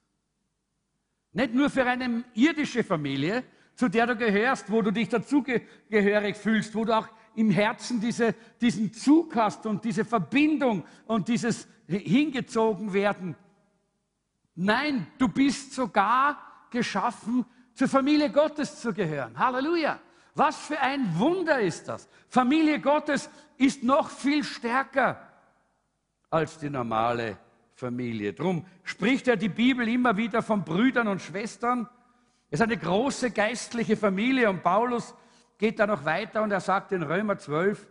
Nicht 1.31 1.53
nur 1.53 1.69
für 1.69 1.85
eine 1.85 2.23
irdische 2.33 2.83
Familie, 2.83 3.43
zu 3.75 3.89
der 3.89 4.07
du 4.07 4.15
gehörst, 4.15 4.71
wo 4.71 4.81
du 4.81 4.91
dich 4.91 5.09
dazugehörig 5.09 6.37
fühlst, 6.37 6.73
wo 6.73 6.85
du 6.85 6.97
auch 6.97 7.07
im 7.35 7.51
Herzen 7.51 7.99
diese, 7.99 8.33
diesen 8.61 8.93
Zug 8.93 9.35
hast 9.35 9.65
und 9.65 9.83
diese 9.83 10.05
Verbindung 10.05 10.85
und 11.05 11.27
dieses 11.27 11.67
hingezogen 11.87 12.93
werden. 12.93 13.35
Nein, 14.55 15.07
du 15.17 15.27
bist 15.27 15.73
sogar 15.73 16.37
geschaffen, 16.69 17.45
zur 17.73 17.89
Familie 17.89 18.31
Gottes 18.31 18.79
zu 18.79 18.93
gehören. 18.93 19.37
Halleluja. 19.37 19.99
Was 20.33 20.57
für 20.57 20.79
ein 20.79 21.17
Wunder 21.17 21.59
ist 21.59 21.87
das. 21.87 22.09
Familie 22.29 22.79
Gottes 22.79 23.29
ist 23.57 23.83
noch 23.83 24.09
viel 24.09 24.43
stärker 24.43 25.21
als 26.29 26.57
die 26.57 26.69
normale 26.69 27.37
Familie. 27.73 28.33
Drum 28.33 28.65
spricht 28.83 29.27
ja 29.27 29.35
die 29.35 29.49
Bibel 29.49 29.87
immer 29.87 30.17
wieder 30.17 30.41
von 30.41 30.63
Brüdern 30.63 31.07
und 31.07 31.21
Schwestern. 31.21 31.87
Es 32.49 32.59
ist 32.59 32.63
eine 32.63 32.77
große 32.77 33.31
geistliche 33.31 33.97
Familie 33.97 34.49
und 34.49 34.63
Paulus 34.63 35.13
geht 35.57 35.79
da 35.79 35.87
noch 35.87 36.05
weiter 36.05 36.41
und 36.43 36.51
er 36.51 36.61
sagt 36.61 36.91
in 36.91 37.03
Römer 37.03 37.37
12, 37.37 37.87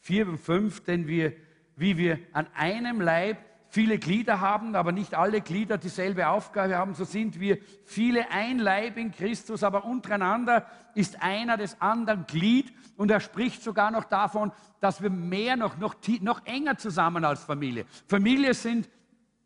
4 0.00 0.28
und 0.28 0.38
5, 0.38 0.84
denn 0.84 1.06
wir, 1.06 1.32
wie 1.76 1.96
wir 1.96 2.18
an 2.32 2.46
einem 2.54 3.00
Leib 3.00 3.38
viele 3.68 3.98
Glieder 3.98 4.40
haben, 4.40 4.74
aber 4.74 4.92
nicht 4.92 5.14
alle 5.14 5.40
Glieder 5.40 5.78
dieselbe 5.78 6.28
Aufgabe 6.28 6.76
haben, 6.76 6.94
so 6.94 7.04
sind 7.04 7.38
wir 7.38 7.58
viele 7.84 8.30
ein 8.30 8.58
Leib 8.58 8.96
in 8.96 9.12
Christus, 9.12 9.62
aber 9.62 9.84
untereinander 9.84 10.66
ist 10.94 11.22
einer 11.22 11.56
des 11.56 11.80
anderen 11.80 12.26
Glied 12.26 12.72
und 12.96 13.10
er 13.10 13.20
spricht 13.20 13.62
sogar 13.62 13.90
noch 13.90 14.04
davon, 14.04 14.52
dass 14.80 15.02
wir 15.02 15.10
mehr 15.10 15.56
noch, 15.56 15.76
noch, 15.78 15.96
noch 16.20 16.46
enger 16.46 16.78
zusammen 16.78 17.24
als 17.24 17.44
Familie. 17.44 17.84
Familie 18.06 18.54
sind 18.54 18.88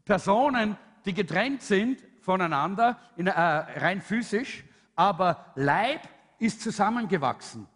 Personen, 0.05 0.77
die 1.05 1.14
getrennt 1.14 1.62
sind 1.62 2.03
voneinander, 2.20 2.99
in, 3.16 3.27
äh, 3.27 3.31
rein 3.33 4.01
physisch, 4.01 4.64
aber 4.95 5.47
Leib 5.57 6.01
ist 6.39 6.61
zusammengewachsen. 6.61 7.66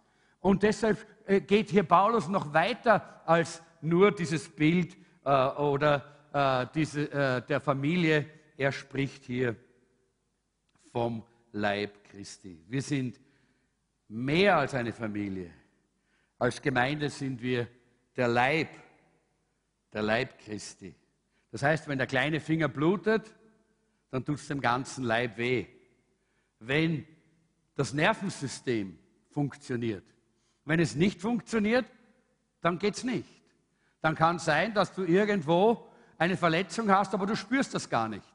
Und 0.41 0.63
deshalb 0.63 1.05
äh, 1.27 1.41
geht 1.41 1.71
hier 1.71 1.83
Paulus 1.83 2.29
noch 2.29 2.55
weiter 2.55 3.23
als 3.27 3.63
nur 3.81 4.13
dieses 4.13 4.49
Bild 4.49 4.97
äh, 5.25 5.31
oder 5.31 6.16
äh, 6.37 6.67
diese, 6.75 7.11
äh, 7.11 7.47
der 7.47 7.61
Familie. 7.61 8.27
Er 8.59 8.71
spricht 8.71 9.25
hier 9.25 9.57
vom 10.93 11.23
Leib 11.53 12.05
Christi. 12.05 12.63
Wir 12.69 12.83
sind 12.83 13.19
mehr 14.09 14.59
als 14.59 14.75
eine 14.75 14.93
Familie. 14.93 15.51
Als 16.39 16.61
Gemeinde 16.61 17.09
sind 17.09 17.41
wir 17.41 17.67
der 18.15 18.29
Leib, 18.29 18.69
der 19.95 20.03
Leib 20.03 20.39
Christi. 20.39 20.95
Das 21.51 21.63
heißt, 21.63 21.89
wenn 21.89 21.97
der 21.97 22.07
kleine 22.07 22.39
Finger 22.41 22.69
blutet, 22.69 23.35
dann 24.11 24.23
tut 24.23 24.37
es 24.37 24.49
dem 24.49 24.61
ganzen 24.61 25.05
Leib 25.05 25.39
weh. 25.39 25.67
Wenn 26.59 27.07
das 27.77 27.95
Nervensystem 27.95 28.99
funktioniert, 29.31 30.05
wenn 30.67 30.81
es 30.81 30.95
nicht 30.95 31.19
funktioniert, 31.19 31.87
dann 32.61 32.79
geht 32.79 32.97
es 32.97 33.05
nicht. 33.05 33.43
Dann 34.03 34.15
kann 34.15 34.37
es 34.37 34.45
sein, 34.45 34.75
dass 34.75 34.95
du 34.95 35.05
irgendwo 35.05 35.86
eine 36.19 36.37
Verletzung 36.37 36.91
hast, 36.91 37.15
aber 37.15 37.27
du 37.27 37.37
spürst 37.37 37.75
das 37.75 37.89
gar 37.89 38.09
nicht. 38.09 38.27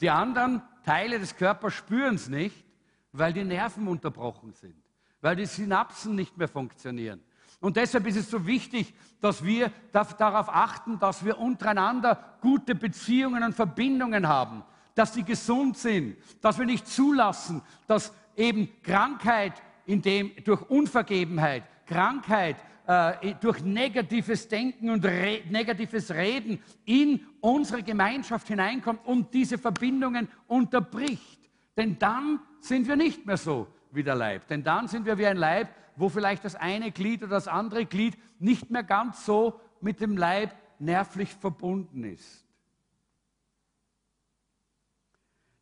Die 0.00 0.10
anderen 0.10 0.62
Teile 0.84 1.18
des 1.18 1.36
Körpers 1.36 1.74
spüren 1.74 2.16
es 2.16 2.28
nicht, 2.28 2.64
weil 3.12 3.32
die 3.32 3.44
Nerven 3.44 3.88
unterbrochen 3.88 4.52
sind, 4.52 4.74
weil 5.20 5.36
die 5.36 5.46
Synapsen 5.46 6.14
nicht 6.14 6.36
mehr 6.36 6.48
funktionieren. 6.48 7.22
Und 7.60 7.76
deshalb 7.76 8.06
ist 8.08 8.16
es 8.16 8.28
so 8.28 8.44
wichtig, 8.44 8.92
dass 9.20 9.44
wir 9.44 9.70
darauf 9.92 10.48
achten, 10.48 10.98
dass 10.98 11.24
wir 11.24 11.38
untereinander 11.38 12.36
gute 12.40 12.74
Beziehungen 12.74 13.44
und 13.44 13.54
Verbindungen 13.54 14.26
haben, 14.26 14.64
dass 14.96 15.14
sie 15.14 15.22
gesund 15.22 15.78
sind, 15.78 16.16
dass 16.40 16.58
wir 16.58 16.66
nicht 16.66 16.88
zulassen, 16.88 17.62
dass 17.86 18.12
eben 18.36 18.68
Krankheit 18.82 19.52
in 19.86 20.02
dem, 20.02 20.32
durch 20.44 20.62
Unvergebenheit, 20.62 21.62
Krankheit 21.86 22.56
äh, 22.86 23.34
durch 23.40 23.62
negatives 23.62 24.48
Denken 24.48 24.90
und 24.90 25.04
re 25.04 25.42
negatives 25.48 26.10
Reden 26.10 26.62
in 26.84 27.26
unsere 27.40 27.82
Gemeinschaft 27.82 28.48
hineinkommt 28.48 29.06
und 29.06 29.32
diese 29.32 29.58
Verbindungen 29.58 30.28
unterbricht. 30.46 31.40
Denn 31.76 31.98
dann 31.98 32.40
sind 32.60 32.86
wir 32.88 32.96
nicht 32.96 33.24
mehr 33.26 33.36
so 33.36 33.68
wie 33.92 34.02
der 34.02 34.14
Leib. 34.14 34.48
Denn 34.48 34.62
dann 34.62 34.88
sind 34.88 35.06
wir 35.06 35.18
wie 35.18 35.26
ein 35.26 35.36
Leib, 35.36 35.68
wo 35.96 36.08
vielleicht 36.08 36.44
das 36.44 36.54
eine 36.54 36.90
Glied 36.90 37.22
oder 37.22 37.32
das 37.32 37.48
andere 37.48 37.86
Glied 37.86 38.16
nicht 38.38 38.70
mehr 38.70 38.82
ganz 38.82 39.24
so 39.24 39.60
mit 39.80 40.00
dem 40.00 40.16
Leib 40.16 40.54
nervlich 40.78 41.32
verbunden 41.34 42.04
ist. 42.04 42.44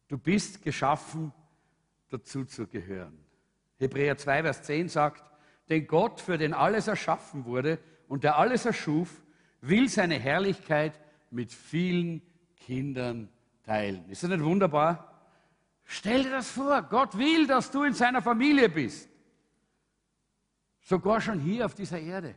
Du 0.08 0.18
bist 0.18 0.62
geschaffen, 0.62 1.32
dazu 2.08 2.44
zu 2.44 2.66
gehören. 2.66 3.16
Hebräer 3.78 4.18
2, 4.18 4.42
Vers 4.42 4.62
10 4.64 4.88
sagt, 4.88 5.29
denn 5.70 5.86
Gott, 5.86 6.20
für 6.20 6.36
den 6.36 6.52
alles 6.52 6.88
erschaffen 6.88 7.44
wurde 7.44 7.78
und 8.08 8.24
der 8.24 8.36
alles 8.36 8.66
erschuf, 8.66 9.22
will 9.60 9.88
seine 9.88 10.18
Herrlichkeit 10.18 11.00
mit 11.30 11.52
vielen 11.52 12.22
Kindern 12.56 13.28
teilen. 13.64 14.08
Ist 14.10 14.24
das 14.24 14.30
nicht 14.30 14.42
wunderbar? 14.42 15.06
Stell 15.84 16.24
dir 16.24 16.30
das 16.30 16.50
vor, 16.50 16.82
Gott 16.82 17.16
will, 17.16 17.46
dass 17.46 17.70
du 17.70 17.84
in 17.84 17.94
seiner 17.94 18.20
Familie 18.20 18.68
bist. 18.68 19.08
Sogar 20.82 21.20
schon 21.20 21.38
hier 21.38 21.66
auf 21.66 21.74
dieser 21.74 22.00
Erde. 22.00 22.34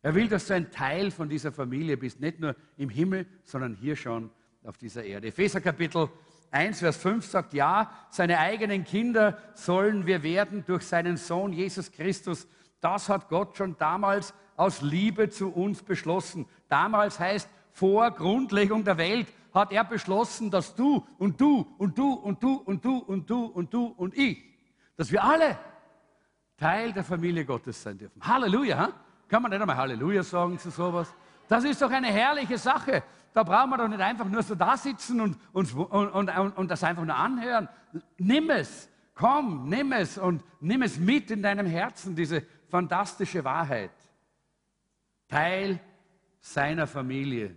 Er 0.00 0.14
will, 0.14 0.28
dass 0.28 0.46
du 0.46 0.54
ein 0.54 0.70
Teil 0.70 1.10
von 1.10 1.28
dieser 1.28 1.52
Familie 1.52 1.96
bist, 1.96 2.20
nicht 2.20 2.40
nur 2.40 2.54
im 2.76 2.88
Himmel, 2.88 3.26
sondern 3.44 3.74
hier 3.74 3.96
schon 3.96 4.30
auf 4.62 4.78
dieser 4.78 5.04
Erde. 5.04 5.28
Epheser 5.28 5.60
Kapitel 5.60 6.08
1, 6.50 6.80
Vers 6.80 6.96
5 6.96 7.26
sagt, 7.26 7.52
ja, 7.52 7.90
seine 8.10 8.38
eigenen 8.38 8.84
Kinder 8.84 9.38
sollen 9.54 10.06
wir 10.06 10.22
werden 10.22 10.64
durch 10.66 10.84
seinen 10.84 11.16
Sohn 11.16 11.52
Jesus 11.52 11.92
Christus. 11.92 12.46
Das 12.80 13.08
hat 13.08 13.28
Gott 13.28 13.56
schon 13.56 13.76
damals 13.78 14.32
aus 14.56 14.80
Liebe 14.80 15.28
zu 15.30 15.50
uns 15.50 15.82
beschlossen. 15.82 16.46
Damals 16.68 17.20
heißt, 17.20 17.48
vor 17.72 18.10
Grundlegung 18.10 18.84
der 18.84 18.98
Welt 18.98 19.28
hat 19.52 19.72
er 19.72 19.84
beschlossen, 19.84 20.50
dass 20.50 20.74
du 20.74 21.06
und 21.18 21.40
du 21.40 21.66
und 21.78 21.96
du 21.96 22.12
und 22.12 22.42
du 22.42 22.56
und 22.56 22.84
du 22.84 22.98
und 22.98 23.28
du 23.30 23.44
und 23.46 23.72
du 23.72 23.86
und 23.86 24.16
ich, 24.16 24.44
dass 24.96 25.12
wir 25.12 25.22
alle 25.22 25.58
Teil 26.56 26.92
der 26.92 27.04
Familie 27.04 27.44
Gottes 27.44 27.82
sein 27.82 27.98
dürfen. 27.98 28.20
Halleluja! 28.20 28.90
Kann 29.28 29.42
man 29.42 29.50
nicht 29.50 29.60
einmal 29.60 29.76
Halleluja 29.76 30.22
sagen 30.22 30.58
zu 30.58 30.70
sowas? 30.70 31.14
Das 31.48 31.64
ist 31.64 31.80
doch 31.80 31.90
eine 31.90 32.08
herrliche 32.08 32.58
Sache. 32.58 33.02
Da 33.38 33.44
brauchen 33.44 33.70
wir 33.70 33.78
doch 33.78 33.86
nicht 33.86 34.00
einfach 34.00 34.24
nur 34.24 34.42
so 34.42 34.56
da 34.56 34.76
sitzen 34.76 35.20
und, 35.20 35.38
und, 35.52 35.72
und, 35.72 36.28
und, 36.28 36.68
das 36.68 36.82
einfach 36.82 37.04
nur 37.04 37.14
anhören. 37.14 37.68
Nimm 38.16 38.50
es, 38.50 38.88
komm, 39.14 39.68
nimm 39.68 39.92
es 39.92 40.18
und 40.18 40.42
nimm 40.58 40.82
es 40.82 40.98
mit 40.98 41.30
in 41.30 41.40
deinem 41.40 41.66
Herzen, 41.66 42.16
diese 42.16 42.42
fantastische 42.66 43.44
Wahrheit. 43.44 43.92
Teil 45.28 45.78
seiner 46.40 46.88
Familie. 46.88 47.54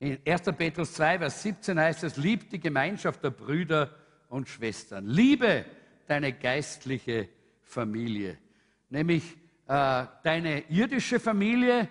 In 0.00 0.18
1. 0.26 0.42
Petrus 0.58 0.92
2, 0.92 1.20
Vers 1.20 1.42
17 1.42 1.80
heißt 1.80 2.04
es, 2.04 2.18
liebt 2.18 2.52
die 2.52 2.60
Gemeinschaft 2.60 3.24
der 3.24 3.30
Brüder 3.30 3.94
und 4.28 4.50
Schwestern. 4.50 5.06
Liebe 5.06 5.64
deine 6.06 6.34
geistliche 6.34 7.30
Familie. 7.62 8.36
Nämlich 8.90 9.34
äh, 9.66 10.04
deine 10.24 10.68
irdische 10.68 11.18
Familie, 11.18 11.88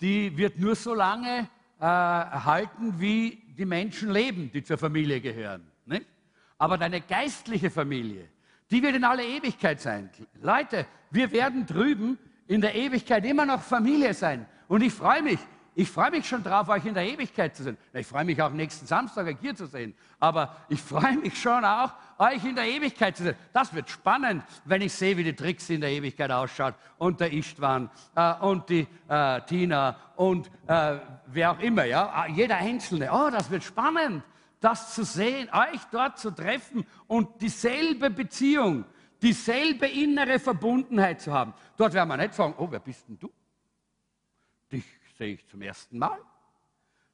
die 0.00 0.36
wird 0.36 0.58
nur 0.58 0.74
so 0.74 0.94
lange 0.94 1.48
äh, 1.80 1.84
halten, 1.84 2.98
wie 2.98 3.42
die 3.56 3.64
Menschen 3.64 4.10
leben, 4.10 4.50
die 4.52 4.62
zur 4.62 4.78
Familie 4.78 5.20
gehören. 5.20 5.66
Nicht? 5.86 6.06
Aber 6.58 6.78
deine 6.78 7.00
geistliche 7.00 7.70
Familie, 7.70 8.28
die 8.70 8.82
wird 8.82 8.96
in 8.96 9.04
aller 9.04 9.24
Ewigkeit 9.24 9.80
sein. 9.80 10.10
Leute, 10.42 10.86
wir 11.10 11.30
werden 11.32 11.66
drüben 11.66 12.18
in 12.46 12.60
der 12.60 12.74
Ewigkeit 12.74 13.24
immer 13.24 13.46
noch 13.46 13.62
Familie 13.62 14.14
sein. 14.14 14.46
Und 14.68 14.82
ich 14.82 14.92
freue 14.92 15.22
mich, 15.22 15.38
ich 15.78 15.88
freue 15.88 16.10
mich 16.10 16.26
schon 16.26 16.42
drauf, 16.42 16.68
euch 16.70 16.84
in 16.86 16.94
der 16.94 17.04
Ewigkeit 17.04 17.54
zu 17.54 17.62
sehen. 17.62 17.78
Ich 17.92 18.04
freue 18.04 18.24
mich 18.24 18.42
auch 18.42 18.50
nächsten 18.50 18.84
Samstag 18.84 19.38
hier 19.40 19.54
zu 19.54 19.66
sehen. 19.66 19.94
Aber 20.18 20.56
ich 20.68 20.82
freue 20.82 21.16
mich 21.18 21.40
schon 21.40 21.64
auch, 21.64 21.92
euch 22.18 22.44
in 22.44 22.56
der 22.56 22.64
Ewigkeit 22.64 23.16
zu 23.16 23.22
sehen. 23.22 23.36
Das 23.52 23.72
wird 23.72 23.88
spannend, 23.88 24.42
wenn 24.64 24.82
ich 24.82 24.92
sehe, 24.92 25.16
wie 25.16 25.22
die 25.22 25.36
Tricks 25.36 25.70
in 25.70 25.80
der 25.80 25.90
Ewigkeit 25.90 26.32
ausschaut. 26.32 26.74
Und 26.98 27.20
der 27.20 27.32
Istvan 27.32 27.88
äh, 28.16 28.34
und 28.40 28.68
die 28.68 28.88
äh, 29.06 29.40
Tina 29.42 29.96
und 30.16 30.50
äh, 30.66 30.98
wer 31.28 31.52
auch 31.52 31.60
immer. 31.60 31.84
Ja? 31.84 32.08
Ah, 32.08 32.26
jeder 32.26 32.56
Einzelne. 32.56 33.10
Oh, 33.12 33.30
das 33.30 33.48
wird 33.48 33.62
spannend. 33.62 34.24
das 34.58 34.96
zu 34.96 35.04
sehen, 35.04 35.48
euch 35.52 35.80
dort 35.92 36.18
zu 36.18 36.32
treffen 36.32 36.84
und 37.06 37.40
dieselbe 37.40 38.10
Beziehung, 38.10 38.84
dieselbe 39.22 39.86
innere 39.86 40.40
Verbundenheit 40.40 41.20
zu 41.20 41.32
haben. 41.32 41.54
Dort 41.76 41.94
werden 41.94 42.08
wir 42.08 42.16
nicht 42.16 42.34
sagen, 42.34 42.54
oh, 42.58 42.66
wer 42.68 42.80
bist 42.80 43.08
denn 43.08 43.16
du? 43.16 43.30
Dich 44.72 44.97
sehe 45.18 45.34
ich 45.34 45.46
zum 45.48 45.60
ersten 45.62 45.98
Mal. 45.98 46.18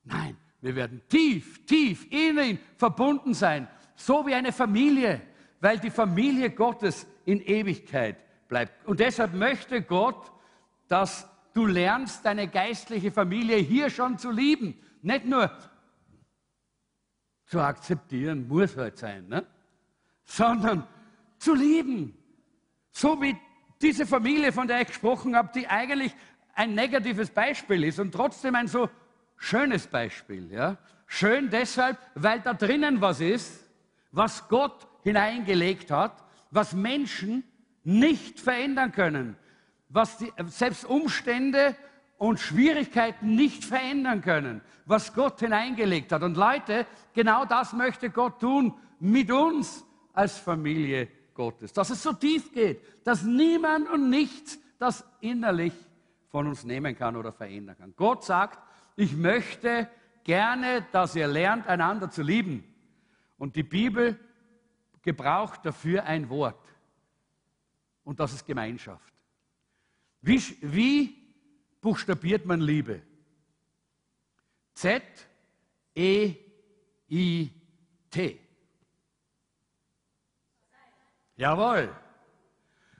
Nein, 0.04 0.36
wir 0.60 0.76
werden 0.76 1.00
tief, 1.08 1.64
tief 1.64 2.06
in 2.10 2.38
ihn 2.38 2.58
verbunden 2.76 3.32
sein, 3.32 3.66
so 3.96 4.26
wie 4.26 4.34
eine 4.34 4.52
Familie, 4.52 5.22
weil 5.60 5.78
die 5.78 5.90
Familie 5.90 6.50
Gottes 6.50 7.06
in 7.24 7.40
Ewigkeit 7.40 8.16
bleibt. 8.48 8.86
Und 8.86 9.00
deshalb 9.00 9.32
möchte 9.32 9.80
Gott, 9.80 10.30
dass 10.88 11.26
du 11.54 11.66
lernst, 11.66 12.24
deine 12.26 12.48
geistliche 12.48 13.10
Familie 13.10 13.56
hier 13.56 13.88
schon 13.88 14.18
zu 14.18 14.30
lieben. 14.30 14.78
Nicht 15.00 15.24
nur 15.24 15.50
zu 17.46 17.60
akzeptieren, 17.60 18.46
muss 18.46 18.76
halt 18.76 18.98
sein, 18.98 19.28
ne? 19.28 19.46
sondern 20.24 20.86
zu 21.38 21.54
lieben. 21.54 22.18
So 22.90 23.20
wie 23.22 23.36
diese 23.80 24.06
Familie, 24.06 24.52
von 24.52 24.66
der 24.66 24.82
ich 24.82 24.88
gesprochen 24.88 25.36
habe, 25.36 25.50
die 25.54 25.66
eigentlich 25.68 26.14
ein 26.54 26.74
negatives 26.74 27.30
Beispiel 27.30 27.84
ist 27.84 27.98
und 27.98 28.12
trotzdem 28.12 28.54
ein 28.54 28.68
so 28.68 28.88
schönes 29.36 29.86
Beispiel. 29.86 30.50
Ja? 30.52 30.76
Schön 31.06 31.50
deshalb, 31.50 31.98
weil 32.14 32.40
da 32.40 32.54
drinnen 32.54 33.00
was 33.00 33.20
ist, 33.20 33.64
was 34.12 34.48
Gott 34.48 34.86
hineingelegt 35.02 35.90
hat, 35.90 36.22
was 36.50 36.72
Menschen 36.72 37.44
nicht 37.82 38.40
verändern 38.40 38.92
können, 38.92 39.36
was 39.88 40.18
die, 40.18 40.32
selbst 40.46 40.84
Umstände 40.84 41.76
und 42.16 42.40
Schwierigkeiten 42.40 43.34
nicht 43.34 43.64
verändern 43.64 44.20
können, 44.22 44.60
was 44.86 45.12
Gott 45.12 45.40
hineingelegt 45.40 46.12
hat. 46.12 46.22
Und 46.22 46.36
Leute, 46.36 46.86
genau 47.12 47.44
das 47.44 47.72
möchte 47.72 48.10
Gott 48.10 48.40
tun 48.40 48.74
mit 49.00 49.30
uns 49.30 49.84
als 50.12 50.38
Familie 50.38 51.08
Gottes, 51.34 51.72
dass 51.72 51.90
es 51.90 52.02
so 52.02 52.12
tief 52.12 52.52
geht, 52.52 52.80
dass 53.04 53.24
niemand 53.24 53.90
und 53.90 54.08
nichts 54.08 54.58
das 54.78 55.04
innerlich 55.20 55.72
von 56.34 56.48
uns 56.48 56.64
nehmen 56.64 56.96
kann 56.96 57.14
oder 57.14 57.32
verändern 57.32 57.76
kann. 57.76 57.94
Gott 57.94 58.24
sagt, 58.24 58.58
ich 58.96 59.14
möchte 59.14 59.88
gerne, 60.24 60.84
dass 60.90 61.14
ihr 61.14 61.28
lernt, 61.28 61.68
einander 61.68 62.10
zu 62.10 62.24
lieben. 62.24 62.64
Und 63.38 63.54
die 63.54 63.62
Bibel 63.62 64.18
gebraucht 65.00 65.64
dafür 65.64 66.02
ein 66.02 66.28
Wort. 66.28 66.58
Und 68.02 68.18
das 68.18 68.32
ist 68.32 68.44
Gemeinschaft. 68.44 69.14
Wie, 70.22 70.42
wie 70.60 71.14
buchstabiert 71.80 72.44
man 72.46 72.60
Liebe? 72.60 73.00
Z, 74.72 75.04
E, 75.94 76.34
I, 77.12 77.52
T. 78.10 78.40
Jawohl. 81.36 81.94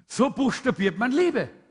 So 0.07 0.31
buchstabiert 0.31 0.97
man 0.97 1.11
Liebe. 1.11 1.64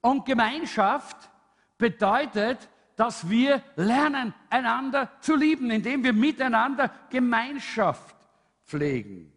Und 0.00 0.24
Gemeinschaft 0.24 1.30
bedeutet, 1.78 2.68
dass 2.96 3.28
wir 3.28 3.62
lernen, 3.76 4.34
einander 4.50 5.10
zu 5.20 5.34
lieben, 5.34 5.70
indem 5.70 6.04
wir 6.04 6.12
miteinander 6.12 6.90
Gemeinschaft 7.08 8.14
pflegen. 8.64 9.32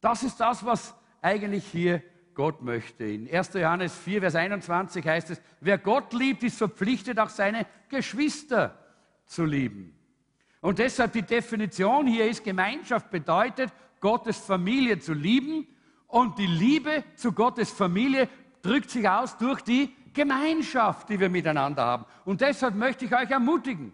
Das 0.00 0.22
ist 0.22 0.40
das, 0.40 0.64
was 0.64 0.94
eigentlich 1.20 1.64
hier 1.66 2.02
Gott 2.34 2.62
möchte. 2.62 3.04
In 3.04 3.32
1. 3.32 3.54
Johannes 3.54 3.96
4, 3.96 4.20
Vers 4.20 4.34
21 4.34 5.06
heißt 5.06 5.30
es, 5.30 5.40
wer 5.60 5.78
Gott 5.78 6.12
liebt, 6.12 6.42
ist 6.42 6.58
verpflichtet, 6.58 7.18
auch 7.18 7.28
seine 7.28 7.66
Geschwister 7.88 8.76
zu 9.26 9.44
lieben. 9.44 9.96
Und 10.60 10.78
deshalb 10.78 11.12
die 11.12 11.22
Definition 11.22 12.06
hier 12.06 12.28
ist, 12.28 12.44
Gemeinschaft 12.44 13.10
bedeutet, 13.10 13.72
Gottes 14.00 14.38
Familie 14.38 14.98
zu 14.98 15.12
lieben 15.12 15.66
und 16.08 16.38
die 16.38 16.46
Liebe 16.46 17.04
zu 17.14 17.32
Gottes 17.32 17.70
Familie 17.70 18.28
drückt 18.62 18.90
sich 18.90 19.08
aus 19.08 19.36
durch 19.36 19.60
die 19.62 19.94
Gemeinschaft, 20.12 21.08
die 21.08 21.18
wir 21.18 21.28
miteinander 21.28 21.84
haben. 21.84 22.04
Und 22.24 22.40
deshalb 22.40 22.74
möchte 22.74 23.04
ich 23.04 23.14
euch 23.14 23.30
ermutigen, 23.30 23.92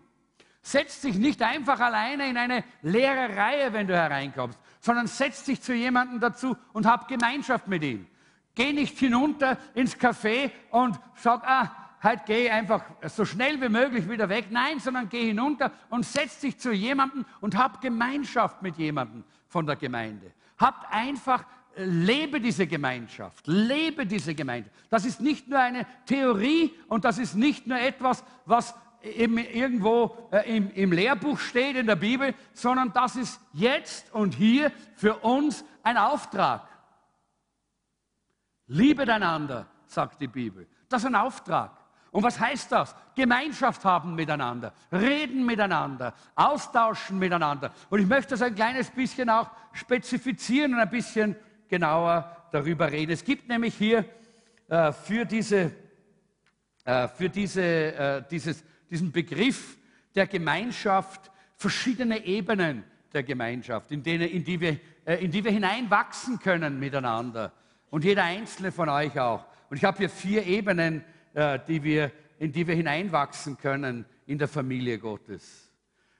setzt 0.62 1.04
dich 1.04 1.16
nicht 1.16 1.42
einfach 1.42 1.80
alleine 1.80 2.28
in 2.28 2.36
eine 2.36 2.64
leere 2.82 3.36
Reihe, 3.36 3.72
wenn 3.72 3.86
du 3.86 3.94
hereinkommst, 3.94 4.58
sondern 4.80 5.06
setzt 5.06 5.48
dich 5.48 5.62
zu 5.62 5.74
jemandem 5.74 6.20
dazu 6.20 6.56
und 6.72 6.86
hab 6.86 7.08
Gemeinschaft 7.08 7.68
mit 7.68 7.82
ihm. 7.82 8.06
Geh 8.54 8.72
nicht 8.72 8.98
hinunter 8.98 9.56
ins 9.74 9.96
Café 9.96 10.50
und 10.70 10.98
sag, 11.14 11.44
ah, 11.46 11.70
halt 12.00 12.26
geh 12.26 12.50
einfach 12.50 12.84
so 13.06 13.24
schnell 13.24 13.60
wie 13.60 13.68
möglich 13.68 14.08
wieder 14.08 14.28
weg. 14.28 14.46
Nein, 14.50 14.80
sondern 14.80 15.08
geh 15.08 15.26
hinunter 15.26 15.70
und 15.90 16.04
setz 16.04 16.40
dich 16.40 16.58
zu 16.58 16.72
jemandem 16.72 17.24
und 17.40 17.56
hab 17.56 17.80
Gemeinschaft 17.80 18.62
mit 18.62 18.76
jemandem 18.76 19.24
von 19.46 19.66
der 19.66 19.76
Gemeinde. 19.76 20.32
Habt 20.58 20.92
einfach 20.92 21.44
lebe 21.78 22.40
diese 22.40 22.66
Gemeinschaft, 22.66 23.46
lebe 23.46 24.06
diese 24.06 24.34
Gemeinschaft. 24.34 24.74
Das 24.90 25.04
ist 25.04 25.20
nicht 25.20 25.48
nur 25.48 25.58
eine 25.58 25.86
Theorie 26.06 26.74
und 26.88 27.04
das 27.04 27.18
ist 27.18 27.34
nicht 27.34 27.66
nur 27.66 27.78
etwas, 27.78 28.24
was 28.44 28.74
eben 29.02 29.38
irgendwo 29.38 30.16
äh, 30.32 30.56
im, 30.56 30.70
im 30.72 30.92
Lehrbuch 30.92 31.38
steht 31.38 31.76
in 31.76 31.86
der 31.86 31.96
Bibel, 31.96 32.34
sondern 32.52 32.92
das 32.92 33.16
ist 33.16 33.40
jetzt 33.52 34.12
und 34.12 34.34
hier 34.34 34.72
für 34.96 35.16
uns 35.18 35.64
ein 35.82 35.96
Auftrag. 35.96 36.68
Liebet 38.66 39.08
einander, 39.08 39.66
sagt 39.86 40.20
die 40.20 40.26
Bibel. 40.26 40.66
Das 40.88 41.02
ist 41.02 41.06
ein 41.06 41.14
Auftrag. 41.14 41.78
Und 42.10 42.22
was 42.22 42.40
heißt 42.40 42.72
das? 42.72 42.94
Gemeinschaft 43.14 43.84
haben 43.84 44.14
miteinander, 44.14 44.72
reden 44.90 45.44
miteinander, 45.44 46.14
austauschen 46.34 47.18
miteinander. 47.18 47.70
Und 47.90 48.00
ich 48.00 48.06
möchte 48.06 48.30
das 48.30 48.42
ein 48.42 48.54
kleines 48.54 48.90
bisschen 48.90 49.28
auch 49.28 49.50
spezifizieren 49.72 50.74
und 50.74 50.80
ein 50.80 50.90
bisschen 50.90 51.36
genauer 51.68 52.36
darüber 52.52 52.90
reden. 52.90 53.12
Es 53.12 53.24
gibt 53.24 53.48
nämlich 53.48 53.74
hier 53.74 54.04
äh, 54.68 54.92
für, 54.92 55.24
diese, 55.24 55.72
äh, 56.84 57.08
für 57.08 57.28
diese, 57.28 57.62
äh, 57.62 58.22
dieses, 58.30 58.64
diesen 58.90 59.12
Begriff 59.12 59.76
der 60.14 60.26
Gemeinschaft 60.26 61.30
verschiedene 61.56 62.24
Ebenen 62.24 62.84
der 63.12 63.22
Gemeinschaft, 63.22 63.90
in, 63.90 64.02
denen, 64.02 64.28
in, 64.28 64.44
die 64.44 64.60
wir, 64.60 64.78
äh, 65.04 65.24
in 65.24 65.30
die 65.30 65.44
wir 65.44 65.52
hineinwachsen 65.52 66.38
können 66.38 66.78
miteinander. 66.78 67.52
Und 67.90 68.04
jeder 68.04 68.24
einzelne 68.24 68.70
von 68.70 68.88
euch 68.88 69.18
auch. 69.18 69.46
Und 69.70 69.76
ich 69.76 69.84
habe 69.84 69.98
hier 69.98 70.10
vier 70.10 70.46
Ebenen, 70.46 71.04
äh, 71.34 71.58
die 71.66 71.82
wir, 71.82 72.12
in 72.38 72.52
die 72.52 72.66
wir 72.66 72.74
hineinwachsen 72.74 73.58
können 73.58 74.04
in 74.26 74.38
der 74.38 74.48
Familie 74.48 74.98
Gottes. 74.98 75.67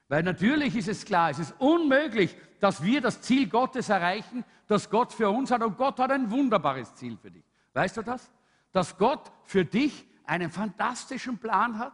Weil 0.09 0.23
natürlich 0.23 0.75
ist 0.75 0.87
es 0.87 1.05
klar, 1.05 1.29
es 1.29 1.37
ist 1.37 1.53
unmöglich, 1.59 2.35
dass 2.59 2.83
wir 2.83 2.99
das 2.99 3.21
Ziel 3.21 3.47
Gottes 3.47 3.89
erreichen, 3.89 4.43
das 4.67 4.89
Gott 4.89 5.13
für 5.13 5.29
uns 5.29 5.51
hat. 5.51 5.61
Und 5.61 5.77
Gott 5.77 5.99
hat 5.99 6.11
ein 6.11 6.29
wunderbares 6.31 6.95
Ziel 6.95 7.15
für 7.15 7.29
dich. 7.29 7.43
Weißt 7.73 7.95
du 7.95 8.01
das? 8.01 8.29
Dass 8.71 8.97
Gott 8.97 9.31
für 9.43 9.63
dich 9.63 10.05
einen 10.25 10.49
fantastischen 10.49 11.37
Plan 11.37 11.77
hat? 11.77 11.93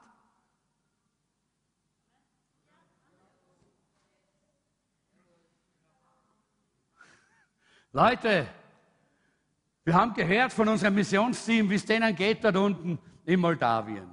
Leute, 7.92 8.48
wir 9.84 9.94
haben 9.94 10.14
gehört 10.14 10.54
von 10.54 10.68
unserem 10.70 10.96
Missionsteam, 10.96 11.70
wie 11.70 11.76
es 11.76 11.86
denen 11.86 12.16
geht 12.16 12.44
dort 12.44 12.56
unten 12.56 12.98
in 13.26 13.42
Moldawien. 13.42 14.10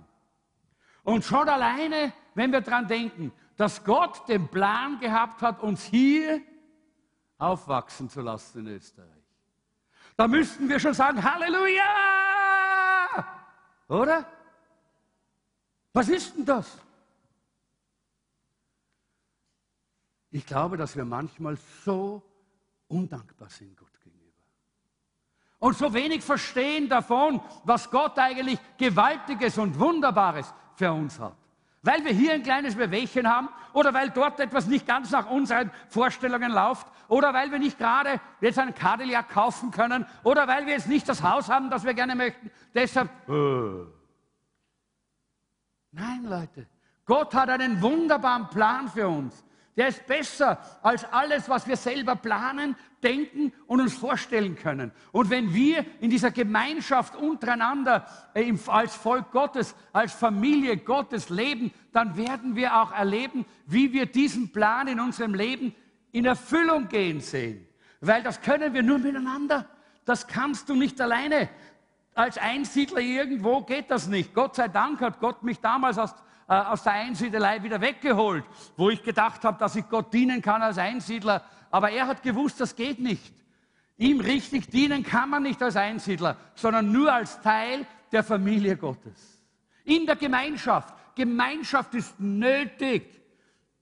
Und 1.04 1.24
schon 1.24 1.48
alleine, 1.48 2.12
wenn 2.34 2.52
wir 2.52 2.60
daran 2.60 2.86
denken, 2.86 3.32
dass 3.56 3.84
Gott 3.84 4.28
den 4.28 4.48
Plan 4.48 4.98
gehabt 5.00 5.42
hat, 5.42 5.60
uns 5.60 5.84
hier 5.84 6.40
aufwachsen 7.38 8.08
zu 8.08 8.20
lassen 8.20 8.66
in 8.66 8.68
Österreich. 8.74 9.08
Da 10.16 10.28
müssten 10.28 10.68
wir 10.68 10.78
schon 10.78 10.94
sagen, 10.94 11.22
Halleluja! 11.22 11.84
Oder? 13.88 14.26
Was 15.92 16.08
ist 16.08 16.36
denn 16.36 16.44
das? 16.44 16.78
Ich 20.30 20.46
glaube, 20.46 20.76
dass 20.76 20.96
wir 20.96 21.04
manchmal 21.04 21.58
so 21.84 22.22
undankbar 22.88 23.50
sind 23.50 23.76
Gott 23.76 23.92
und 25.62 25.78
so 25.78 25.94
wenig 25.94 26.24
verstehen 26.24 26.88
davon, 26.88 27.40
was 27.62 27.88
Gott 27.88 28.18
eigentlich 28.18 28.58
Gewaltiges 28.76 29.58
und 29.58 29.78
Wunderbares 29.78 30.52
für 30.74 30.92
uns 30.92 31.20
hat. 31.20 31.36
Weil 31.82 32.04
wir 32.04 32.12
hier 32.12 32.32
ein 32.34 32.42
kleines 32.44 32.76
Bewegchen 32.76 33.28
haben 33.28 33.48
oder 33.72 33.92
weil 33.92 34.10
dort 34.10 34.38
etwas 34.38 34.66
nicht 34.66 34.86
ganz 34.86 35.10
nach 35.10 35.28
unseren 35.28 35.70
Vorstellungen 35.88 36.52
läuft 36.52 36.86
oder 37.08 37.34
weil 37.34 37.50
wir 37.50 37.58
nicht 37.58 37.76
gerade 37.76 38.20
jetzt 38.40 38.58
einen 38.58 38.74
Cadillac 38.74 39.28
kaufen 39.30 39.72
können 39.72 40.06
oder 40.22 40.46
weil 40.46 40.66
wir 40.66 40.74
jetzt 40.74 40.88
nicht 40.88 41.08
das 41.08 41.22
Haus 41.22 41.48
haben, 41.48 41.70
das 41.70 41.84
wir 41.84 41.94
gerne 41.94 42.14
möchten. 42.14 42.50
Deshalb. 42.72 43.10
Äh. 43.28 43.86
Nein, 45.90 46.24
Leute. 46.24 46.68
Gott 47.04 47.34
hat 47.34 47.50
einen 47.50 47.82
wunderbaren 47.82 48.48
Plan 48.48 48.88
für 48.88 49.08
uns. 49.08 49.44
Der 49.76 49.88
ist 49.88 50.06
besser 50.06 50.58
als 50.82 51.04
alles, 51.04 51.48
was 51.48 51.66
wir 51.66 51.76
selber 51.76 52.14
planen, 52.14 52.76
denken 53.02 53.52
und 53.66 53.80
uns 53.80 53.94
vorstellen 53.94 54.54
können. 54.54 54.92
Und 55.12 55.30
wenn 55.30 55.54
wir 55.54 55.86
in 56.00 56.10
dieser 56.10 56.30
Gemeinschaft 56.30 57.16
untereinander 57.16 58.06
äh, 58.34 58.52
als 58.66 58.94
Volk 58.94 59.32
Gottes, 59.32 59.74
als 59.92 60.12
Familie 60.12 60.76
Gottes 60.76 61.30
leben, 61.30 61.72
dann 61.92 62.16
werden 62.18 62.54
wir 62.54 62.76
auch 62.76 62.92
erleben, 62.92 63.46
wie 63.66 63.92
wir 63.94 64.06
diesen 64.06 64.52
Plan 64.52 64.88
in 64.88 65.00
unserem 65.00 65.34
Leben 65.34 65.74
in 66.12 66.26
Erfüllung 66.26 66.88
gehen 66.88 67.20
sehen. 67.20 67.66
Weil 68.02 68.22
das 68.22 68.42
können 68.42 68.74
wir 68.74 68.82
nur 68.82 68.98
miteinander. 68.98 69.66
Das 70.04 70.26
kannst 70.26 70.68
du 70.68 70.74
nicht 70.74 71.00
alleine. 71.00 71.48
Als 72.14 72.36
Einsiedler 72.36 73.00
irgendwo 73.00 73.62
geht 73.62 73.90
das 73.90 74.06
nicht. 74.06 74.34
Gott 74.34 74.56
sei 74.56 74.68
Dank 74.68 75.00
hat 75.00 75.18
Gott 75.18 75.42
mich 75.42 75.60
damals 75.60 75.96
aus 75.96 76.14
äh, 76.52 76.54
aus 76.54 76.82
der 76.82 76.92
Einsiedelei 76.92 77.62
wieder 77.62 77.80
weggeholt, 77.80 78.44
wo 78.76 78.90
ich 78.90 79.02
gedacht 79.02 79.42
habe, 79.42 79.58
dass 79.58 79.74
ich 79.74 79.88
Gott 79.88 80.12
dienen 80.12 80.42
kann 80.42 80.60
als 80.60 80.76
Einsiedler. 80.76 81.42
Aber 81.70 81.90
er 81.90 82.06
hat 82.06 82.22
gewusst, 82.22 82.60
das 82.60 82.76
geht 82.76 82.98
nicht. 83.00 83.32
Ihm 83.96 84.20
richtig 84.20 84.68
dienen 84.68 85.02
kann 85.02 85.30
man 85.30 85.44
nicht 85.44 85.62
als 85.62 85.76
Einsiedler, 85.76 86.36
sondern 86.54 86.92
nur 86.92 87.10
als 87.10 87.40
Teil 87.40 87.86
der 88.10 88.22
Familie 88.22 88.76
Gottes. 88.76 89.40
In 89.84 90.04
der 90.04 90.16
Gemeinschaft. 90.16 90.92
Gemeinschaft 91.14 91.94
ist 91.94 92.20
nötig, 92.20 93.08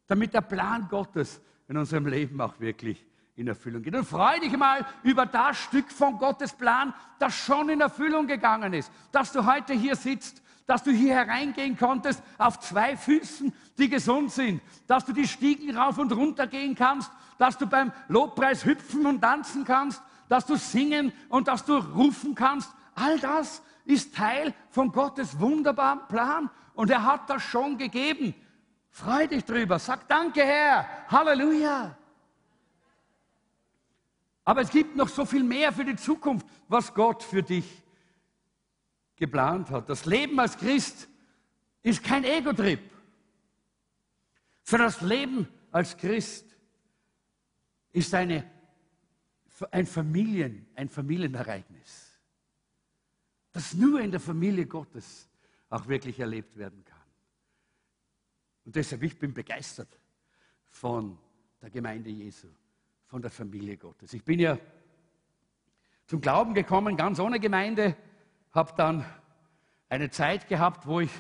damit 0.07 0.33
der 0.33 0.43
Plan 0.43 0.87
Gottes 0.89 1.41
in 1.67 1.77
unserem 1.77 2.07
Leben 2.07 2.41
auch 2.41 2.61
wirklich 2.61 3.05
in 3.35 3.49
Erfüllung 3.49 3.83
geht. 3.83 3.97
Und 3.97 4.05
freu 4.05 4.39
dich 4.39 4.57
mal 4.57 4.87
über 5.03 5.27
das 5.27 5.59
Stück 5.59 5.91
von 5.91 6.19
Gottes 6.19 6.53
Plan, 6.53 6.95
das 7.19 7.35
schon 7.35 7.69
in 7.69 7.81
Erfüllung 7.81 8.29
gegangen 8.29 8.75
ist, 8.75 8.93
dass 9.11 9.33
du 9.33 9.45
heute 9.45 9.73
hier 9.73 9.97
sitzt 9.97 10.41
dass 10.71 10.85
du 10.85 10.93
hier 10.93 11.15
hereingehen 11.17 11.77
konntest 11.77 12.23
auf 12.39 12.61
zwei 12.61 12.97
Füßen, 12.97 13.53
die 13.77 13.89
gesund 13.89 14.31
sind, 14.31 14.63
dass 14.87 15.05
du 15.05 15.13
die 15.13 15.27
Stiegen 15.27 15.77
rauf 15.77 15.99
und 15.99 16.13
runter 16.13 16.47
gehen 16.47 16.77
kannst, 16.77 17.11
dass 17.39 17.59
du 17.59 17.67
beim 17.67 17.91
Lobpreis 18.07 18.65
hüpfen 18.65 19.05
und 19.05 19.21
tanzen 19.21 19.65
kannst, 19.65 20.01
dass 20.29 20.47
du 20.47 20.55
singen 20.55 21.13
und 21.29 21.49
dass 21.49 21.65
du 21.65 21.77
rufen 21.77 22.37
kannst. 22.37 22.71
All 22.95 23.19
das 23.19 23.63
ist 23.85 24.15
Teil 24.15 24.55
von 24.71 24.93
Gottes 24.93 25.41
wunderbaren 25.41 26.07
Plan 26.07 26.49
und 26.75 26.89
er 26.89 27.05
hat 27.05 27.29
das 27.29 27.43
schon 27.43 27.77
gegeben. 27.77 28.33
Freu 28.91 29.27
dich 29.27 29.45
drüber, 29.45 29.81
sag 29.81 30.07
danke 30.07 30.45
Herr, 30.45 30.87
Halleluja. 31.09 31.97
Aber 34.45 34.61
es 34.61 34.71
gibt 34.71 34.95
noch 34.95 35.09
so 35.09 35.25
viel 35.25 35.43
mehr 35.43 35.73
für 35.73 35.85
die 35.85 35.97
Zukunft, 35.97 36.47
was 36.69 36.95
Gott 36.95 37.25
für 37.25 37.43
dich 37.43 37.83
geplant 39.21 39.71
hat. 39.71 39.89
Das 39.89 40.07
Leben 40.07 40.41
als 40.41 40.57
Christ 40.57 41.09
ist 41.83 42.03
kein 42.03 42.25
Ego-Trip, 42.25 42.81
sondern 44.65 44.89
das 44.89 45.01
Leben 45.03 45.47
als 45.71 45.97
Christ 45.97 46.47
ist 47.93 48.13
eine, 48.15 48.51
ein, 49.71 49.87
Familien, 49.87 50.67
ein 50.75 50.89
Familienereignis, 50.89 52.19
das 53.53 53.75
nur 53.75 54.01
in 54.01 54.11
der 54.11 54.21
Familie 54.21 54.67
Gottes 54.67 55.29
auch 55.69 55.87
wirklich 55.87 56.19
erlebt 56.19 56.57
werden 56.57 56.83
kann. 56.85 56.99
Und 58.65 58.75
deshalb, 58.75 59.03
ich 59.03 59.19
bin 59.19 59.35
begeistert 59.35 59.99
von 60.71 61.19
der 61.61 61.69
Gemeinde 61.69 62.09
Jesu, 62.09 62.49
von 63.07 63.21
der 63.21 63.31
Familie 63.31 63.77
Gottes. 63.77 64.15
Ich 64.15 64.25
bin 64.25 64.41
ja 64.41 64.59
zum 66.07 66.21
Glauben 66.21 66.55
gekommen, 66.55 66.97
ganz 66.97 67.19
ohne 67.21 67.39
Gemeinde, 67.39 67.97
habe 68.53 68.73
dann 68.77 69.05
eine 69.89 70.11
Zeit 70.11 70.49
gehabt, 70.49 70.87
wo 70.87 71.01
ich 71.01 71.11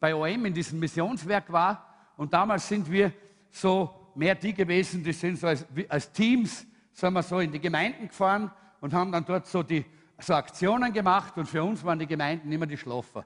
bei 0.00 0.14
OM 0.14 0.46
in 0.46 0.54
diesem 0.54 0.78
Missionswerk 0.78 1.52
war. 1.52 2.12
Und 2.16 2.32
damals 2.32 2.68
sind 2.68 2.90
wir 2.90 3.12
so 3.50 4.12
mehr 4.14 4.34
die 4.34 4.52
gewesen, 4.52 5.02
die 5.02 5.12
sind 5.12 5.38
so 5.38 5.46
als, 5.46 5.66
als 5.88 6.12
Teams, 6.12 6.66
sagen 6.92 7.14
wir 7.14 7.22
so, 7.22 7.40
in 7.40 7.52
die 7.52 7.60
Gemeinden 7.60 8.08
gefahren 8.08 8.50
und 8.80 8.92
haben 8.92 9.12
dann 9.12 9.24
dort 9.24 9.46
so, 9.46 9.62
die, 9.62 9.84
so 10.18 10.34
Aktionen 10.34 10.92
gemacht. 10.92 11.36
Und 11.36 11.46
für 11.46 11.62
uns 11.62 11.84
waren 11.84 11.98
die 11.98 12.06
Gemeinden 12.06 12.50
immer 12.50 12.66
die 12.66 12.76
Schlafer. 12.76 13.24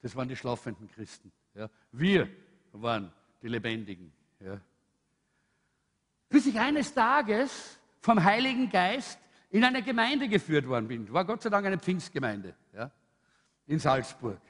Das 0.00 0.14
waren 0.14 0.28
die 0.28 0.36
schlafenden 0.36 0.88
Christen. 0.88 1.32
Ja. 1.54 1.68
Wir 1.92 2.28
waren 2.72 3.12
die 3.42 3.48
Lebendigen. 3.48 4.12
Ja. 4.40 4.60
Bis 6.28 6.46
ich 6.46 6.58
eines 6.58 6.94
Tages 6.94 7.78
vom 8.00 8.22
Heiligen 8.22 8.70
Geist 8.70 9.18
in 9.50 9.64
eine 9.64 9.82
Gemeinde 9.82 10.28
geführt 10.28 10.66
worden 10.66 10.88
bin. 10.88 11.12
War 11.12 11.24
Gott 11.24 11.42
sei 11.42 11.50
Dank 11.50 11.66
eine 11.66 11.78
Pfingstgemeinde 11.78 12.54
ja, 12.74 12.90
in 13.66 13.78
Salzburg. 13.78 14.40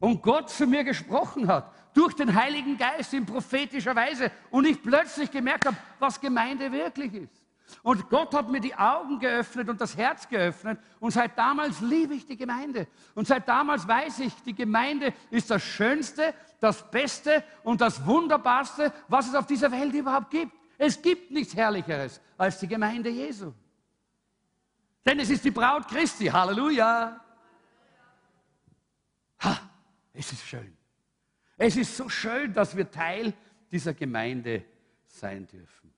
Und 0.00 0.22
Gott 0.22 0.50
zu 0.50 0.66
mir 0.66 0.84
gesprochen 0.84 1.48
hat, 1.48 1.72
durch 1.94 2.14
den 2.14 2.32
Heiligen 2.34 2.78
Geist 2.78 3.12
in 3.14 3.26
prophetischer 3.26 3.96
Weise. 3.96 4.30
Und 4.50 4.66
ich 4.66 4.80
plötzlich 4.80 5.30
gemerkt 5.30 5.66
habe, 5.66 5.76
was 5.98 6.20
Gemeinde 6.20 6.70
wirklich 6.70 7.12
ist. 7.14 7.44
Und 7.82 8.08
Gott 8.08 8.34
hat 8.34 8.48
mir 8.48 8.60
die 8.60 8.74
Augen 8.74 9.18
geöffnet 9.18 9.68
und 9.68 9.80
das 9.80 9.96
Herz 9.96 10.28
geöffnet. 10.28 10.78
Und 11.00 11.10
seit 11.10 11.36
damals 11.36 11.80
liebe 11.80 12.14
ich 12.14 12.24
die 12.24 12.36
Gemeinde. 12.36 12.86
Und 13.14 13.26
seit 13.26 13.48
damals 13.48 13.86
weiß 13.86 14.20
ich, 14.20 14.32
die 14.44 14.54
Gemeinde 14.54 15.12
ist 15.30 15.50
das 15.50 15.62
Schönste, 15.62 16.34
das 16.60 16.90
Beste 16.90 17.44
und 17.64 17.80
das 17.80 18.06
Wunderbarste, 18.06 18.92
was 19.08 19.28
es 19.28 19.34
auf 19.34 19.46
dieser 19.46 19.70
Welt 19.70 19.92
überhaupt 19.92 20.30
gibt. 20.30 20.52
Es 20.78 21.02
gibt 21.02 21.30
nichts 21.30 21.54
Herrlicheres 21.54 22.20
als 22.38 22.58
die 22.60 22.68
Gemeinde 22.68 23.10
Jesu. 23.10 23.52
Denn 25.08 25.20
es 25.20 25.30
ist 25.30 25.42
die 25.42 25.50
Braut 25.50 25.88
Christi. 25.88 26.26
Halleluja. 26.26 27.18
Ha, 29.40 29.60
es 30.12 30.32
ist 30.32 30.46
schön. 30.46 30.76
Es 31.56 31.78
ist 31.78 31.96
so 31.96 32.10
schön, 32.10 32.52
dass 32.52 32.76
wir 32.76 32.90
Teil 32.90 33.32
dieser 33.72 33.94
Gemeinde 33.94 34.66
sein 35.06 35.46
dürfen. 35.46 35.94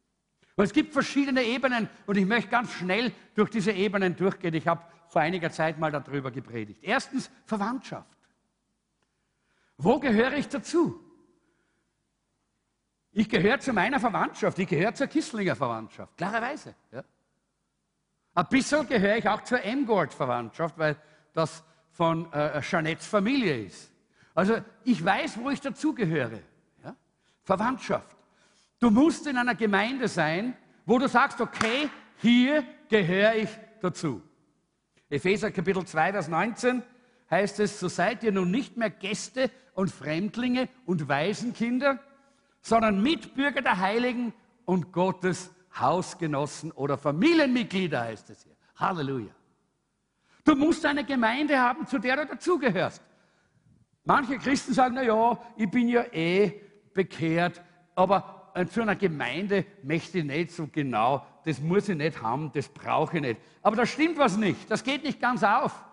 Und 0.54 0.64
es 0.64 0.72
gibt 0.72 0.92
verschiedene 0.92 1.42
Ebenen 1.42 1.88
und 2.06 2.18
ich 2.18 2.24
möchte 2.24 2.50
ganz 2.50 2.72
schnell 2.72 3.12
durch 3.34 3.50
diese 3.50 3.72
Ebenen 3.72 4.14
durchgehen. 4.14 4.54
Ich 4.54 4.68
habe 4.68 4.84
vor 5.08 5.22
einiger 5.22 5.50
Zeit 5.50 5.76
mal 5.76 5.90
darüber 5.90 6.30
gepredigt. 6.30 6.78
Erstens 6.84 7.32
Verwandtschaft. 7.46 8.16
Wo 9.76 9.98
gehöre 9.98 10.34
ich 10.34 10.46
dazu? 10.46 11.00
Ich 13.10 13.28
gehöre 13.28 13.58
zu 13.58 13.72
meiner 13.72 13.98
Verwandtschaft, 13.98 14.56
ich 14.60 14.68
gehöre 14.68 14.94
zur 14.94 15.08
Kisslinger 15.08 15.56
Verwandtschaft, 15.56 16.16
klarerweise. 16.16 16.76
Ja. 16.92 17.02
Ein 18.34 18.46
bisschen 18.48 18.86
gehöre 18.86 19.16
ich 19.16 19.28
auch 19.28 19.42
zur 19.42 19.62
Emgold-Verwandtschaft, 19.62 20.78
weil 20.78 20.96
das 21.32 21.64
von 21.92 22.32
äh, 22.32 22.60
Jeanettes 22.60 23.06
Familie 23.06 23.64
ist. 23.64 23.92
Also 24.34 24.58
ich 24.84 25.04
weiß, 25.04 25.38
wo 25.38 25.50
ich 25.50 25.60
dazugehöre. 25.60 26.40
Ja? 26.84 26.94
Verwandtschaft. 27.42 28.16
Du 28.78 28.90
musst 28.90 29.26
in 29.26 29.36
einer 29.36 29.54
Gemeinde 29.54 30.08
sein, 30.08 30.56
wo 30.86 30.98
du 30.98 31.08
sagst, 31.08 31.40
okay, 31.40 31.90
hier 32.16 32.64
gehöre 32.88 33.34
ich 33.34 33.50
dazu. 33.80 34.22
Epheser 35.10 35.50
Kapitel 35.50 35.84
2, 35.84 36.12
Vers 36.12 36.28
19 36.28 36.82
heißt 37.30 37.60
es, 37.60 37.80
so 37.80 37.88
seid 37.88 38.22
ihr 38.22 38.32
nun 38.32 38.50
nicht 38.50 38.76
mehr 38.76 38.90
Gäste 38.90 39.50
und 39.74 39.90
Fremdlinge 39.90 40.68
und 40.86 41.08
Waisenkinder, 41.08 41.98
sondern 42.62 43.02
Mitbürger 43.02 43.62
der 43.62 43.78
Heiligen 43.78 44.32
und 44.64 44.92
Gottes 44.92 45.50
Hausgenossen 45.78 46.72
oder 46.72 46.98
Familienmitglieder 46.98 48.00
heißt 48.00 48.30
es 48.30 48.42
hier. 48.42 48.56
Halleluja. 48.76 49.32
Du 50.44 50.54
musst 50.54 50.84
eine 50.84 51.04
Gemeinde 51.04 51.58
haben, 51.58 51.86
zu 51.86 51.98
der 51.98 52.16
du 52.16 52.26
dazugehörst. 52.26 53.02
Manche 54.04 54.38
Christen 54.38 54.72
sagen, 54.72 54.94
na 54.94 55.02
ja, 55.02 55.38
ich 55.56 55.70
bin 55.70 55.88
ja 55.88 56.04
eh 56.12 56.60
bekehrt, 56.94 57.60
aber 57.94 58.52
zu 58.70 58.82
einer 58.82 58.96
Gemeinde 58.96 59.64
möchte 59.82 60.18
ich 60.18 60.24
nicht 60.24 60.52
so 60.52 60.66
genau, 60.66 61.24
das 61.44 61.60
muss 61.60 61.88
ich 61.88 61.96
nicht 61.96 62.20
haben, 62.20 62.50
das 62.52 62.68
brauche 62.68 63.16
ich 63.16 63.22
nicht. 63.22 63.40
Aber 63.62 63.76
da 63.76 63.86
stimmt 63.86 64.18
was 64.18 64.36
nicht, 64.36 64.70
das 64.70 64.82
geht 64.82 65.04
nicht 65.04 65.20
ganz 65.20 65.42
auf. 65.42 65.84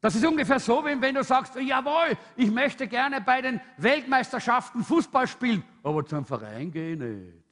Das 0.00 0.14
ist 0.14 0.24
ungefähr 0.24 0.60
so, 0.60 0.84
wie 0.84 1.00
wenn 1.00 1.14
du 1.14 1.24
sagst, 1.24 1.56
jawohl, 1.56 2.16
ich 2.36 2.50
möchte 2.50 2.86
gerne 2.86 3.20
bei 3.20 3.42
den 3.42 3.60
Weltmeisterschaften 3.76 4.84
Fußball 4.84 5.26
spielen, 5.26 5.64
aber 5.82 6.06
zum 6.06 6.24
Verein 6.24 6.70
gehe 6.70 6.92
ich 6.92 6.98
nicht. 6.98 7.47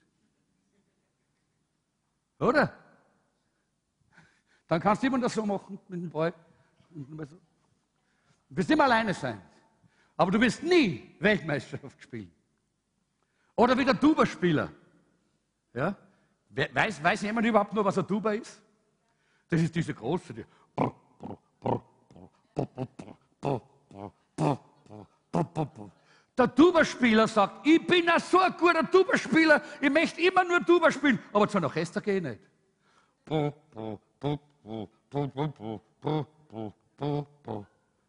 Oder? 2.39 2.73
Dann 4.69 4.81
kannst 4.81 5.03
du 5.03 5.07
immer 5.07 5.19
das 5.19 5.35
so 5.35 5.47
machen 5.47 5.79
mit 5.89 6.03
dem 6.03 6.11
Ball. 6.11 6.35
Du 6.91 7.29
wirst 8.49 8.71
immer 8.71 8.85
alleine 8.85 9.15
sein. 9.15 9.41
Aber 10.17 10.31
du 10.31 10.41
wirst 10.41 10.63
nie 10.63 11.15
Weltmeisterschaft 11.21 12.03
spielen. 12.03 12.33
Oder 13.55 13.77
wie 13.77 13.85
der 13.85 13.99
Tuba-Spieler. 13.99 14.71
Ja? 15.75 15.97
Weiß, 16.73 17.03
weiß 17.03 17.23
jemand 17.23 17.47
überhaupt 17.47 17.73
nur, 17.73 17.85
was 17.85 17.99
ein 17.99 18.07
Tuba 18.07 18.33
ist? 18.33 18.61
Das 19.49 19.61
ist 19.61 19.75
diese 19.75 19.95
große. 19.95 20.35
Die 20.35 20.45
der 26.37 26.55
Tuba-Spieler 26.55 27.27
sagt, 27.29 27.67
ich 27.67 27.87
bin 27.87 28.09
ein 28.09 28.21
so 28.21 28.39
ein 28.39 28.55
guter 28.57 28.89
Tuba-Spieler, 28.91 29.63
ich 29.81 29.91
möchte 29.91 30.21
immer 30.21 30.45
nur 30.45 30.65
Tuba 30.65 30.91
spielen, 30.91 31.19
aber 31.33 31.49
zu 31.49 31.57
einem 31.57 31.65
Orchester 31.65 32.01
gehe 32.01 32.17
ich 32.19 32.23
nicht. 32.23 32.41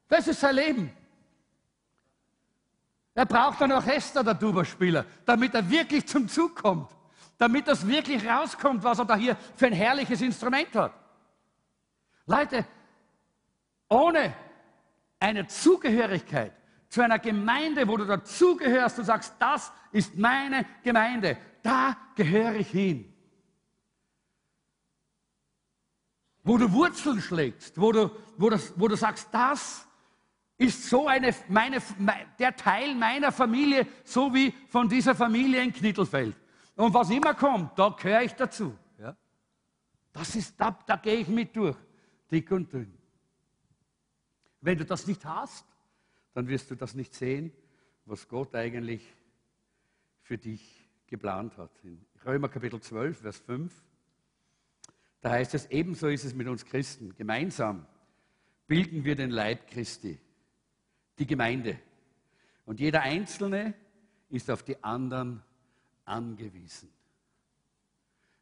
Das 0.10 0.28
ist 0.28 0.40
sein 0.40 0.56
Leben. 0.56 0.92
Er 3.14 3.26
braucht 3.26 3.62
ein 3.62 3.72
Orchester, 3.72 4.24
der 4.24 4.38
Tuba-Spieler, 4.38 5.06
damit 5.26 5.56
er 5.56 5.68
wirklich 5.70 6.06
zum 6.06 6.28
Zug 6.28 6.56
kommt, 6.56 6.92
damit 7.38 7.68
das 7.68 7.88
wirklich 7.88 8.28
rauskommt, 8.28 8.84
was 8.84 9.00
er 9.00 9.06
da 9.06 9.16
hier 9.16 9.38
für 9.56 9.68
ein 9.68 9.74
herrliches 9.74 10.22
Instrument 10.22 10.76
hat. 10.76 10.94
Leute, 12.26 12.66
ohne 13.90 14.34
eine 15.20 15.48
Zugehörigkeit 15.48 16.52
zu 16.90 17.02
einer 17.02 17.20
Gemeinde, 17.20 17.88
wo 17.88 17.98
du 17.98 18.06
dazugehörst 18.06 19.00
und 19.00 19.06
sagst, 19.06 19.36
das 19.40 19.72
ist 19.92 20.18
meine 20.18 20.66
Gemeinde, 20.84 21.38
da 21.62 21.98
gehöre 22.16 22.56
ich 22.56 22.70
hin. 22.70 23.14
Wo 26.44 26.58
du 26.58 26.72
Wurzeln 26.72 27.22
schlägst, 27.22 27.80
wo 27.80 27.92
du, 27.92 28.10
wo 28.38 28.50
du, 28.50 28.58
wo 28.78 28.88
du 28.88 28.96
sagst, 28.96 29.28
das 29.32 29.86
ist 30.58 30.90
so 30.90 31.08
eine, 31.08 31.36
meine, 31.50 31.82
der 32.40 32.56
Teil 32.56 32.96
meiner 32.96 33.32
Familie, 33.32 33.86
so 34.04 34.34
wie 34.34 34.54
von 34.70 34.88
dieser 34.88 35.14
Familie 35.14 35.62
in 35.62 35.74
Knittelfeld. 35.74 36.36
Und 36.76 36.94
was 36.94 37.10
immer 37.10 37.34
kommt, 37.34 37.78
da 37.78 37.90
gehöre 37.90 38.22
ich 38.22 38.34
dazu. 38.34 38.78
Ja? 38.98 39.16
Das 40.14 40.36
ist, 40.36 40.60
da, 40.60 40.78
da 40.86 40.96
gehe 40.96 41.18
ich 41.18 41.28
mit 41.28 41.56
durch, 41.56 41.76
dick 42.32 42.50
und 42.52 42.72
dünn. 42.72 42.98
Wenn 44.62 44.78
du 44.78 44.86
das 44.86 45.06
nicht 45.06 45.24
hast, 45.26 45.66
dann 46.38 46.48
wirst 46.50 46.70
du 46.70 46.76
das 46.76 46.94
nicht 46.94 47.16
sehen, 47.16 47.52
was 48.06 48.28
Gott 48.28 48.54
eigentlich 48.54 49.02
für 50.22 50.38
dich 50.38 50.88
geplant 51.08 51.58
hat. 51.58 51.72
In 51.82 52.00
Römer 52.24 52.48
Kapitel 52.48 52.80
12, 52.80 53.22
Vers 53.22 53.40
5, 53.40 53.74
da 55.20 55.32
heißt 55.32 55.56
es, 55.56 55.66
ebenso 55.72 56.10
ist 56.10 56.26
es 56.26 56.36
mit 56.36 56.48
uns 56.48 56.64
Christen. 56.64 57.16
Gemeinsam 57.16 57.88
bilden 58.68 59.04
wir 59.04 59.16
den 59.16 59.32
Leib 59.32 59.66
Christi 59.66 60.20
die 61.18 61.26
Gemeinde. 61.26 61.80
Und 62.66 62.80
jeder 62.80 63.02
Einzelne 63.02 63.74
ist 64.30 64.52
auf 64.52 64.62
die 64.62 64.84
anderen 64.84 65.42
angewiesen. 66.06 66.94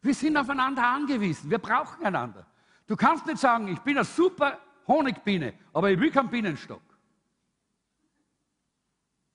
Wir 0.02 0.14
sind 0.14 0.36
aufeinander 0.36 0.86
angewiesen. 0.86 1.50
Wir 1.50 1.60
brauchen 1.60 2.06
einander. 2.06 2.46
Du 2.88 2.98
kannst 2.98 3.26
nicht 3.26 3.38
sagen, 3.38 3.70
ich 3.70 3.80
bin 3.80 3.96
eine 3.96 4.04
super 4.04 4.60
Honigbiene, 4.86 5.54
aber 5.72 5.92
ich 5.92 5.98
will 5.98 6.12
keinen 6.12 6.30
Bienenstock. 6.30 6.82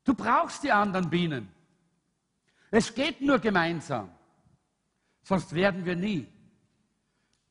Du 0.05 0.15
brauchst 0.15 0.63
die 0.63 0.73
anderen 0.73 1.11
Bienen. 1.11 1.49
Es 2.71 2.95
geht 2.95 3.21
nur 3.21 3.39
gemeinsam. 3.39 4.11
Sonst 5.23 5.55
werden 5.55 5.85
wir 5.85 5.97
nie 5.97 6.27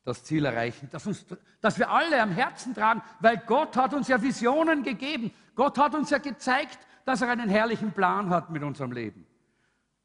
das 0.04 0.24
Ziel 0.24 0.44
erreichen, 0.44 0.88
das, 0.90 1.06
uns, 1.06 1.24
das 1.60 1.78
wir 1.78 1.90
alle 1.90 2.20
am 2.20 2.32
Herzen 2.32 2.74
tragen, 2.74 3.02
weil 3.20 3.36
Gott 3.46 3.76
hat 3.76 3.94
uns 3.94 4.08
ja 4.08 4.20
Visionen 4.20 4.82
gegeben. 4.82 5.30
Gott 5.54 5.78
hat 5.78 5.94
uns 5.94 6.10
ja 6.10 6.18
gezeigt, 6.18 6.78
dass 7.04 7.22
er 7.22 7.28
einen 7.28 7.48
herrlichen 7.48 7.92
Plan 7.92 8.30
hat 8.30 8.50
mit 8.50 8.62
unserem 8.62 8.92
Leben. 8.92 9.26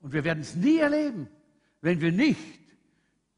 Und 0.01 0.13
wir 0.13 0.23
werden 0.23 0.41
es 0.41 0.55
nie 0.55 0.77
erleben, 0.77 1.27
wenn 1.81 2.01
wir 2.01 2.11
nicht 2.11 2.59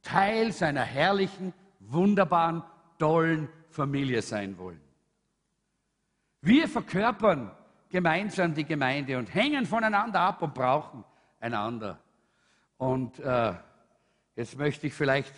Teil 0.02 0.52
seiner 0.52 0.82
herrlichen, 0.82 1.54
wunderbaren, 1.80 2.64
tollen 2.98 3.50
Familie 3.70 4.22
sein 4.22 4.58
wollen. 4.58 4.82
Wir 6.42 6.68
verkörpern 6.68 7.52
gemeinsam 7.90 8.54
die 8.54 8.66
Gemeinde 8.66 9.18
und 9.18 9.34
hängen 9.34 9.66
voneinander 9.66 10.22
ab 10.22 10.42
und 10.42 10.54
brauchen 10.54 11.04
einander. 11.40 12.00
Und 12.78 13.20
äh, 13.20 13.54
jetzt 14.36 14.58
möchte 14.58 14.88
ich 14.88 14.94
vielleicht 14.94 15.34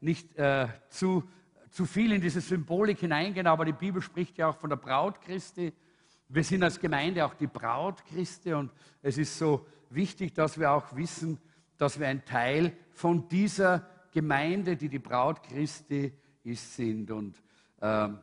nicht 0.00 0.36
äh, 0.36 0.68
zu, 0.88 1.24
zu 1.70 1.86
viel 1.86 2.12
in 2.12 2.20
diese 2.20 2.40
Symbolik 2.40 2.98
hineingehen, 2.98 3.46
aber 3.46 3.64
die 3.64 3.72
Bibel 3.72 4.02
spricht 4.02 4.36
ja 4.38 4.48
auch 4.48 4.56
von 4.56 4.70
der 4.70 4.76
Braut 4.76 5.20
Christi. 5.20 5.72
Wir 6.28 6.44
sind 6.44 6.62
als 6.62 6.80
Gemeinde 6.80 7.24
auch 7.24 7.34
die 7.34 7.46
Braut 7.46 8.04
Christi 8.06 8.52
und 8.52 8.72
es 9.02 9.18
ist 9.18 9.38
so 9.38 9.66
wichtig, 9.90 10.34
dass 10.34 10.58
wir 10.58 10.72
auch 10.72 10.94
wissen, 10.96 11.38
dass 11.76 11.98
wir 11.98 12.08
ein 12.08 12.24
Teil 12.24 12.76
von 12.92 13.28
dieser 13.28 13.86
Gemeinde, 14.12 14.76
die 14.76 14.88
die 14.88 14.98
Braut 14.98 15.42
Christi 15.42 16.12
ist, 16.44 16.76
sind. 16.76 17.10
Und 17.10 17.42
ähm, 17.80 18.18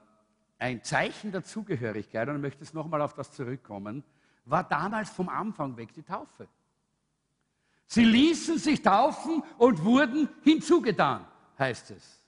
ein 0.59 0.83
Zeichen 0.83 1.31
der 1.31 1.43
Zugehörigkeit, 1.43 2.27
und 2.27 2.35
ich 2.35 2.41
möchte 2.41 2.63
jetzt 2.63 2.73
nochmal 2.73 3.01
auf 3.01 3.13
das 3.13 3.31
zurückkommen, 3.31 4.03
war 4.45 4.63
damals 4.63 5.09
vom 5.09 5.29
Anfang 5.29 5.77
weg 5.77 5.93
die 5.93 6.03
Taufe. 6.03 6.47
Sie 7.87 8.03
ließen 8.03 8.59
sich 8.59 8.81
taufen 8.81 9.41
und 9.57 9.83
wurden 9.83 10.29
hinzugetan 10.43 11.25
heißt 11.59 11.91
es. 11.91 12.23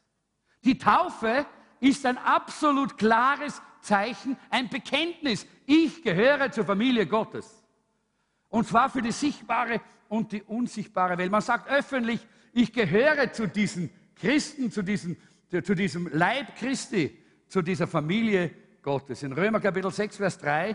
Die 0.63 0.77
Taufe 0.77 1.45
ist 1.79 2.05
ein 2.05 2.17
absolut 2.17 2.97
klares 2.97 3.61
Zeichen, 3.81 4.37
ein 4.49 4.69
Bekenntnis. 4.69 5.47
Ich 5.65 6.03
gehöre 6.03 6.51
zur 6.51 6.65
Familie 6.65 7.07
Gottes. 7.07 7.63
Und 8.49 8.67
zwar 8.67 8.89
für 8.89 9.01
die 9.01 9.11
sichtbare 9.11 9.81
und 10.09 10.31
die 10.31 10.43
unsichtbare 10.43 11.17
Welt. 11.17 11.31
Man 11.31 11.41
sagt 11.41 11.69
öffentlich, 11.69 12.25
ich 12.53 12.73
gehöre 12.73 13.31
zu 13.31 13.47
diesen 13.47 13.89
Christen, 14.15 14.71
zu 14.71 14.83
diesem, 14.83 15.17
zu 15.63 15.73
diesem 15.73 16.07
Leib 16.11 16.55
Christi, 16.57 17.17
zu 17.51 17.61
dieser 17.61 17.85
Familie 17.85 18.49
Gottes. 18.81 19.23
In 19.23 19.33
Römer 19.33 19.59
Kapitel 19.59 19.91
6, 19.91 20.15
Vers 20.15 20.37
3, 20.37 20.69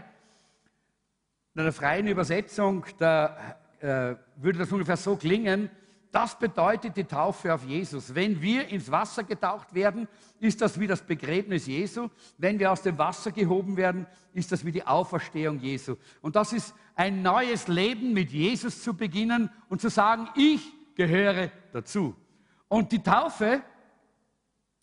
in 1.54 1.60
einer 1.62 1.72
freien 1.72 2.06
Übersetzung, 2.06 2.84
da 2.98 3.56
äh, 3.80 4.14
würde 4.36 4.58
das 4.58 4.70
ungefähr 4.70 4.98
so 4.98 5.16
klingen, 5.16 5.70
das 6.12 6.38
bedeutet 6.38 6.94
die 6.94 7.04
Taufe 7.04 7.54
auf 7.54 7.64
Jesus. 7.64 8.14
Wenn 8.14 8.42
wir 8.42 8.68
ins 8.68 8.90
Wasser 8.90 9.24
getaucht 9.24 9.72
werden, 9.72 10.06
ist 10.38 10.60
das 10.60 10.78
wie 10.78 10.86
das 10.86 11.00
Begräbnis 11.00 11.66
Jesu. 11.66 12.10
Wenn 12.36 12.58
wir 12.58 12.70
aus 12.70 12.82
dem 12.82 12.98
Wasser 12.98 13.32
gehoben 13.32 13.78
werden, 13.78 14.06
ist 14.34 14.52
das 14.52 14.62
wie 14.62 14.72
die 14.72 14.86
Auferstehung 14.86 15.58
Jesu. 15.58 15.96
Und 16.20 16.36
das 16.36 16.52
ist 16.52 16.74
ein 16.94 17.22
neues 17.22 17.68
Leben 17.68 18.12
mit 18.12 18.32
Jesus 18.32 18.82
zu 18.82 18.92
beginnen 18.92 19.48
und 19.70 19.80
zu 19.80 19.88
sagen, 19.88 20.28
ich 20.36 20.60
gehöre 20.94 21.50
dazu. 21.72 22.14
Und 22.68 22.92
die 22.92 23.02
Taufe, 23.02 23.62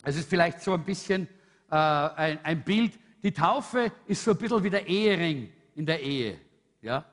es 0.02 0.16
ist 0.16 0.28
vielleicht 0.28 0.60
so 0.60 0.72
ein 0.72 0.84
bisschen 0.84 1.28
äh, 1.70 1.74
ein, 1.74 2.44
ein 2.44 2.64
Bild, 2.64 2.98
die 3.22 3.32
Taufe 3.32 3.90
ist 4.06 4.22
so 4.22 4.32
ein 4.32 4.38
bisschen 4.38 4.62
wie 4.62 4.70
der 4.70 4.86
Ehering 4.86 5.52
in 5.74 5.86
der 5.86 6.00
Ehe. 6.00 6.40
Ja? 6.82 7.04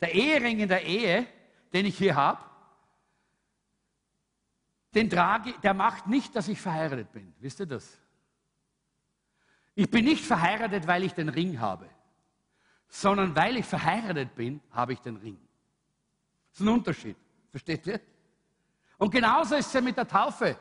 Der 0.00 0.14
Ehering 0.14 0.60
in 0.60 0.68
der 0.68 0.84
Ehe, 0.84 1.26
den 1.72 1.86
ich 1.86 1.98
hier 1.98 2.14
habe, 2.14 2.40
den 4.94 5.08
trage, 5.08 5.54
der 5.62 5.74
macht 5.74 6.06
nicht, 6.06 6.34
dass 6.36 6.48
ich 6.48 6.60
verheiratet 6.60 7.12
bin. 7.12 7.32
Wisst 7.40 7.60
ihr 7.60 7.66
das? 7.66 7.98
Ich 9.74 9.90
bin 9.90 10.04
nicht 10.04 10.24
verheiratet, 10.24 10.86
weil 10.86 11.04
ich 11.04 11.14
den 11.14 11.30
Ring 11.30 11.58
habe, 11.60 11.88
sondern 12.88 13.34
weil 13.34 13.56
ich 13.56 13.64
verheiratet 13.64 14.34
bin, 14.34 14.60
habe 14.70 14.92
ich 14.92 15.00
den 15.00 15.16
Ring. 15.16 15.38
Das 16.50 16.60
ist 16.60 16.66
ein 16.66 16.68
Unterschied. 16.68 17.16
Versteht 17.50 17.86
ihr? 17.86 18.00
Und 18.98 19.10
genauso 19.10 19.54
ist 19.54 19.66
es 19.66 19.72
ja 19.72 19.80
mit 19.80 19.96
der 19.96 20.06
Taufe. 20.06 20.56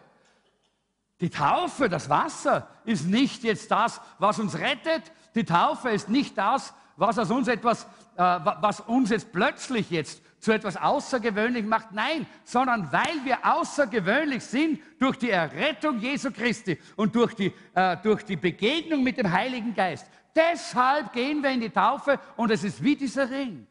Die 1.21 1.29
Taufe, 1.29 1.87
das 1.87 2.09
Wasser, 2.09 2.67
ist 2.83 3.07
nicht 3.07 3.43
jetzt 3.43 3.69
das, 3.69 4.01
was 4.17 4.39
uns 4.39 4.57
rettet. 4.57 5.11
Die 5.35 5.45
Taufe 5.45 5.89
ist 5.89 6.09
nicht 6.09 6.37
das, 6.37 6.73
was 6.97 7.19
aus 7.19 7.29
uns 7.29 7.47
etwas, 7.47 7.83
äh, 8.15 8.21
was 8.23 8.79
uns 8.81 9.11
jetzt 9.11 9.31
plötzlich 9.31 9.91
jetzt 9.91 10.21
zu 10.41 10.51
etwas 10.51 10.75
Außergewöhnlichem 10.75 11.69
macht. 11.69 11.91
Nein, 11.91 12.25
sondern 12.43 12.91
weil 12.91 13.23
wir 13.23 13.45
außergewöhnlich 13.45 14.43
sind 14.43 14.81
durch 14.99 15.17
die 15.17 15.29
Errettung 15.29 15.99
Jesu 15.99 16.31
Christi 16.31 16.79
und 16.95 17.15
durch 17.15 17.35
die, 17.35 17.53
äh, 17.75 17.97
durch 17.97 18.25
die 18.25 18.35
Begegnung 18.35 19.03
mit 19.03 19.17
dem 19.17 19.31
Heiligen 19.31 19.75
Geist. 19.75 20.07
Deshalb 20.35 21.13
gehen 21.13 21.43
wir 21.43 21.51
in 21.51 21.61
die 21.61 21.69
Taufe 21.69 22.19
und 22.35 22.49
es 22.49 22.63
ist 22.63 22.83
wie 22.83 22.95
dieser 22.95 23.29
Ring. 23.29 23.67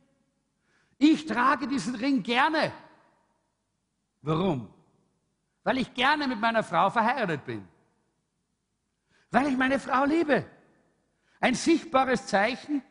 Ich 0.98 1.26
trage 1.26 1.66
diesen 1.66 1.96
Ring 1.96 2.22
gerne. 2.22 2.72
Warum? 4.22 4.68
Weil 5.62 5.78
ich 5.78 5.92
gerne 5.94 6.26
mit 6.26 6.40
meiner 6.40 6.62
Frau 6.62 6.90
verheiratet 6.90 7.44
bin. 7.44 7.66
Weil 9.30 9.48
ich 9.48 9.56
meine 9.56 9.78
Frau 9.78 10.04
liebe. 10.04 10.44
Ein 11.40 11.54
sichtbares 11.54 12.26
Zeichen 12.26 12.82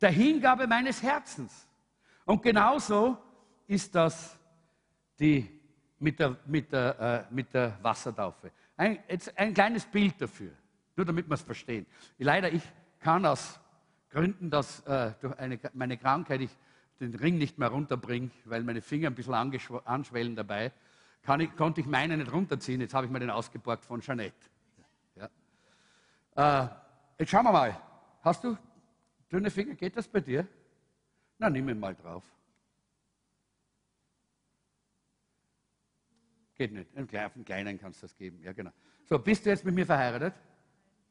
der 0.00 0.10
Hingabe 0.10 0.66
meines 0.66 1.02
Herzens. 1.02 1.66
Und 2.24 2.42
genauso 2.42 3.16
ist 3.66 3.94
das 3.94 4.38
die, 5.18 5.60
mit, 5.98 6.18
der, 6.18 6.36
mit, 6.46 6.72
der, 6.72 7.26
äh, 7.30 7.34
mit 7.34 7.52
der 7.52 7.78
Wassertaufe. 7.82 8.52
Ein, 8.76 8.98
jetzt 9.08 9.36
ein 9.36 9.52
kleines 9.54 9.84
Bild 9.86 10.20
dafür, 10.20 10.52
nur 10.96 11.06
damit 11.06 11.28
wir 11.28 11.34
es 11.34 11.42
verstehen. 11.42 11.86
Leider, 12.18 12.52
ich 12.52 12.62
kann 13.00 13.26
aus 13.26 13.58
Gründen, 14.10 14.50
dass 14.50 14.80
äh, 14.80 15.12
durch 15.20 15.38
eine, 15.38 15.58
meine 15.74 15.96
Krankheit 15.98 16.40
ich 16.40 16.50
den 17.00 17.14
Ring 17.14 17.38
nicht 17.38 17.58
mehr 17.58 17.68
runterbringe, 17.68 18.30
weil 18.44 18.62
meine 18.62 18.82
Finger 18.82 19.08
ein 19.08 19.14
bisschen 19.14 19.34
anschwellen 19.34 20.34
dabei, 20.34 20.72
ich, 21.40 21.56
konnte 21.56 21.80
ich 21.80 21.86
meinen 21.86 22.18
nicht 22.18 22.32
runterziehen. 22.32 22.80
Jetzt 22.80 22.94
habe 22.94 23.06
ich 23.06 23.12
mir 23.12 23.20
den 23.20 23.30
ausgeborgt 23.30 23.84
von 23.84 24.00
Jeanette. 24.00 24.34
Ja. 25.16 26.64
Äh, 26.64 26.68
jetzt 27.18 27.30
schauen 27.30 27.44
wir 27.44 27.52
mal. 27.52 27.80
Hast 28.22 28.44
du 28.44 28.56
dünne 29.30 29.50
Finger? 29.50 29.74
Geht 29.74 29.96
das 29.96 30.08
bei 30.08 30.20
dir? 30.20 30.46
Na, 31.38 31.50
nimm 31.50 31.68
ihn 31.68 31.78
mal 31.78 31.94
drauf. 31.94 32.24
Geht 36.54 36.72
nicht. 36.72 36.96
Einen 36.96 37.06
kleinen 37.44 37.78
kannst 37.78 38.02
du 38.02 38.06
das 38.06 38.16
geben. 38.16 38.42
Ja, 38.42 38.52
genau. 38.52 38.72
So, 39.04 39.18
bist 39.18 39.46
du 39.46 39.50
jetzt 39.50 39.64
mit 39.64 39.74
mir 39.74 39.86
verheiratet? 39.86 40.34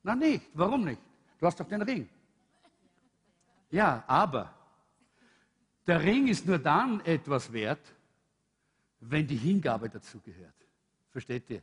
Na, 0.04 0.16
nicht. 0.16 0.50
Warum 0.54 0.84
nicht? 0.84 1.02
Du 1.40 1.46
hast 1.46 1.60
doch 1.60 1.68
den 1.68 1.82
Ring. 1.82 2.10
Ja, 3.70 4.04
aber 4.08 4.54
Der 5.88 6.04
Ring 6.04 6.28
ist 6.28 6.46
nur 6.46 6.60
dann 6.60 7.00
etwas 7.06 7.52
wert, 7.54 7.80
wenn 9.00 9.28
die 9.28 9.36
Hingabe 9.36 9.90
dazu 9.90 10.20
gehört. 10.22 10.54
Versteht 11.12 11.50
ihr? 11.50 11.62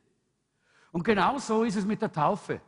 Und 0.92 1.02
genau 1.02 1.38
so 1.38 1.64
ist 1.64 1.76
es 1.76 1.84
mit 1.84 2.00
der 2.00 2.12
Taufe. 2.12 2.60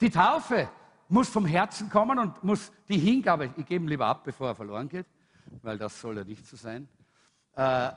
Die 0.00 0.10
Taufe 0.10 0.68
muss 1.08 1.28
vom 1.28 1.46
Herzen 1.46 1.88
kommen 1.88 2.18
und 2.18 2.42
muss 2.44 2.72
die 2.88 2.98
Hingabe, 2.98 3.52
ich 3.56 3.66
gebe 3.66 3.84
ihn 3.84 3.88
lieber 3.88 4.06
ab, 4.06 4.24
bevor 4.24 4.48
er 4.48 4.54
verloren 4.54 4.88
geht, 4.88 5.06
weil 5.62 5.78
das 5.78 6.00
soll 6.00 6.18
ja 6.18 6.24
nicht 6.24 6.46
so 6.46 6.56
sein. 6.56 6.88
Äh, 7.54 7.92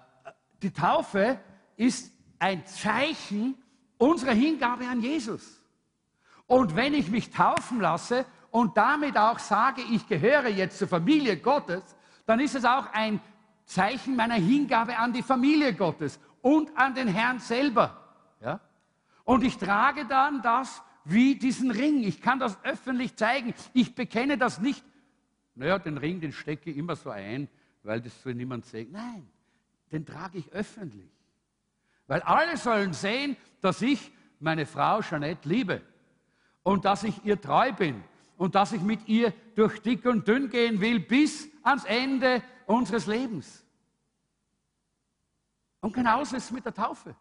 die 0.62 0.72
Taufe 0.72 1.39
ist 1.76 2.12
ein 2.38 2.66
Zeichen 2.66 3.56
unserer 3.97 4.34
Hingabe 4.34 4.88
an 4.88 5.02
Jesus. 5.02 5.62
Und 6.47 6.76
wenn 6.76 6.93
ich 6.93 7.10
mich 7.10 7.30
taufen 7.30 7.80
lasse 7.80 8.26
und 8.52 8.78
damit 8.78 9.18
auch 9.18 9.39
sage, 9.39 9.82
ich 9.91 10.08
gehöre 10.08 10.47
jetzt 10.47 10.80
zur 10.80 10.88
Familie 10.88 11.38
Gottes, 11.38 11.84
dann 12.26 12.39
ist 12.39 12.56
es 12.56 12.66
auch 12.66 12.88
ein 12.93 13.20
Zeichen 13.70 14.15
meiner 14.15 14.36
Hingabe 14.36 14.97
an 14.97 15.13
die 15.13 15.22
Familie 15.22 15.74
Gottes 15.76 16.20
und 16.41 16.76
an 16.76 16.95
den 16.95 17.07
Herrn 17.07 17.39
selber. 17.39 18.03
Ja? 18.41 18.59
Und 19.24 19.43
ich 19.43 19.57
trage 19.57 20.05
dann 20.05 20.41
das 20.41 20.82
wie 21.05 21.36
diesen 21.36 21.70
Ring. 21.70 22.03
Ich 22.03 22.20
kann 22.20 22.39
das 22.39 22.57
öffentlich 22.63 23.15
zeigen. 23.15 23.53
Ich 23.74 23.93
bekenne 23.93 24.39
das 24.39 24.59
nicht. 24.59 24.84
Naja, 25.53 25.78
den 25.78 25.97
Ring, 25.99 26.20
den 26.20 26.32
stecke 26.32 26.72
ich 26.72 26.78
immer 26.78 26.95
so 26.95 27.11
ein, 27.11 27.47
weil 27.84 28.01
das 28.01 28.20
soll 28.24 28.34
niemand 28.34 28.65
sehen. 28.65 28.91
Nein, 28.91 29.30
den 29.91 30.03
trage 30.03 30.39
ich 30.39 30.51
öffentlich. 30.51 31.11
Weil 32.07 32.22
alle 32.24 32.57
sollen 32.57 32.93
sehen, 32.93 33.38
dass 33.61 33.84
ich 33.84 34.11
meine 34.39 34.65
Frau 34.65 35.01
Jeanette 35.01 35.47
liebe 35.47 35.82
und 36.63 36.86
dass 36.86 37.03
ich 37.03 37.24
ihr 37.24 37.39
treu 37.39 37.72
bin 37.72 38.03
und 38.36 38.55
dass 38.55 38.72
ich 38.72 38.82
mit 38.82 39.07
ihr 39.07 39.32
durch 39.53 39.80
dick 39.82 40.05
und 40.05 40.28
dünn 40.28 40.49
gehen 40.49 40.82
will 40.82 40.99
bis 40.99 41.49
ans 41.61 41.84
Ende 41.86 42.41
unseres 42.70 43.07
Lebens. 43.07 43.65
Und 45.82 45.93
genauso 45.93 46.36
ist 46.36 46.45
es 46.45 46.51
mit 46.51 46.65
der 46.65 46.74
Taufe. 46.74 47.15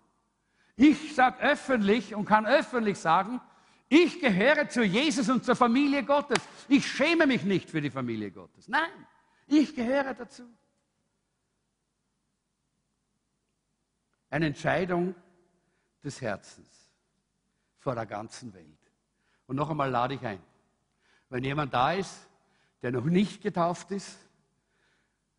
Ich 0.76 1.14
sage 1.14 1.40
öffentlich 1.40 2.14
und 2.14 2.26
kann 2.26 2.46
öffentlich 2.46 2.98
sagen, 2.98 3.40
ich 3.88 4.20
gehöre 4.20 4.68
zu 4.68 4.84
Jesus 4.84 5.28
und 5.30 5.44
zur 5.44 5.56
Familie 5.56 6.04
Gottes. 6.04 6.38
Ich 6.68 6.86
schäme 6.86 7.26
mich 7.26 7.44
nicht 7.44 7.70
für 7.70 7.80
die 7.80 7.90
Familie 7.90 8.30
Gottes. 8.30 8.68
Nein, 8.68 8.90
ich 9.46 9.74
gehöre 9.74 10.12
dazu. 10.12 10.42
Eine 14.28 14.46
Entscheidung 14.48 15.14
des 16.04 16.20
Herzens 16.20 16.68
vor 17.78 17.94
der 17.94 18.04
ganzen 18.04 18.52
Welt. 18.52 18.66
Und 19.46 19.56
noch 19.56 19.70
einmal 19.70 19.90
lade 19.90 20.14
ich 20.14 20.26
ein, 20.26 20.42
wenn 21.30 21.42
jemand 21.42 21.72
da 21.72 21.94
ist, 21.94 22.28
der 22.82 22.92
noch 22.92 23.04
nicht 23.04 23.40
getauft 23.40 23.90
ist, 23.90 24.27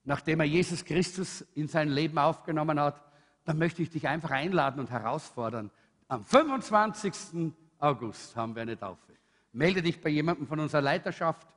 nachdem 0.10 0.40
er 0.40 0.48
Jesus 0.48 0.84
Christus 0.84 1.46
in 1.54 1.68
sein 1.68 1.88
Leben 1.88 2.18
aufgenommen 2.18 2.80
hat, 2.80 3.00
dann 3.46 3.60
möchte 3.60 3.84
ich 3.84 3.92
dich 3.92 4.08
einfach 4.08 4.32
einladen 4.32 4.80
und 4.80 4.90
herausfordern. 4.90 5.70
Am 6.08 6.26
25. 6.26 7.54
August 7.78 8.36
haben 8.36 8.56
wir 8.56 8.64
eine 8.64 8.76
Taufe. 8.76 9.14
Melde 9.54 9.84
dich 9.84 10.02
bei 10.02 10.10
jemandem 10.10 10.48
von 10.48 10.60
unserer 10.60 10.82
Leiterschaft, 10.82 11.48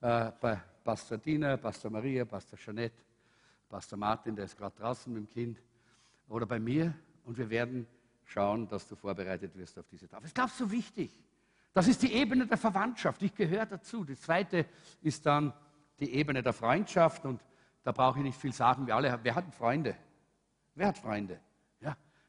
äh, 0.00 0.32
bei 0.40 0.60
Pastor 0.82 1.16
Dina, 1.16 1.56
Pastor 1.56 1.92
Maria, 1.92 2.24
Pastor 2.24 2.58
Jeanette, 2.58 3.04
Pastor 3.68 3.96
Martin, 3.96 4.34
der 4.34 4.46
ist 4.46 4.58
gerade 4.58 4.76
draußen 4.76 5.12
mit 5.12 5.22
dem 5.22 5.28
Kind, 5.28 5.62
oder 6.28 6.44
bei 6.44 6.58
mir 6.58 6.92
und 7.24 7.38
wir 7.38 7.48
werden 7.48 7.86
schauen, 8.24 8.68
dass 8.68 8.88
du 8.88 8.96
vorbereitet 8.96 9.56
wirst 9.56 9.78
auf 9.78 9.86
diese 9.88 10.08
Taufe. 10.08 10.22
Das 10.22 10.30
ist, 10.30 10.34
glaube 10.34 10.50
ich, 10.50 10.56
so 10.56 10.72
wichtig. 10.72 11.12
Das 11.72 11.86
ist 11.86 12.02
die 12.02 12.12
Ebene 12.14 12.48
der 12.48 12.58
Verwandtschaft. 12.58 13.22
Ich 13.22 13.34
gehöre 13.34 13.66
dazu. 13.66 14.04
Die 14.04 14.16
zweite 14.16 14.66
ist 15.02 15.24
dann 15.24 15.52
die 16.00 16.12
Ebene 16.14 16.42
der 16.42 16.52
Freundschaft 16.52 17.24
und 17.24 17.40
da 17.84 17.92
brauche 17.92 18.18
ich 18.18 18.24
nicht 18.24 18.38
viel 18.38 18.52
sagen. 18.52 18.86
Wir 18.86 18.96
alle, 18.96 19.18
wer 19.22 19.34
hat 19.34 19.54
Freunde? 19.54 19.96
Wer 20.74 20.88
hat 20.88 20.98
Freunde? 20.98 21.40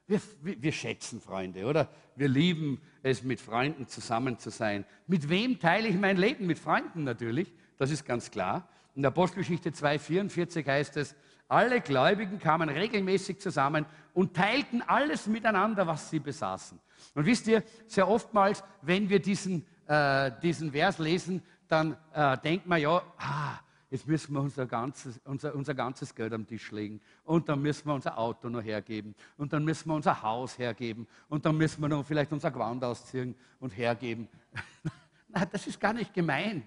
Wir, 0.06 0.20
wir, 0.42 0.72
schätzen 0.74 1.22
Freunde, 1.22 1.66
oder? 1.66 1.88
Wir 2.16 2.28
lieben 2.28 2.82
es, 3.04 3.24
mit 3.24 3.40
Freunden 3.40 3.88
zusammen 3.88 4.38
zu 4.38 4.50
sein. 4.50 4.84
Mit 5.08 5.30
wem 5.30 5.60
teile 5.60 5.88
ich 5.88 5.96
mein 5.96 6.18
Leben? 6.18 6.46
Mit 6.46 6.60
Freunden 6.60 7.06
natürlich, 7.06 7.54
das 7.78 7.90
ist 7.90 8.06
ganz 8.06 8.30
klar. 8.30 8.68
In 8.96 9.02
der 9.02 9.12
Apostelgeschichte 9.12 9.70
2,44 9.70 10.68
heißt 10.68 10.98
es, 10.98 11.16
alle 11.48 11.80
Gläubigen 11.80 12.38
kamen 12.38 12.68
regelmäßig 12.68 13.40
zusammen 13.40 13.86
und 14.14 14.36
teilten 14.36 14.82
alles 14.82 15.28
miteinander, 15.28 15.88
was 15.88 16.10
sie 16.10 16.20
besaßen. 16.20 16.80
Und 17.16 17.26
wisst 17.26 17.48
ihr, 17.48 17.64
sehr 17.88 18.10
oftmals, 18.10 18.62
wenn 18.82 19.10
wir 19.10 19.22
diesen, 19.22 19.66
äh, 19.88 20.32
diesen 20.42 20.74
Vers 20.74 21.00
lesen, 21.00 21.42
dann 21.70 21.96
äh, 22.14 22.38
denkt 22.40 22.68
man 22.68 22.82
ja, 22.82 23.02
ah, 23.18 23.60
jetzt 23.94 24.08
müssen 24.08 24.34
wir 24.34 24.42
unser 24.42 24.66
ganzes, 24.66 25.22
unser, 25.24 25.54
unser 25.54 25.76
ganzes 25.76 26.16
Geld 26.16 26.34
am 26.34 26.48
Tisch 26.48 26.72
legen 26.72 27.00
und 27.26 27.48
dann 27.48 27.62
müssen 27.62 27.88
wir 27.88 27.94
unser 27.94 28.18
Auto 28.18 28.50
noch 28.50 28.64
hergeben 28.64 29.14
und 29.38 29.54
dann 29.54 29.64
müssen 29.64 29.88
wir 29.88 29.94
unser 29.94 30.20
Haus 30.24 30.58
hergeben 30.58 31.08
und 31.30 31.46
dann 31.46 31.56
müssen 31.56 31.80
wir 31.80 31.90
noch 31.90 32.04
vielleicht 32.04 32.32
unser 32.32 32.50
Gewand 32.50 32.84
ausziehen 32.84 33.36
und 33.60 33.70
hergeben. 33.70 34.28
Nein, 35.30 35.48
das 35.52 35.68
ist 35.68 35.80
gar 35.80 35.94
nicht 35.94 36.12
gemeint. 36.12 36.66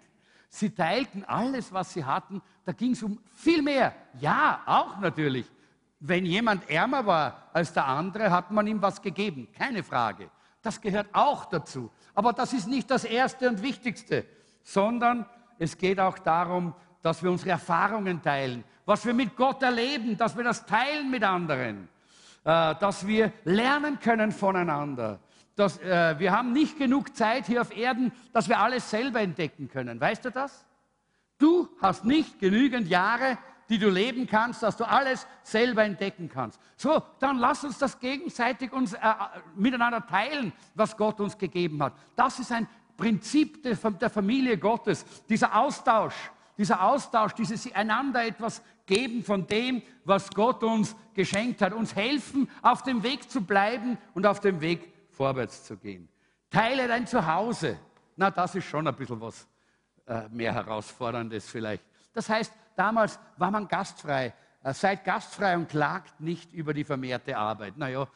Sie 0.48 0.70
teilten 0.70 1.24
alles, 1.24 1.72
was 1.72 1.92
sie 1.92 2.04
hatten. 2.04 2.40
Da 2.64 2.70
ging 2.70 2.92
es 2.92 3.02
um 3.02 3.18
viel 3.34 3.60
mehr. 3.60 3.92
Ja, 4.20 4.62
auch 4.64 5.00
natürlich. 5.00 5.50
Wenn 5.98 6.24
jemand 6.24 6.70
ärmer 6.70 7.06
war 7.06 7.50
als 7.52 7.72
der 7.72 7.86
andere, 7.86 8.30
hat 8.30 8.52
man 8.52 8.68
ihm 8.68 8.80
was 8.80 9.02
gegeben. 9.02 9.48
Keine 9.52 9.82
Frage. 9.82 10.30
Das 10.62 10.80
gehört 10.80 11.08
auch 11.12 11.46
dazu. 11.46 11.90
Aber 12.14 12.32
das 12.32 12.52
ist 12.52 12.68
nicht 12.68 12.88
das 12.88 13.02
Erste 13.02 13.48
und 13.48 13.62
Wichtigste, 13.62 14.24
sondern 14.62 15.26
es 15.58 15.76
geht 15.76 15.98
auch 15.98 16.18
darum, 16.18 16.74
dass 17.06 17.22
wir 17.22 17.30
unsere 17.30 17.50
Erfahrungen 17.50 18.20
teilen, 18.20 18.64
was 18.84 19.06
wir 19.06 19.14
mit 19.14 19.36
Gott 19.36 19.62
erleben, 19.62 20.16
dass 20.16 20.36
wir 20.36 20.42
das 20.42 20.66
teilen 20.66 21.08
mit 21.08 21.22
anderen, 21.22 21.88
äh, 22.42 22.74
dass 22.74 23.06
wir 23.06 23.32
lernen 23.44 24.00
können 24.00 24.32
voneinander. 24.32 25.20
Dass, 25.54 25.78
äh, 25.78 26.18
wir 26.18 26.32
haben 26.32 26.52
nicht 26.52 26.76
genug 26.76 27.14
Zeit 27.14 27.46
hier 27.46 27.60
auf 27.60 27.74
Erden, 27.76 28.10
dass 28.32 28.48
wir 28.48 28.58
alles 28.58 28.90
selber 28.90 29.20
entdecken 29.20 29.68
können. 29.68 30.00
Weißt 30.00 30.24
du 30.24 30.32
das? 30.32 30.66
Du 31.38 31.68
hast 31.80 32.04
nicht 32.04 32.40
genügend 32.40 32.88
Jahre, 32.88 33.38
die 33.68 33.78
du 33.78 33.88
leben 33.88 34.26
kannst, 34.26 34.64
dass 34.64 34.76
du 34.76 34.82
alles 34.82 35.28
selber 35.44 35.84
entdecken 35.84 36.28
kannst. 36.28 36.58
So, 36.76 37.00
dann 37.20 37.38
lass 37.38 37.62
uns 37.62 37.78
das 37.78 38.00
gegenseitig 38.00 38.72
uns, 38.72 38.94
äh, 38.94 38.98
miteinander 39.54 40.04
teilen, 40.04 40.52
was 40.74 40.96
Gott 40.96 41.20
uns 41.20 41.38
gegeben 41.38 41.80
hat. 41.84 41.92
Das 42.16 42.40
ist 42.40 42.50
ein 42.50 42.66
Prinzip 42.96 43.62
der, 43.62 43.76
der 43.76 44.10
Familie 44.10 44.58
Gottes, 44.58 45.06
dieser 45.28 45.56
Austausch 45.56 46.32
dieser 46.56 46.82
Austausch, 46.82 47.34
dieses 47.34 47.72
einander 47.74 48.24
etwas 48.24 48.62
geben 48.86 49.22
von 49.22 49.46
dem, 49.46 49.82
was 50.04 50.30
Gott 50.30 50.62
uns 50.62 50.94
geschenkt 51.14 51.60
hat, 51.60 51.72
uns 51.72 51.94
helfen, 51.94 52.48
auf 52.62 52.82
dem 52.82 53.02
Weg 53.02 53.30
zu 53.30 53.42
bleiben 53.42 53.98
und 54.14 54.26
auf 54.26 54.40
dem 54.40 54.60
Weg 54.60 54.92
vorwärts 55.10 55.64
zu 55.64 55.76
gehen. 55.76 56.08
Teile 56.50 56.88
dein 56.88 57.06
Zuhause. 57.06 57.78
Na, 58.16 58.30
das 58.30 58.54
ist 58.54 58.64
schon 58.64 58.86
ein 58.86 58.94
bisschen 58.94 59.20
was 59.20 59.46
äh, 60.06 60.28
mehr 60.30 60.54
Herausforderndes 60.54 61.48
vielleicht. 61.50 61.84
Das 62.12 62.28
heißt, 62.28 62.52
damals 62.76 63.18
war 63.36 63.50
man 63.50 63.68
gastfrei. 63.68 64.32
Äh, 64.62 64.72
seid 64.72 65.04
gastfrei 65.04 65.56
und 65.56 65.68
klagt 65.68 66.20
nicht 66.20 66.52
über 66.52 66.72
die 66.72 66.84
vermehrte 66.84 67.36
Arbeit. 67.36 67.76
Naja, 67.76 68.06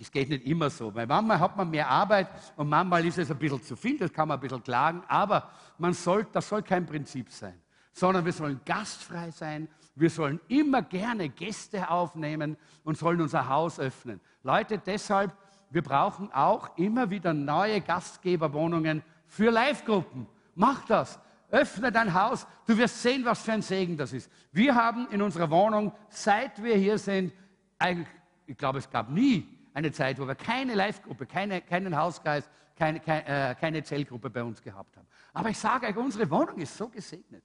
es 0.00 0.10
geht 0.10 0.28
nicht 0.28 0.46
immer 0.46 0.70
so. 0.70 0.94
Weil 0.94 1.06
manchmal 1.06 1.38
hat 1.38 1.56
man 1.56 1.70
mehr 1.70 1.88
Arbeit 1.88 2.28
und 2.56 2.68
manchmal 2.68 3.04
ist 3.04 3.18
es 3.18 3.30
ein 3.30 3.38
bisschen 3.38 3.62
zu 3.62 3.76
viel, 3.76 3.98
das 3.98 4.12
kann 4.12 4.28
man 4.28 4.38
ein 4.38 4.40
bisschen 4.40 4.62
klagen, 4.62 5.02
aber 5.08 5.50
man 5.78 5.92
soll, 5.92 6.26
das 6.32 6.48
soll 6.48 6.62
kein 6.62 6.86
Prinzip 6.86 7.30
sein, 7.30 7.60
sondern 7.92 8.24
wir 8.24 8.32
sollen 8.32 8.60
gastfrei 8.64 9.30
sein, 9.30 9.68
wir 9.94 10.10
sollen 10.10 10.40
immer 10.48 10.82
gerne 10.82 11.28
Gäste 11.28 11.90
aufnehmen 11.90 12.56
und 12.84 12.96
sollen 12.96 13.20
unser 13.20 13.48
Haus 13.48 13.78
öffnen. 13.78 14.20
Leute, 14.42 14.78
deshalb, 14.78 15.32
wir 15.70 15.82
brauchen 15.82 16.32
auch 16.32 16.76
immer 16.76 17.10
wieder 17.10 17.34
neue 17.34 17.80
Gastgeberwohnungen 17.80 19.02
für 19.26 19.50
Live-Gruppen. 19.50 20.26
Mach 20.54 20.84
das. 20.86 21.18
Öffne 21.50 21.90
dein 21.90 22.14
Haus. 22.14 22.46
Du 22.66 22.76
wirst 22.76 23.02
sehen, 23.02 23.24
was 23.24 23.42
für 23.42 23.52
ein 23.52 23.62
Segen 23.62 23.96
das 23.96 24.12
ist. 24.12 24.30
Wir 24.52 24.74
haben 24.74 25.08
in 25.10 25.20
unserer 25.20 25.50
Wohnung, 25.50 25.92
seit 26.08 26.62
wir 26.62 26.76
hier 26.76 26.96
sind, 26.96 27.32
eigentlich 27.78 28.08
ich 28.50 28.58
glaube, 28.58 28.78
es 28.78 28.90
gab 28.90 29.10
nie 29.10 29.46
eine 29.72 29.92
Zeit, 29.92 30.18
wo 30.18 30.26
wir 30.26 30.34
keine 30.34 30.74
Live-Gruppe, 30.74 31.26
keine, 31.26 31.60
keinen 31.62 31.96
Hauskreis, 31.96 32.50
keine, 32.74 32.98
keine, 32.98 33.50
äh, 33.50 33.54
keine 33.54 33.82
Zellgruppe 33.84 34.28
bei 34.28 34.42
uns 34.42 34.60
gehabt 34.60 34.96
haben. 34.96 35.06
Aber 35.32 35.50
ich 35.50 35.58
sage 35.58 35.86
euch, 35.86 35.96
unsere 35.96 36.28
Wohnung 36.28 36.58
ist 36.58 36.76
so 36.76 36.88
gesegnet. 36.88 37.44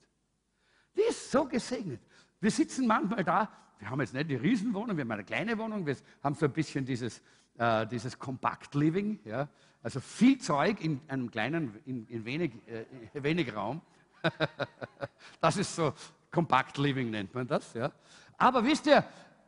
Die 0.95 1.01
ist 1.01 1.29
so 1.29 1.45
gesegnet. 1.45 2.01
Wir 2.39 2.49
sitzen 2.49 2.87
manchmal 2.87 3.23
da, 3.23 3.49
wir 3.77 3.89
haben 3.89 4.01
jetzt 4.01 4.15
nicht 4.15 4.29
die 4.29 4.35
Riesenwohnung, 4.35 4.97
wir 4.97 5.03
haben 5.03 5.11
eine 5.11 5.23
kleine 5.23 5.55
Wohnung, 5.59 5.85
wir 5.85 5.95
haben 6.23 6.33
so 6.33 6.45
ein 6.47 6.53
bisschen 6.53 6.85
dieses, 6.85 7.21
äh, 7.57 7.85
dieses 7.85 8.17
Kompakt-Living, 8.17 9.19
ja? 9.25 9.47
also 9.83 9.99
viel 9.99 10.39
Zeug 10.39 10.83
in 10.83 11.01
einem 11.07 11.29
kleinen, 11.29 11.75
in, 11.85 12.07
in 12.07 12.25
wenig, 12.25 12.51
äh, 12.65 12.85
wenig 13.21 13.55
Raum. 13.55 13.81
das 15.39 15.57
ist 15.57 15.75
so 15.75 15.93
Kompakt-Living 16.31 17.11
nennt 17.11 17.35
man 17.35 17.45
das. 17.45 17.73
Ja? 17.75 17.91
Aber 18.37 18.63
wisst 18.65 18.87
ihr, 18.87 19.03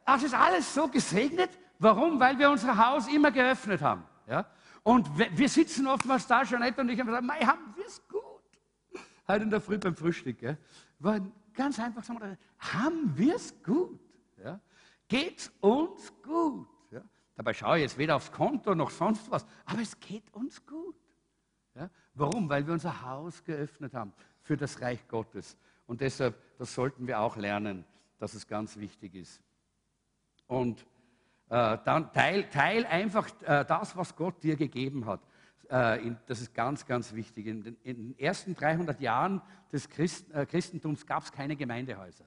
das 0.07 0.23
ist 0.23 0.33
alles 0.33 0.73
so 0.73 0.87
gesegnet. 0.87 1.49
Warum? 1.79 2.17
Weil 2.17 2.39
wir 2.39 2.49
unser 2.49 2.75
Haus 2.77 3.07
immer 3.09 3.29
geöffnet 3.29 3.81
haben. 3.81 4.05
Ja? 4.25 4.49
Und 4.81 5.05
wir 5.17 5.49
sitzen 5.49 5.85
oftmals 5.85 6.25
da, 6.25 6.43
Jeanette 6.43 6.79
und 6.79 6.89
ich, 6.89 6.99
und 6.99 7.07
sagen, 7.07 7.29
haben 7.29 7.75
wir 7.75 7.85
es 7.85 8.01
gut. 8.07 8.21
heute 9.27 9.43
in 9.43 9.49
der 9.49 9.59
Früh 9.59 9.77
beim 9.77 9.95
Frühstück. 9.95 10.39
Gell? 10.39 10.57
War 10.99 11.19
ganz 11.53 11.77
einfach, 11.77 12.05
sagen 12.05 12.21
wir, 12.21 12.37
haben 12.57 13.17
wir 13.17 13.35
es 13.35 13.53
gut? 13.61 13.99
Ja? 14.41 14.61
Geht 15.09 15.51
uns 15.59 16.13
gut? 16.23 16.67
Ja? 16.89 17.01
Dabei 17.35 17.53
schaue 17.53 17.75
ich 17.77 17.81
jetzt 17.81 17.97
weder 17.97 18.15
aufs 18.15 18.31
Konto 18.31 18.75
noch 18.75 18.91
sonst 18.91 19.29
was, 19.29 19.45
aber 19.65 19.81
es 19.81 19.99
geht 19.99 20.33
uns 20.33 20.65
gut. 20.65 20.95
Ja? 21.75 21.89
Warum? 22.13 22.47
Weil 22.47 22.65
wir 22.65 22.73
unser 22.73 23.01
Haus 23.01 23.43
geöffnet 23.43 23.93
haben 23.93 24.13
für 24.41 24.55
das 24.55 24.79
Reich 24.79 25.05
Gottes. 25.09 25.57
Und 25.85 25.99
deshalb, 25.99 26.41
das 26.57 26.73
sollten 26.73 27.07
wir 27.07 27.19
auch 27.19 27.35
lernen, 27.35 27.83
dass 28.19 28.35
es 28.35 28.47
ganz 28.47 28.77
wichtig 28.77 29.13
ist. 29.15 29.41
Und 30.47 30.85
äh, 31.49 31.77
dann 31.85 32.11
teil, 32.13 32.49
teil 32.49 32.85
einfach 32.85 33.29
äh, 33.43 33.63
das, 33.65 33.95
was 33.95 34.15
Gott 34.15 34.43
dir 34.43 34.55
gegeben 34.55 35.05
hat. 35.05 35.21
Äh, 35.69 36.07
in, 36.07 36.17
das 36.25 36.41
ist 36.41 36.53
ganz, 36.53 36.85
ganz 36.85 37.13
wichtig. 37.13 37.47
In 37.47 37.63
den, 37.63 37.77
in 37.83 37.95
den 37.95 38.19
ersten 38.19 38.55
300 38.55 38.99
Jahren 38.99 39.41
des 39.71 39.89
Christ, 39.89 40.31
äh, 40.31 40.45
Christentums 40.45 41.05
gab 41.05 41.23
es 41.23 41.31
keine 41.31 41.55
Gemeindehäuser. 41.55 42.25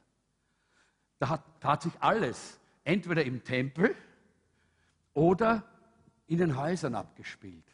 Da 1.19 1.29
hat, 1.29 1.45
da 1.61 1.73
hat 1.73 1.83
sich 1.83 1.93
alles 2.01 2.61
entweder 2.85 3.25
im 3.25 3.45
Tempel 3.45 3.95
oder 5.13 5.65
in 6.27 6.39
den 6.39 6.57
Häusern 6.57 6.95
abgespielt. 6.95 7.65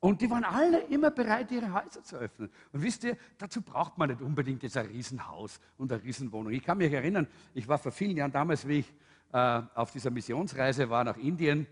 Und 0.00 0.20
die 0.20 0.30
waren 0.30 0.44
alle 0.44 0.80
immer 0.84 1.10
bereit, 1.10 1.50
ihre 1.50 1.72
Häuser 1.72 2.02
zu 2.02 2.16
öffnen. 2.16 2.50
Und 2.72 2.82
wisst 2.82 3.04
ihr, 3.04 3.16
dazu 3.38 3.62
braucht 3.62 3.96
man 3.96 4.10
nicht 4.10 4.20
unbedingt 4.20 4.62
jetzt 4.62 4.76
ein 4.76 4.86
Riesenhaus 4.86 5.60
und 5.78 5.90
eine 5.90 6.02
Riesenwohnung. 6.02 6.52
Ich 6.52 6.62
kann 6.62 6.76
mich 6.76 6.92
erinnern, 6.92 7.26
ich 7.54 7.66
war 7.68 7.78
vor 7.78 7.90
vielen 7.90 8.16
Jahren 8.16 8.30
damals, 8.30 8.68
wie 8.68 8.80
ich 8.80 8.94
äh, 9.34 9.62
auf 9.74 9.90
dieser 9.90 10.10
Missionsreise 10.10 10.88
war 10.88 11.02
nach 11.02 11.16
Indien, 11.16 11.62
äh, 11.62 11.66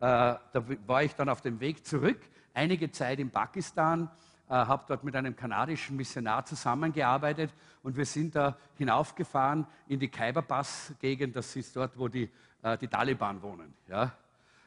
da 0.00 0.64
war 0.86 1.02
ich 1.02 1.14
dann 1.14 1.28
auf 1.28 1.42
dem 1.42 1.60
Weg 1.60 1.84
zurück, 1.86 2.18
einige 2.54 2.90
Zeit 2.90 3.18
in 3.20 3.30
Pakistan, 3.30 4.10
äh, 4.48 4.54
habe 4.54 4.84
dort 4.88 5.04
mit 5.04 5.14
einem 5.14 5.36
kanadischen 5.36 5.96
Missionar 5.96 6.46
zusammengearbeitet 6.46 7.52
und 7.82 7.94
wir 7.98 8.06
sind 8.06 8.34
da 8.34 8.56
hinaufgefahren 8.78 9.66
in 9.86 10.00
die 10.00 10.08
Khyber-Pass-Gegend, 10.08 11.36
das 11.36 11.54
ist 11.56 11.76
dort, 11.76 11.98
wo 11.98 12.08
die, 12.08 12.30
äh, 12.62 12.78
die 12.78 12.88
Taliban 12.88 13.42
wohnen, 13.42 13.74
ja, 13.86 14.10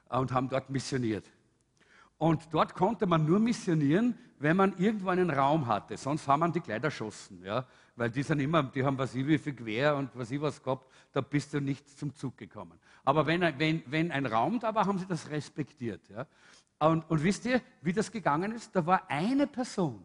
und 0.10 0.32
haben 0.32 0.48
dort 0.48 0.70
missioniert. 0.70 1.26
Und 2.18 2.48
dort 2.52 2.74
konnte 2.74 3.06
man 3.06 3.26
nur 3.26 3.40
missionieren, 3.40 4.18
wenn 4.40 4.58
man 4.58 4.78
irgendwo 4.78 5.10
einen 5.10 5.30
Raum 5.30 5.68
hatte. 5.68 5.98
Sonst 5.98 6.28
haben 6.28 6.40
man 6.40 6.52
die 6.52 6.60
Kleider 6.60 6.86
erschossen. 6.86 7.44
Ja? 7.44 7.66
Weil 7.96 8.10
die 8.10 8.24
sind 8.24 8.40
immer, 8.40 8.64
die 8.64 8.84
haben 8.84 8.98
was 8.98 9.16
ich 9.16 9.26
wie 9.26 9.38
viel 9.38 9.54
Quer 9.54 9.96
und 9.96 10.16
was 10.16 10.32
ich 10.32 10.42
was 10.42 10.62
gehabt, 10.62 10.88
da 11.12 11.22
bist 11.22 11.54
du 11.54 11.60
nicht 11.60 11.98
zum 11.98 12.14
Zug 12.16 12.38
gekommen. 12.38 12.80
Aber 13.04 13.26
wenn, 13.26 13.42
wenn, 13.60 13.84
wenn 13.88 14.12
ein 14.12 14.26
Raum 14.26 14.60
da 14.60 14.74
war, 14.74 14.86
haben 14.86 15.00
sie 15.00 15.08
das 15.08 15.30
respektiert. 15.30 16.02
Ja? 16.10 16.28
Und, 16.80 17.10
und 17.10 17.24
wisst 17.24 17.46
ihr, 17.46 17.62
wie 17.82 17.94
das 17.94 18.12
gegangen 18.12 18.52
ist? 18.52 18.76
Da 18.76 18.86
war 18.86 19.10
eine 19.10 19.48
Person, 19.48 20.04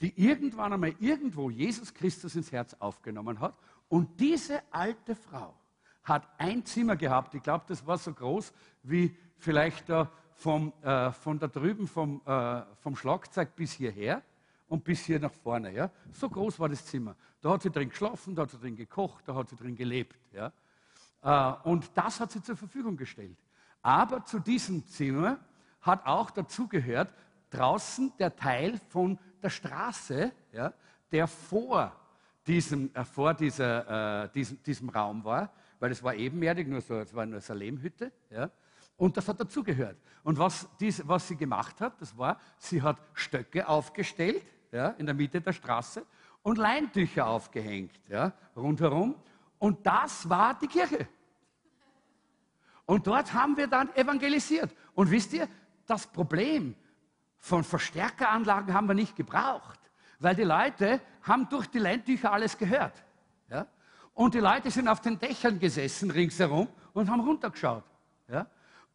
die 0.00 0.12
irgendwann 0.20 0.72
einmal 0.72 0.94
irgendwo 0.98 1.50
Jesus 1.50 1.92
Christus 1.92 2.34
ins 2.34 2.52
Herz 2.52 2.74
aufgenommen 2.78 3.40
hat. 3.40 3.54
Und 3.88 4.20
diese 4.20 4.62
alte 4.70 5.14
Frau 5.14 5.54
hat 6.02 6.28
ein 6.38 6.64
Zimmer 6.64 6.96
gehabt. 6.96 7.34
Ich 7.34 7.42
glaube, 7.42 7.64
das 7.68 7.86
war 7.86 7.98
so 7.98 8.12
groß 8.12 8.52
wie 8.82 9.16
vielleicht 9.38 9.88
da 9.88 10.10
vom, 10.36 10.72
äh, 10.82 11.10
von 11.12 11.38
da 11.38 11.48
drüben 11.48 11.88
vom, 11.88 12.20
äh, 12.24 12.62
vom 12.80 12.94
Schlagzeug 12.94 13.56
bis 13.56 13.72
hierher 13.72 14.22
und 14.68 14.84
bis 14.84 15.04
hier 15.04 15.18
nach 15.18 15.32
vorne. 15.32 15.72
Ja? 15.72 15.90
So 16.12 16.28
groß 16.28 16.60
war 16.60 16.68
das 16.68 16.84
Zimmer. 16.84 17.16
Da 17.40 17.50
hat 17.50 17.62
sie 17.62 17.70
drin 17.70 17.88
geschlafen, 17.88 18.34
da 18.34 18.42
hat 18.42 18.50
sie 18.50 18.58
drin 18.58 18.76
gekocht, 18.76 19.26
da 19.26 19.34
hat 19.34 19.48
sie 19.48 19.56
drin 19.56 19.74
gelebt. 19.74 20.16
Ja? 20.32 20.52
Äh, 21.22 21.68
und 21.68 21.90
das 21.94 22.20
hat 22.20 22.30
sie 22.30 22.42
zur 22.42 22.56
Verfügung 22.56 22.96
gestellt. 22.96 23.38
Aber 23.82 24.24
zu 24.24 24.38
diesem 24.38 24.86
Zimmer 24.86 25.38
hat 25.80 26.04
auch 26.06 26.30
dazugehört, 26.30 27.12
draußen 27.50 28.12
der 28.18 28.34
Teil 28.36 28.80
von 28.88 29.18
der 29.42 29.50
Straße, 29.50 30.32
ja, 30.52 30.72
der 31.12 31.26
vor 31.26 31.92
diesem, 32.46 32.94
äh, 32.94 33.04
vor 33.04 33.34
dieser, 33.34 34.24
äh, 34.24 34.28
diesem, 34.30 34.62
diesem 34.62 34.88
Raum 34.88 35.24
war, 35.24 35.52
weil 35.78 35.92
es 35.92 36.02
war 36.02 36.14
ebenerdig, 36.14 36.68
nur 36.68 36.80
so, 36.80 36.94
es 36.98 37.14
war 37.14 37.26
nur 37.26 37.40
eine 37.46 37.58
Lehmhütte. 37.58 38.12
Ja. 38.30 38.50
Und 38.96 39.16
das 39.16 39.28
hat 39.28 39.38
dazugehört. 39.38 39.96
Und 40.22 40.38
was, 40.38 40.68
dies, 40.80 41.06
was 41.06 41.28
sie 41.28 41.36
gemacht 41.36 41.80
hat, 41.80 42.00
das 42.00 42.16
war, 42.16 42.40
sie 42.58 42.82
hat 42.82 42.96
Stöcke 43.12 43.68
aufgestellt 43.68 44.42
ja, 44.72 44.88
in 44.90 45.06
der 45.06 45.14
Mitte 45.14 45.40
der 45.40 45.52
Straße 45.52 46.04
und 46.42 46.58
Leintücher 46.58 47.26
aufgehängt 47.26 48.00
ja, 48.08 48.32
rundherum. 48.56 49.14
Und 49.58 49.86
das 49.86 50.28
war 50.28 50.58
die 50.58 50.66
Kirche. 50.66 51.08
Und 52.86 53.06
dort 53.06 53.32
haben 53.34 53.56
wir 53.56 53.66
dann 53.66 53.94
evangelisiert. 53.94 54.74
Und 54.94 55.10
wisst 55.10 55.32
ihr, 55.32 55.48
das 55.86 56.06
Problem 56.06 56.74
von 57.38 57.64
Verstärkeranlagen 57.64 58.72
haben 58.72 58.88
wir 58.88 58.94
nicht 58.94 59.16
gebraucht, 59.16 59.80
weil 60.18 60.34
die 60.34 60.44
Leute 60.44 61.00
haben 61.22 61.48
durch 61.48 61.66
die 61.66 61.78
Leintücher 61.78 62.32
alles 62.32 62.56
gehört. 62.56 63.04
Ja? 63.50 63.66
Und 64.14 64.34
die 64.34 64.40
Leute 64.40 64.70
sind 64.70 64.88
auf 64.88 65.00
den 65.00 65.18
Dächern 65.18 65.58
gesessen 65.58 66.10
ringsherum 66.10 66.68
und 66.94 67.10
haben 67.10 67.20
runtergeschaut. 67.20 67.84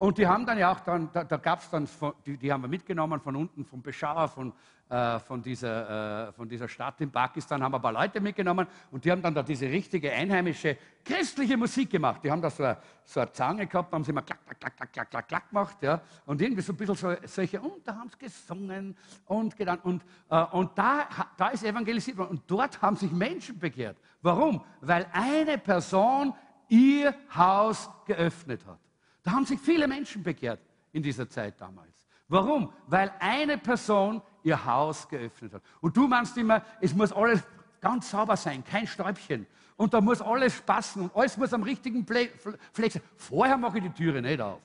Und 0.01 0.17
die 0.17 0.25
haben 0.25 0.47
dann 0.47 0.57
ja 0.57 0.71
auch 0.71 0.79
dann, 0.79 1.11
da, 1.13 1.23
da 1.23 1.37
gab 1.37 1.59
es 1.59 1.69
dann, 1.69 1.87
die, 2.25 2.35
die, 2.35 2.51
haben 2.51 2.63
wir 2.63 2.67
mitgenommen 2.67 3.19
von 3.21 3.35
unten, 3.35 3.63
von 3.63 3.83
Peshawar, 3.83 4.27
von, 4.27 4.51
äh, 4.89 5.19
von, 5.19 5.43
dieser, 5.43 6.29
äh, 6.29 6.31
von 6.31 6.49
dieser 6.49 6.67
Stadt 6.67 6.99
in 7.01 7.11
Pakistan, 7.11 7.61
haben 7.61 7.75
ein 7.75 7.81
paar 7.83 7.93
Leute 7.93 8.19
mitgenommen 8.19 8.65
und 8.89 9.05
die 9.05 9.11
haben 9.11 9.21
dann 9.21 9.35
da 9.35 9.43
diese 9.43 9.67
richtige 9.67 10.11
einheimische 10.11 10.75
christliche 11.05 11.55
Musik 11.55 11.91
gemacht. 11.91 12.21
Die 12.23 12.31
haben 12.31 12.41
da 12.41 12.49
so 12.49 12.63
eine, 12.63 12.77
so 13.05 13.19
eine 13.19 13.31
Zange 13.31 13.67
gehabt, 13.67 13.93
haben 13.93 14.03
sie 14.03 14.09
immer 14.09 14.23
klack, 14.23 14.39
klack, 14.43 14.59
klack, 14.59 14.75
klack, 14.75 14.91
klack, 14.91 15.09
klack, 15.11 15.27
klack 15.27 15.49
gemacht. 15.49 15.77
Ja? 15.83 16.01
Und 16.25 16.41
irgendwie 16.41 16.63
so 16.63 16.73
ein 16.73 16.77
bisschen 16.77 16.95
so, 16.95 17.13
solche, 17.27 17.61
und 17.61 17.87
da 17.87 17.93
haben 17.93 18.09
sie 18.09 18.17
gesungen 18.17 18.97
und 19.27 19.55
gedacht. 19.55 19.81
Und, 19.83 20.03
äh, 20.31 20.43
und 20.45 20.75
da, 20.79 21.09
da 21.37 21.49
ist 21.49 21.63
evangelisiert 21.63 22.17
worden. 22.17 22.31
Und 22.31 22.41
dort 22.47 22.81
haben 22.81 22.95
sich 22.95 23.11
Menschen 23.11 23.59
bekehrt. 23.59 23.97
Warum? 24.23 24.65
Weil 24.79 25.05
eine 25.13 25.59
Person 25.59 26.33
ihr 26.69 27.13
Haus 27.35 27.87
geöffnet 28.07 28.65
hat. 28.65 28.79
Da 29.23 29.31
haben 29.31 29.45
sich 29.45 29.59
viele 29.59 29.87
Menschen 29.87 30.23
bekehrt 30.23 30.59
in 30.91 31.03
dieser 31.03 31.29
Zeit 31.29 31.59
damals. 31.59 32.07
Warum? 32.27 32.71
Weil 32.87 33.13
eine 33.19 33.57
Person 33.57 34.21
ihr 34.43 34.65
Haus 34.65 35.07
geöffnet 35.07 35.53
hat. 35.53 35.61
Und 35.81 35.95
du 35.95 36.07
meinst 36.07 36.37
immer, 36.37 36.63
es 36.79 36.93
muss 36.93 37.11
alles 37.11 37.43
ganz 37.79 38.09
sauber 38.09 38.37
sein, 38.37 38.63
kein 38.63 38.87
Stäubchen. 38.87 39.45
Und 39.75 39.93
da 39.93 40.01
muss 40.01 40.21
alles 40.21 40.61
passen 40.61 41.03
und 41.03 41.15
alles 41.15 41.37
muss 41.37 41.53
am 41.53 41.63
richtigen 41.63 42.05
Fleck 42.05 42.39
sein. 42.73 43.01
Vorher 43.15 43.57
mache 43.57 43.79
ich 43.79 43.83
die 43.83 43.91
Türe 43.91 44.21
nicht 44.21 44.39
auf. 44.39 44.61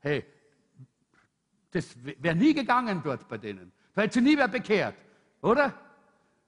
Hey, 0.00 0.24
das 1.70 1.96
wäre 2.02 2.36
nie 2.36 2.54
gegangen 2.54 3.00
dort 3.02 3.28
bei 3.28 3.38
denen. 3.38 3.72
Da 3.94 4.02
hätte 4.02 4.14
sie 4.14 4.20
nie 4.20 4.36
mehr 4.36 4.48
bekehrt, 4.48 4.94
oder? 5.40 5.74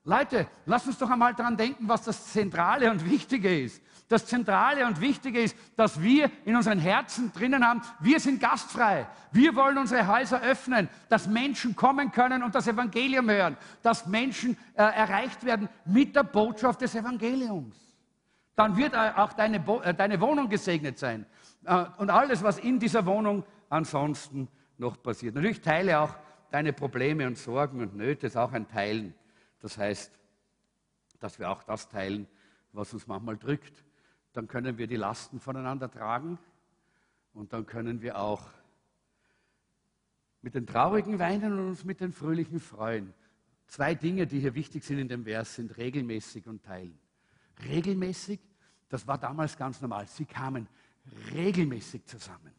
Leute, 0.04 0.46
lasst 0.66 0.86
uns 0.86 0.98
doch 0.98 1.10
einmal 1.10 1.34
daran 1.34 1.56
denken, 1.56 1.88
was 1.88 2.02
das 2.02 2.32
Zentrale 2.32 2.90
und 2.90 3.04
Wichtige 3.04 3.62
ist. 3.62 3.82
Das 4.10 4.26
Zentrale 4.26 4.84
und 4.84 5.00
Wichtige 5.00 5.40
ist, 5.40 5.56
dass 5.76 6.02
wir 6.02 6.30
in 6.44 6.54
unseren 6.54 6.78
Herzen 6.78 7.32
drinnen 7.32 7.66
haben, 7.66 7.80
wir 8.00 8.20
sind 8.20 8.40
gastfrei. 8.40 9.06
Wir 9.32 9.54
wollen 9.54 9.78
unsere 9.78 10.06
Häuser 10.06 10.42
öffnen, 10.42 10.90
dass 11.08 11.26
Menschen 11.26 11.74
kommen 11.74 12.12
können 12.12 12.42
und 12.42 12.54
das 12.54 12.66
Evangelium 12.66 13.30
hören, 13.30 13.56
dass 13.82 14.06
Menschen 14.06 14.58
äh, 14.74 14.82
erreicht 14.82 15.44
werden 15.44 15.68
mit 15.86 16.14
der 16.14 16.24
Botschaft 16.24 16.82
des 16.82 16.94
Evangeliums. 16.94 17.76
Dann 18.54 18.76
wird 18.76 18.92
äh, 18.92 19.12
auch 19.16 19.32
deine, 19.32 19.56
äh, 19.84 19.94
deine 19.94 20.20
Wohnung 20.20 20.50
gesegnet 20.50 20.98
sein 20.98 21.24
äh, 21.64 21.84
und 21.96 22.10
alles, 22.10 22.42
was 22.42 22.58
in 22.58 22.78
dieser 22.78 23.06
Wohnung 23.06 23.44
ansonsten 23.70 24.48
noch 24.76 25.00
passiert. 25.02 25.36
Natürlich 25.36 25.62
teile 25.62 26.00
auch 26.00 26.14
deine 26.50 26.74
Probleme 26.74 27.26
und 27.26 27.38
Sorgen 27.38 27.80
und 27.80 27.96
Nöte, 27.96 28.26
ist 28.26 28.36
auch 28.36 28.52
ein 28.52 28.68
Teilen 28.68 29.14
das 29.60 29.76
heißt, 29.76 30.18
dass 31.20 31.38
wir 31.38 31.50
auch 31.50 31.62
das 31.62 31.88
teilen, 31.88 32.26
was 32.72 32.92
uns 32.92 33.06
manchmal 33.06 33.36
drückt. 33.36 33.84
Dann 34.32 34.46
können 34.46 34.78
wir 34.78 34.86
die 34.86 34.96
Lasten 34.96 35.40
voneinander 35.40 35.90
tragen 35.90 36.38
und 37.32 37.52
dann 37.52 37.66
können 37.66 38.00
wir 38.00 38.18
auch 38.18 38.48
mit 40.42 40.54
den 40.54 40.66
Traurigen 40.66 41.18
weinen 41.18 41.52
und 41.52 41.68
uns 41.68 41.84
mit 41.84 42.00
den 42.00 42.12
Fröhlichen 42.12 42.60
freuen. 42.60 43.12
Zwei 43.66 43.94
Dinge, 43.94 44.26
die 44.26 44.40
hier 44.40 44.54
wichtig 44.54 44.84
sind 44.84 44.98
in 44.98 45.08
dem 45.08 45.24
Vers, 45.24 45.54
sind 45.54 45.76
regelmäßig 45.76 46.46
und 46.46 46.62
teilen. 46.64 46.98
Regelmäßig, 47.64 48.40
das 48.88 49.06
war 49.06 49.18
damals 49.18 49.56
ganz 49.56 49.80
normal. 49.80 50.06
Sie 50.06 50.24
kamen 50.24 50.66
regelmäßig 51.32 52.04
zusammen. 52.06 52.52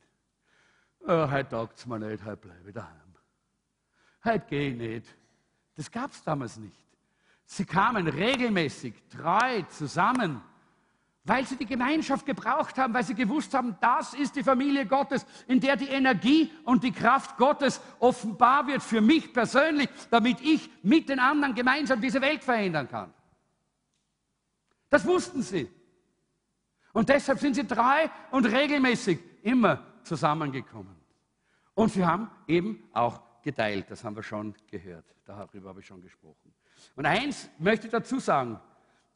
Oh, 1.01 1.29
heute 1.29 1.49
taugt 1.49 1.77
es 1.77 1.85
mir 1.85 1.99
nicht, 1.99 2.23
heute 2.23 2.37
bleibe 2.37 2.69
ich 2.69 2.75
daheim. 2.75 3.15
Heute 4.23 4.45
gehe 4.47 4.69
ich 4.69 4.77
nicht. 4.77 5.17
Das 5.75 5.89
gab 5.89 6.11
es 6.11 6.23
damals 6.23 6.57
nicht. 6.57 6.85
Sie 7.45 7.65
kamen 7.65 8.07
regelmäßig, 8.07 8.93
treu 9.09 9.63
zusammen, 9.63 10.41
weil 11.23 11.45
sie 11.45 11.55
die 11.55 11.65
Gemeinschaft 11.65 12.25
gebraucht 12.25 12.77
haben, 12.77 12.93
weil 12.93 13.03
sie 13.03 13.13
gewusst 13.13 13.53
haben, 13.53 13.75
das 13.79 14.13
ist 14.13 14.35
die 14.35 14.43
Familie 14.43 14.85
Gottes, 14.87 15.25
in 15.47 15.59
der 15.59 15.75
die 15.75 15.87
Energie 15.87 16.51
und 16.63 16.83
die 16.83 16.91
Kraft 16.91 17.37
Gottes 17.37 17.79
offenbar 17.99 18.65
wird 18.67 18.81
für 18.81 19.01
mich 19.01 19.31
persönlich, 19.31 19.89
damit 20.09 20.41
ich 20.41 20.69
mit 20.81 21.09
den 21.09 21.19
anderen 21.19 21.53
gemeinsam 21.53 22.01
diese 22.01 22.21
Welt 22.21 22.43
verändern 22.43 22.87
kann. 22.87 23.13
Das 24.89 25.05
wussten 25.05 25.41
sie. 25.43 25.69
Und 26.91 27.07
deshalb 27.07 27.39
sind 27.39 27.53
sie 27.53 27.65
treu 27.65 28.07
und 28.31 28.45
regelmäßig 28.45 29.19
immer 29.43 29.85
zusammengekommen. 30.03 30.95
Und 31.75 31.93
sie 31.93 32.05
haben 32.05 32.29
eben 32.47 32.83
auch 32.93 33.21
geteilt, 33.41 33.89
das 33.89 34.03
haben 34.03 34.15
wir 34.15 34.23
schon 34.23 34.53
gehört, 34.69 35.05
darüber 35.25 35.69
habe 35.69 35.79
ich 35.79 35.85
schon 35.85 36.01
gesprochen. 36.01 36.53
Und 36.95 37.05
eins 37.05 37.49
möchte 37.59 37.87
ich 37.87 37.91
dazu 37.91 38.19
sagen, 38.19 38.59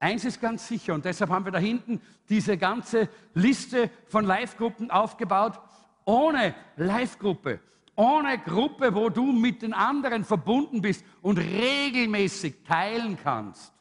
eins 0.06 0.24
ist 0.24 0.40
ganz 0.40 0.68
sicher 0.68 0.94
und 0.94 1.04
deshalb 1.04 1.32
haben 1.32 1.46
wir 1.46 1.52
da 1.52 1.58
hinten 1.58 2.00
diese 2.30 2.58
ganze 2.58 3.10
Liste 3.34 3.90
von 4.06 4.24
Live-Gruppen 4.24 4.92
aufgebaut. 4.92 5.60
Ohne 6.06 6.54
Live-Gruppe, 6.76 7.60
ohne 7.96 8.38
Gruppe, 8.38 8.94
wo 8.94 9.10
du 9.10 9.32
mit 9.32 9.64
den 9.64 9.74
anderen 9.74 10.24
verbunden 10.24 10.82
bist 10.82 11.04
und 11.24 11.40
regelmäßig 11.40 12.64
teilen 12.64 13.18
kannst, 13.18 13.74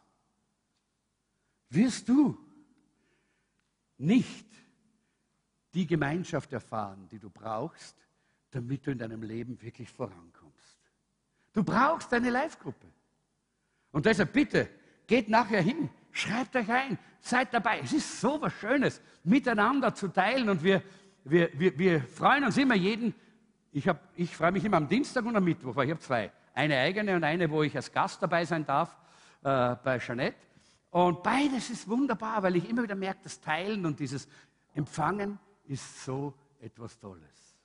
wirst 1.69 2.09
du 2.09 2.39
nicht 3.99 4.47
die 5.75 5.87
Gemeinschaft 5.87 6.55
erfahren, 6.55 7.07
die 7.11 7.19
du 7.19 7.29
brauchst, 7.29 7.97
damit 8.51 8.87
du 8.87 8.93
in 8.93 8.99
deinem 8.99 9.23
Leben 9.23 9.61
wirklich 9.61 9.91
vorankommst. 9.91 10.79
Du 11.53 11.63
brauchst 11.63 12.15
eine 12.15 12.31
Live-Gruppe. 12.31 12.87
Und 13.91 14.07
deshalb 14.07 14.33
bitte, 14.33 14.71
geht 15.07 15.29
nachher 15.29 15.61
hin, 15.61 15.91
schreibt 16.15 16.57
euch 16.57 16.71
ein, 16.71 16.97
seid 17.21 17.53
dabei. 17.53 17.81
Es 17.81 17.93
ist 17.93 18.21
so 18.21 18.41
was 18.41 18.53
Schönes, 18.55 19.03
miteinander 19.25 19.95
zu 19.95 20.09
teilen. 20.09 20.49
Und 20.49 20.63
wir, 20.63 20.83
wir, 21.25 21.51
wir, 21.59 21.79
wir 21.79 22.03
freuen 22.03 22.45
uns 22.45 22.57
immer 22.57 22.75
jeden. 22.75 23.15
Ich, 23.73 23.91
ich 24.15 24.35
freue 24.35 24.53
mich 24.53 24.65
immer 24.65 24.79
am 24.79 24.89
Dienstag 24.89 25.25
und 25.27 25.37
am 25.37 25.45
Mittwoch, 25.45 25.75
weil 25.77 25.87
ich 25.87 25.91
habe 25.91 26.01
zwei. 26.01 26.33
Eine 26.55 26.79
eigene 26.79 27.17
und 27.17 27.25
eine, 27.25 27.51
wo 27.51 27.63
ich 27.63 27.75
als 27.75 27.93
Gast 27.93 28.23
dabei 28.23 28.45
sein 28.45 28.65
darf, 28.65 28.97
äh, 29.43 29.75
bei 29.83 29.99
Jeanette. 29.99 30.37
Und 30.91 31.23
beides 31.25 31.71
ist 31.71 31.89
wunderbar, 31.89 32.43
weil 32.45 32.55
ich 32.57 32.71
immer 32.71 32.85
wieder 32.85 32.95
merke, 32.95 33.21
das 33.25 33.41
Teilen 33.41 33.85
und 33.85 33.99
dieses 33.99 34.29
Empfangen 34.75 35.41
ist 35.65 36.05
so 36.05 36.33
etwas 36.61 36.97
Tolles. 36.99 37.57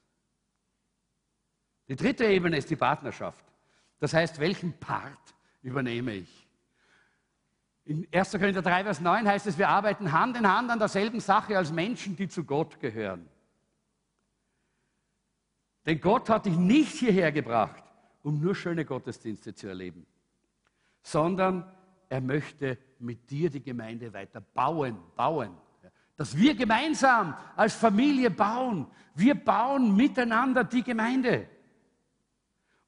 Die 1.87 1.95
dritte 1.95 2.25
Ebene 2.25 2.57
ist 2.57 2.69
die 2.69 2.75
Partnerschaft. 2.75 3.43
Das 3.99 4.13
heißt, 4.13 4.39
welchen 4.39 4.73
Part 4.79 5.35
übernehme 5.61 6.15
ich? 6.15 6.48
In 7.89 8.07
1. 8.11 8.33
Korinther 8.33 8.61
3, 8.61 8.83
Vers 8.83 9.01
9 9.01 9.27
heißt 9.27 9.47
es, 9.47 9.57
wir 9.57 9.67
arbeiten 9.67 10.11
Hand 10.11 10.37
in 10.37 10.47
Hand 10.47 10.69
an 10.69 10.77
derselben 10.77 11.19
Sache 11.19 11.57
als 11.57 11.71
Menschen, 11.71 12.15
die 12.15 12.27
zu 12.27 12.43
Gott 12.43 12.79
gehören. 12.79 13.27
Denn 15.87 15.99
Gott 15.99 16.29
hat 16.29 16.45
dich 16.45 16.55
nicht 16.55 16.93
hierher 16.93 17.31
gebracht, 17.31 17.83
um 18.21 18.39
nur 18.39 18.53
schöne 18.53 18.85
Gottesdienste 18.85 19.55
zu 19.55 19.69
erleben, 19.69 20.05
sondern 21.01 21.65
er 22.09 22.21
möchte 22.21 22.77
mit 22.99 23.27
dir 23.31 23.49
die 23.49 23.63
Gemeinde 23.63 24.13
weiter 24.13 24.41
bauen, 24.41 24.99
bauen. 25.15 25.57
Dass 26.15 26.37
wir 26.37 26.53
gemeinsam 26.53 27.35
als 27.55 27.73
Familie 27.73 28.29
bauen. 28.29 28.85
Wir 29.15 29.33
bauen 29.33 29.95
miteinander 29.95 30.63
die 30.63 30.83
Gemeinde. 30.83 31.49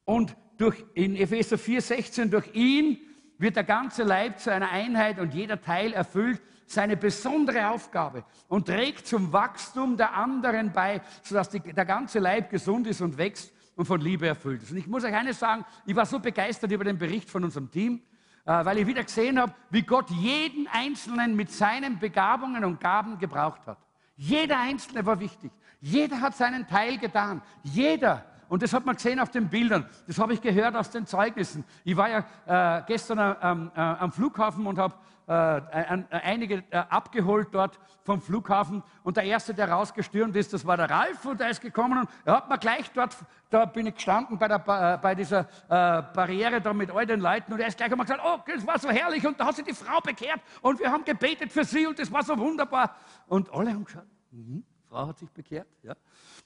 Und 0.06 0.38
durch, 0.58 0.86
in 0.94 1.16
Epheser 1.16 1.58
4, 1.58 1.82
16, 1.82 2.30
durch 2.30 2.54
ihn 2.54 3.00
wird 3.42 3.56
der 3.56 3.64
ganze 3.64 4.04
Leib 4.04 4.40
zu 4.40 4.52
einer 4.52 4.70
Einheit 4.70 5.20
und 5.20 5.34
jeder 5.34 5.60
Teil 5.60 5.94
erfüllt 5.94 6.42
seine 6.68 6.96
besondere 6.96 7.70
Aufgabe 7.70 8.24
und 8.48 8.68
trägt 8.68 9.08
zum 9.08 9.34
Wachstum 9.34 9.98
der 9.98 10.14
anderen 10.14 10.72
bei, 10.72 11.02
sodass 11.24 11.50
die, 11.50 11.60
der 11.60 11.86
ganze 11.86 12.20
Leib 12.20 12.50
gesund 12.50 12.88
ist 12.88 13.02
und 13.02 13.18
wächst 13.18 13.52
und 13.76 13.86
von 13.86 14.00
Liebe 14.00 14.28
erfüllt 14.28 14.64
ist. 14.64 14.72
Und 14.72 14.78
ich 14.78 14.88
muss 14.88 15.04
euch 15.04 15.14
eines 15.14 15.40
sagen, 15.40 15.66
ich 15.86 15.96
war 15.96 16.06
so 16.06 16.20
begeistert 16.20 16.72
über 16.72 16.84
den 16.84 16.98
Bericht 16.98 17.30
von 17.30 17.44
unserem 17.44 17.70
Team. 17.70 18.02
Äh, 18.46 18.66
weil 18.66 18.80
ich 18.80 18.88
wieder 18.88 19.04
gesehen 19.04 19.40
habe, 19.40 19.54
wie 19.70 19.84
Gott 19.84 20.10
jeden 20.10 20.68
Einzelnen 20.68 21.36
mit 21.36 21.52
seinen 21.52 22.00
Begabungen 22.00 22.66
und 22.66 22.80
Gaben 22.80 23.20
gebraucht 23.20 23.68
hat. 23.68 23.78
Jeder 24.16 24.60
Einzelne 24.60 25.06
war 25.06 25.20
wichtig. 25.20 25.52
Jeder 25.80 26.22
hat 26.22 26.36
seinen 26.36 26.68
Teil 26.68 26.98
getan. 26.98 27.42
Jeder. 27.64 28.26
Und 28.52 28.62
das 28.62 28.74
hat 28.74 28.86
man 28.86 28.96
gesehen 28.96 29.18
auf 29.22 29.30
den 29.30 29.48
Bildern. 29.48 29.86
Das 30.08 30.20
habe 30.20 30.34
ich 30.34 30.42
gehört 30.42 30.76
aus 30.76 30.90
den 30.90 31.06
Zeugnissen. 31.06 31.64
Ich 31.86 31.96
war 31.96 32.10
ja 32.10 32.80
äh, 32.80 32.84
gestern 32.86 33.18
äh, 33.18 33.80
äh 33.80 33.82
am 33.82 34.12
Flughafen 34.12 34.68
und 34.68 34.78
habe 34.78 34.94
äh, 35.26 36.04
einige 36.12 36.56
äh, 36.70 36.78
abgeholt 36.90 37.48
dort 37.54 37.80
vom 38.04 38.22
Flughafen. 38.22 38.84
Und 39.04 39.16
der 39.16 39.24
Erste, 39.24 39.54
der 39.54 39.72
rausgestürmt 39.72 40.36
ist, 40.36 40.52
das 40.52 40.66
war 40.66 40.76
der 40.76 40.90
Ralf 40.90 41.24
und 41.24 41.40
der 41.40 41.50
ist 41.50 41.62
gekommen 41.62 42.00
und 42.00 42.10
er 42.26 42.36
hat 42.36 42.50
mir 42.50 42.58
gleich 42.58 42.92
dort, 42.92 43.16
da 43.50 43.64
bin 43.64 43.88
ich 43.88 43.96
gestanden 43.96 44.38
bei, 44.38 44.50
der, 44.50 44.58
äh, 44.58 44.98
bei 45.02 45.16
dieser 45.16 45.40
äh, 45.70 46.04
Barriere 46.14 46.60
da 46.60 46.74
mit 46.74 46.92
all 46.92 47.06
den 47.06 47.22
Leuten 47.22 47.54
und 47.54 47.62
er 47.62 47.68
ist 47.68 47.78
gleich 47.78 47.90
einmal 47.90 48.06
gesagt, 48.06 48.22
oh, 48.22 48.38
das 48.54 48.68
war 48.68 48.78
so 48.78 48.90
herrlich 48.90 49.26
und 49.26 49.40
da 49.40 49.46
hat 49.46 49.56
sich 49.56 49.64
die 49.64 49.74
Frau 49.74 50.02
bekehrt 50.02 50.42
und 50.62 50.78
wir 50.78 50.92
haben 50.92 51.06
gebetet 51.06 51.54
für 51.54 51.64
sie 51.64 51.88
und 51.88 51.98
das 51.98 52.12
war 52.12 52.22
so 52.22 52.38
wunderbar. 52.38 52.98
Und 53.28 53.50
alle 53.54 53.72
haben 53.72 53.86
gesagt, 53.86 54.08
mhm, 54.32 54.66
Frau 54.90 55.08
hat 55.08 55.20
sich 55.20 55.32
bekehrt, 55.32 55.70
ja. 55.84 55.94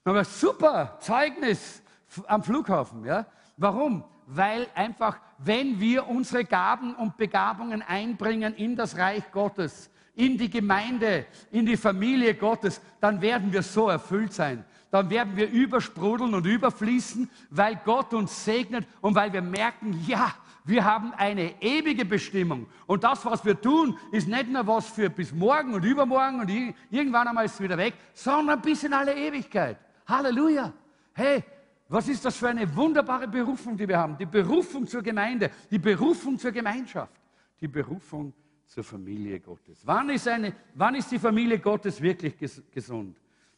Aber 0.03 0.23
super, 0.23 0.99
Zeugnis 0.99 1.81
am 2.27 2.43
Flughafen, 2.43 3.05
ja. 3.05 3.25
Warum? 3.57 4.03
Weil 4.27 4.67
einfach, 4.75 5.19
wenn 5.37 5.79
wir 5.79 6.07
unsere 6.07 6.45
Gaben 6.45 6.95
und 6.95 7.17
Begabungen 7.17 7.81
einbringen 7.81 8.55
in 8.55 8.75
das 8.75 8.97
Reich 8.97 9.31
Gottes, 9.31 9.89
in 10.15 10.37
die 10.37 10.49
Gemeinde, 10.49 11.25
in 11.51 11.65
die 11.65 11.77
Familie 11.77 12.35
Gottes, 12.35 12.81
dann 12.99 13.21
werden 13.21 13.51
wir 13.51 13.61
so 13.61 13.89
erfüllt 13.89 14.33
sein. 14.33 14.65
Dann 14.89 15.09
werden 15.09 15.35
wir 15.35 15.49
übersprudeln 15.49 16.33
und 16.33 16.45
überfließen, 16.45 17.29
weil 17.49 17.79
Gott 17.83 18.13
uns 18.13 18.45
segnet 18.45 18.87
und 19.01 19.13
weil 19.13 19.31
wir 19.33 19.41
merken, 19.41 20.01
ja, 20.07 20.33
wir 20.63 20.83
haben 20.83 21.13
eine 21.13 21.61
ewige 21.61 22.05
Bestimmung. 22.05 22.65
Und 22.87 23.03
das, 23.03 23.23
was 23.25 23.45
wir 23.45 23.59
tun, 23.59 23.97
ist 24.11 24.27
nicht 24.27 24.49
nur 24.49 24.65
was 24.65 24.87
für 24.87 25.09
bis 25.09 25.31
morgen 25.31 25.73
und 25.73 25.83
übermorgen 25.83 26.39
und 26.39 26.49
irgendwann 26.89 27.27
einmal 27.27 27.45
ist 27.45 27.55
es 27.55 27.61
wieder 27.61 27.77
weg, 27.77 27.93
sondern 28.13 28.61
bis 28.61 28.83
in 28.83 28.93
alle 28.93 29.13
Ewigkeit. 29.13 29.77
Halleluja. 30.07 30.73
Hey, 31.13 31.43
was 31.87 32.07
ist 32.07 32.25
das 32.25 32.37
für 32.37 32.49
eine 32.49 32.73
wunderbare 32.75 33.27
Berufung, 33.27 33.77
die 33.77 33.87
wir 33.87 33.97
haben? 33.97 34.17
Die 34.17 34.25
Berufung 34.25 34.87
zur 34.87 35.03
Gemeinde, 35.03 35.51
die 35.69 35.77
Berufung 35.77 36.37
zur 36.37 36.51
Gemeinschaft, 36.51 37.21
die 37.61 37.67
Berufung 37.67 38.33
zur 38.65 38.83
Familie 38.83 39.39
Gottes. 39.39 39.79
Wann 39.85 40.09
ist, 40.09 40.27
eine, 40.27 40.53
wann 40.73 40.95
ist 40.95 41.11
die 41.11 41.19
Familie 41.19 41.59
Gottes 41.59 42.01
wirklich 42.01 42.35
gesund? 42.71 43.17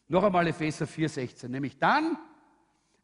Noch 0.09 0.23
einmal 0.23 0.47
Epheser 0.47 0.86
4,16, 0.86 1.47
nämlich 1.47 1.78
dann, 1.78 2.17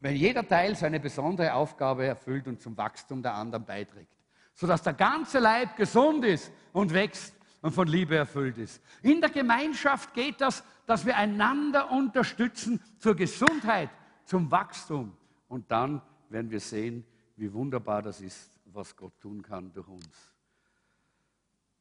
wenn 0.02 0.16
jeder 0.16 0.46
Teil 0.46 0.76
seine 0.76 1.00
besondere 1.00 1.54
Aufgabe 1.54 2.06
erfüllt 2.06 2.48
und 2.48 2.62
zum 2.62 2.76
Wachstum 2.76 3.22
der 3.22 3.34
anderen 3.34 3.66
beiträgt, 3.66 4.18
sodass 4.54 4.82
der 4.82 4.94
ganze 4.94 5.40
Leib 5.40 5.78
gesund 5.78 6.26
ist 6.26 6.52
und 6.74 6.94
wächst 6.94 7.34
und 7.62 7.72
von 7.72 7.88
Liebe 7.88 8.18
erfüllt 8.18 8.58
ist. 8.58 8.82
In 9.02 9.22
der 9.22 9.30
Gemeinschaft 9.30 10.14
geht 10.14 10.42
das, 10.42 10.66
dass 10.86 11.06
wir 11.06 11.16
einander 11.16 11.90
unterstützen 11.92 12.82
zur 13.00 13.16
Gesundheit 13.16 13.90
zum 14.26 14.50
Wachstum. 14.52 15.16
Und 15.48 15.70
dann 15.72 16.02
werden 16.30 16.50
wir 16.52 16.60
sehen, 16.60 17.06
wie 17.36 17.52
wunderbar 17.52 18.02
das 18.02 18.22
ist, 18.22 18.60
was 18.66 18.96
Gott 18.96 19.20
tun 19.20 19.42
kann 19.42 19.72
durch 19.74 19.88
uns. 19.88 20.32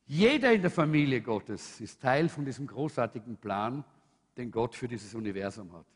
Jeder 0.06 0.52
in 0.52 0.62
der 0.62 0.70
Familie 0.70 1.22
Gottes 1.22 1.80
ist 1.80 2.00
Teil 2.00 2.28
von 2.28 2.44
diesem 2.44 2.66
großartigen 2.66 3.36
Plan, 3.36 3.84
den 4.36 4.50
Gott 4.50 4.74
für 4.74 4.88
dieses 4.88 5.14
Universum 5.14 5.72
hat. 5.72 5.86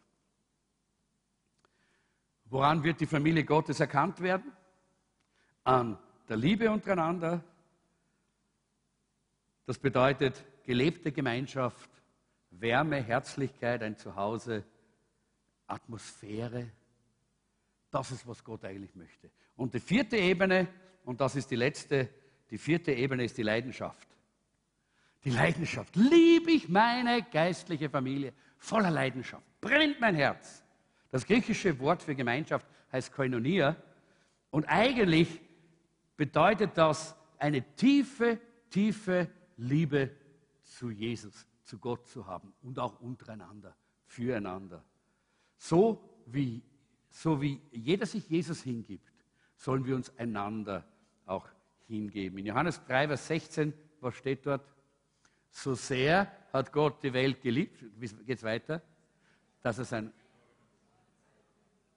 Woran 2.47 2.83
wird 2.85 3.01
die 3.01 3.07
Familie 3.07 3.45
Gottes 3.45 3.81
erkannt 3.81 4.21
werden? 4.21 4.53
An 5.65 5.99
der 6.29 6.37
Liebe 6.37 6.71
untereinander. 6.71 7.43
Das 9.67 9.79
bedeutet 9.79 10.45
gelebte 10.65 11.11
Gemeinschaft, 11.11 11.91
Wärme, 12.51 13.03
Herzlichkeit, 13.03 13.83
ein 13.83 13.97
Zuhause, 13.97 14.65
Atmosphäre. 15.67 16.71
Das 17.91 18.11
ist, 18.11 18.27
was 18.27 18.43
Gott 18.43 18.65
eigentlich 18.65 18.95
möchte. 18.95 19.31
Und 19.57 19.75
die 19.75 19.81
vierte 19.81 20.17
Ebene, 20.17 20.69
und 21.05 21.21
das 21.21 21.37
ist 21.37 21.51
die 21.51 21.57
letzte, 21.57 22.09
die 22.51 22.59
vierte 22.59 22.93
Ebene 22.93 23.25
ist 23.25 23.37
die 23.39 23.43
Leidenschaft. 23.43 24.09
Die 25.25 25.31
Leidenschaft. 25.31 25.97
Liebe 25.97 26.53
ich 26.53 26.69
meine 26.69 27.23
geistliche 27.23 27.91
Familie 27.91 28.33
voller 28.59 28.91
Leidenschaft. 28.91 29.45
Brennt 29.61 30.01
mein 30.01 30.15
Herz. 30.15 30.63
Das 31.11 31.27
griechische 31.27 31.79
Wort 31.81 32.03
für 32.03 32.15
Gemeinschaft 32.15 32.67
heißt 32.93 33.13
Koinonia. 33.13 33.77
Und 34.51 34.65
eigentlich 34.67 35.41
bedeutet 36.17 36.77
das 36.77 37.17
eine 37.39 37.63
tiefe, 37.75 38.41
tiefe 38.71 39.31
Liebe 39.57 40.11
zu 40.63 40.91
Jesus, 40.91 41.47
zu 41.63 41.79
Gott 41.79 42.07
zu 42.07 42.27
haben 42.27 42.53
und 42.63 42.79
auch 42.79 43.01
untereinander, 43.01 43.75
füreinander. 44.05 44.85
So 45.57 46.01
wie, 46.27 46.63
so 47.11 47.41
wie 47.41 47.61
jeder 47.73 48.07
sich 48.07 48.29
Jesus 48.29 48.63
hingibt, 48.63 49.11
sollen 49.57 49.85
wir 49.87 49.97
uns 49.97 50.17
einander 50.19 50.85
auch 51.25 51.47
hingeben. 51.87 52.39
In 52.39 52.47
Johannes 52.47 52.83
3, 52.87 53.09
Vers 53.09 53.27
16, 53.27 53.73
was 54.01 54.15
steht 54.15 54.47
dort? 54.47 54.63
So 55.51 55.75
sehr 55.75 56.31
hat 56.53 56.73
Gott 56.73 57.03
die 57.03 57.13
Welt 57.13 57.41
geliebt, 57.41 57.83
wie 57.97 58.09
geht 58.09 58.39
es 58.39 58.45
weiter? 58.45 58.83
Dass 59.63 59.79
er 59.79 59.85
sein, 59.85 60.13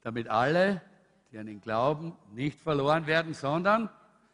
damit 0.02 0.28
alle, 0.28 0.82
die 1.32 1.38
an 1.38 1.48
ihn 1.48 1.62
glauben, 1.62 2.16
nicht 2.34 2.60
verloren 2.60 3.06
werden, 3.06 3.34
sondern 3.34 3.90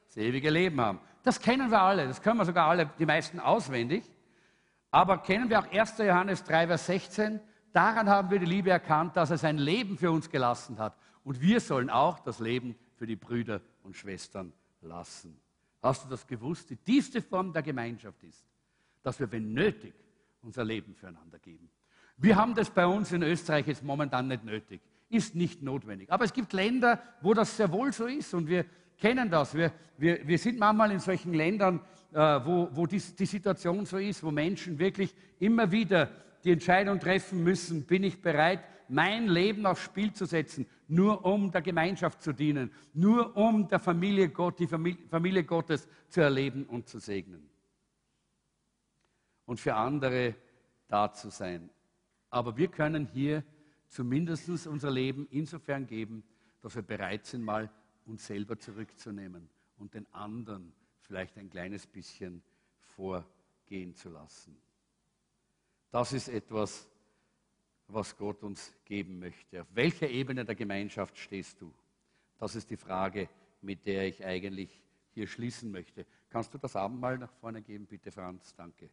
das 0.06 0.18
ewige 0.18 0.50
Leben 0.50 0.80
haben. 0.80 1.00
Das 1.24 1.40
kennen 1.40 1.72
wir 1.72 1.82
alle, 1.82 2.08
das 2.08 2.22
können 2.22 2.38
wir 2.38 2.46
sogar 2.46 2.68
alle, 2.70 2.90
die 3.00 3.06
meisten 3.06 3.40
auswendig. 3.40 4.04
Aber 4.92 5.18
kennen 5.18 5.50
wir 5.50 5.60
auch 5.60 5.72
1. 5.72 5.98
Johannes 5.98 6.44
3, 6.44 6.68
Vers 6.68 6.86
16? 6.86 7.42
Daran 7.76 8.08
haben 8.08 8.32
wir 8.32 8.40
die 8.40 8.46
Liebe 8.46 8.70
erkannt, 8.70 9.18
dass 9.18 9.32
er 9.32 9.38
sein 9.38 9.58
Leben 9.58 9.98
für 9.98 10.10
uns 10.10 10.30
gelassen 10.30 10.80
hat. 10.80 10.96
Und 11.26 11.42
wir 11.42 11.60
sollen 11.60 11.90
auch 11.90 12.20
das 12.20 12.40
Leben 12.40 12.74
für 12.96 13.06
die 13.06 13.18
Brüder 13.18 13.60
und 13.84 13.98
Schwestern 13.98 14.54
lassen. 14.80 15.38
Hast 15.82 16.06
du 16.06 16.08
das 16.08 16.26
gewusst? 16.26 16.70
Die 16.70 16.78
tiefste 16.78 17.22
Form 17.22 17.52
der 17.52 17.64
Gemeinschaft 17.64 18.24
ist, 18.24 18.46
dass 19.04 19.20
wir, 19.20 19.30
wenn 19.30 19.54
nötig, 19.54 19.94
unser 20.42 20.64
Leben 20.64 20.96
füreinander 20.96 21.38
geben. 21.38 21.70
Wir 22.16 22.38
haben 22.38 22.56
das 22.56 22.70
bei 22.70 22.88
uns 22.88 23.12
in 23.12 23.24
Österreich 23.24 23.68
jetzt 23.68 23.84
momentan 23.84 24.30
nicht 24.30 24.46
nötig. 24.46 24.80
Ist 25.10 25.36
nicht 25.36 25.62
notwendig. 25.62 26.10
Aber 26.10 26.24
es 26.24 26.32
gibt 26.32 26.54
Länder, 26.54 27.02
wo 27.20 27.34
das 27.34 27.58
sehr 27.58 27.70
wohl 27.74 27.92
so 27.92 28.06
ist 28.06 28.34
und 28.34 28.48
wir 28.48 28.64
kennen 28.98 29.30
das. 29.30 29.54
Wir, 29.54 29.74
wir, 29.98 30.26
wir 30.26 30.38
sind 30.40 30.60
manchmal 30.60 30.92
in 30.92 31.00
solchen 31.02 31.34
Ländern, 31.34 31.82
äh, 32.14 32.40
wo, 32.46 32.70
wo 32.72 32.88
die, 32.88 33.02
die 33.02 33.26
Situation 33.26 33.86
so 33.86 33.98
ist, 33.98 34.24
wo 34.24 34.32
Menschen 34.32 34.80
wirklich 34.80 35.14
immer 35.40 35.70
wieder 35.70 36.10
die 36.46 36.52
Entscheidung 36.52 37.00
treffen 37.00 37.44
müssen, 37.44 37.86
bin 37.86 38.04
ich 38.04 38.22
bereit, 38.22 38.64
mein 38.88 39.28
Leben 39.28 39.66
aufs 39.66 39.82
Spiel 39.82 40.14
zu 40.14 40.26
setzen, 40.26 40.68
nur 40.88 41.26
um 41.26 41.52
der 41.52 41.64
Gemeinschaft 41.64 42.22
zu 42.22 42.34
dienen, 42.34 42.72
nur 42.94 43.36
um 43.36 43.68
der 43.68 43.80
Familie 43.80 44.30
Gott, 44.30 44.60
die 44.60 44.68
Familie, 44.68 45.44
Gottes 45.44 45.88
zu 46.08 46.22
erleben 46.22 46.66
und 46.66 46.88
zu 46.88 47.00
segnen. 47.00 47.50
Und 49.48 49.60
für 49.60 49.76
andere 49.76 50.36
da 50.88 51.12
zu 51.12 51.30
sein. 51.30 51.70
Aber 52.30 52.56
wir 52.56 52.68
können 52.68 53.08
hier 53.08 53.44
zumindest 53.88 54.68
unser 54.68 54.92
Leben 54.92 55.28
insofern 55.32 55.88
geben, 55.88 56.24
dass 56.62 56.76
wir 56.76 56.84
bereit 56.84 57.26
sind, 57.26 57.44
mal 57.44 57.72
uns 58.06 58.28
selber 58.28 58.58
zurückzunehmen 58.60 59.50
und 59.78 59.96
den 59.96 60.06
anderen 60.14 60.74
vielleicht 61.02 61.38
ein 61.38 61.50
kleines 61.50 61.88
bisschen 61.88 62.44
vorgehen 62.96 63.96
zu 63.96 64.10
lassen. 64.10 64.56
Das 65.92 66.14
ist 66.14 66.28
etwas, 66.28 66.88
was 67.88 68.18
Gott 68.18 68.44
uns 68.44 68.74
geben 68.86 69.20
möchte. 69.20 69.62
Auf 69.62 69.68
welcher 69.74 70.10
Ebene 70.10 70.44
der 70.44 70.56
Gemeinschaft 70.56 71.18
stehst 71.18 71.62
du? 71.62 71.74
Das 72.40 72.56
ist 72.56 72.70
die 72.70 72.78
Frage, 72.78 73.30
mit 73.62 73.86
der 73.86 74.08
ich 74.08 74.26
eigentlich 74.26 74.82
hier 75.14 75.28
schließen 75.28 75.72
möchte. 75.72 76.06
Kannst 76.30 76.54
du 76.54 76.58
das 76.58 76.76
Abendmahl 76.76 77.18
nach 77.18 77.32
vorne 77.34 77.62
geben, 77.62 77.86
bitte, 77.86 78.12
Franz? 78.12 78.54
Danke. 78.56 78.90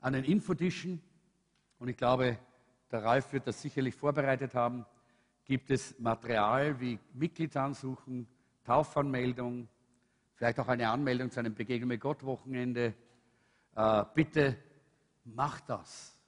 An 0.00 0.12
den 0.12 0.24
Infotischen, 0.24 1.02
und 1.78 1.88
ich 1.88 1.96
glaube, 1.96 2.38
der 2.90 3.02
Ralf 3.02 3.32
wird 3.32 3.46
das 3.46 3.60
sicherlich 3.60 3.94
vorbereitet 3.94 4.54
haben, 4.54 4.86
gibt 5.44 5.70
es 5.70 5.98
Material 5.98 6.78
wie 6.80 6.98
Mitgliedsansuchen, 7.14 8.28
Taufanmeldung, 8.64 9.68
vielleicht 10.34 10.60
auch 10.60 10.68
eine 10.68 10.88
Anmeldung 10.88 11.30
zu 11.30 11.40
einem 11.40 11.54
Begegnung 11.54 11.88
mit 11.88 12.00
Gott 12.00 12.22
Wochenende. 12.22 12.94
Äh, 13.78 14.04
bitte 14.12 14.56
mach 15.24 15.60
das. 15.60 16.18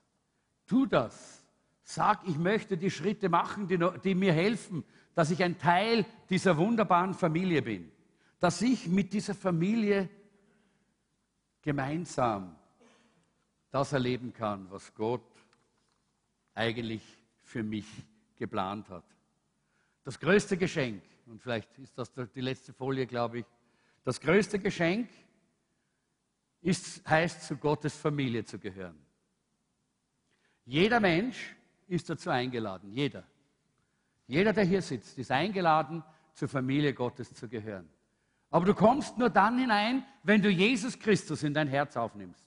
Tu 0.67 0.87
das. 0.87 1.45
Sag, 1.83 2.21
ich 2.29 2.39
möchte 2.39 2.77
die 2.77 2.93
Schritte 2.93 3.29
machen, 3.29 3.67
die, 3.67 3.77
die 4.05 4.15
mir 4.15 4.33
helfen, 4.33 4.85
dass 5.17 5.33
ich 5.33 5.43
ein 5.43 5.59
Teil 5.59 6.07
dieser 6.29 6.57
wunderbaren 6.57 7.13
Familie 7.13 7.61
bin. 7.61 7.91
Dass 8.39 8.63
ich 8.63 8.87
mit 8.87 9.13
dieser 9.13 9.35
Familie 9.35 10.09
gemeinsam 11.61 12.55
das 13.73 13.93
erleben 13.93 14.33
kann, 14.33 14.71
was 14.71 14.95
Gott 14.95 15.27
eigentlich 16.55 17.03
für 17.43 17.65
mich 17.65 17.87
geplant 18.37 18.89
hat. 18.91 19.05
Das 20.05 20.21
größte 20.21 20.57
Geschenk, 20.57 21.03
und 21.27 21.43
vielleicht 21.43 21.77
ist 21.81 21.99
das 21.99 22.13
die 22.13 22.41
letzte 22.41 22.73
Folie, 22.73 23.09
glaube 23.09 23.41
ich, 23.41 23.47
das 24.05 24.21
größte 24.21 24.61
Geschenk 24.61 25.09
ist, 26.63 27.09
heißt, 27.09 27.43
zu 27.43 27.57
Gottes 27.57 27.97
Familie 27.97 28.45
zu 28.45 28.59
gehören. 28.59 28.99
Jeder 30.65 31.01
Mensch 31.01 31.57
ist 31.89 32.09
dazu 32.09 32.31
eingeladen, 32.31 32.93
jeder. 32.93 33.25
Jeder, 34.27 34.53
der 34.53 34.65
hier 34.65 34.83
sitzt, 34.83 35.19
ist 35.19 35.31
eingeladen, 35.31 36.05
zur 36.35 36.49
Familie 36.49 36.95
Gottes 36.95 37.35
zu 37.35 37.49
gehören. 37.49 37.89
Aber 38.51 38.65
du 38.65 38.75
kommst 38.75 39.19
nur 39.19 39.31
dann 39.31 39.59
hinein, 39.59 40.05
wenn 40.23 40.43
du 40.43 40.49
Jesus 40.49 40.99
Christus 40.99 41.43
in 41.43 41.55
dein 41.55 41.69
Herz 41.69 41.97
aufnimmst. 41.97 42.45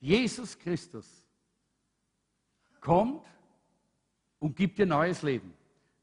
Jesus 0.00 0.58
Christus 0.58 1.24
kommt 2.80 3.26
und 4.38 4.56
gibt 4.56 4.78
dir 4.78 4.86
neues 4.86 5.22
Leben. 5.22 5.54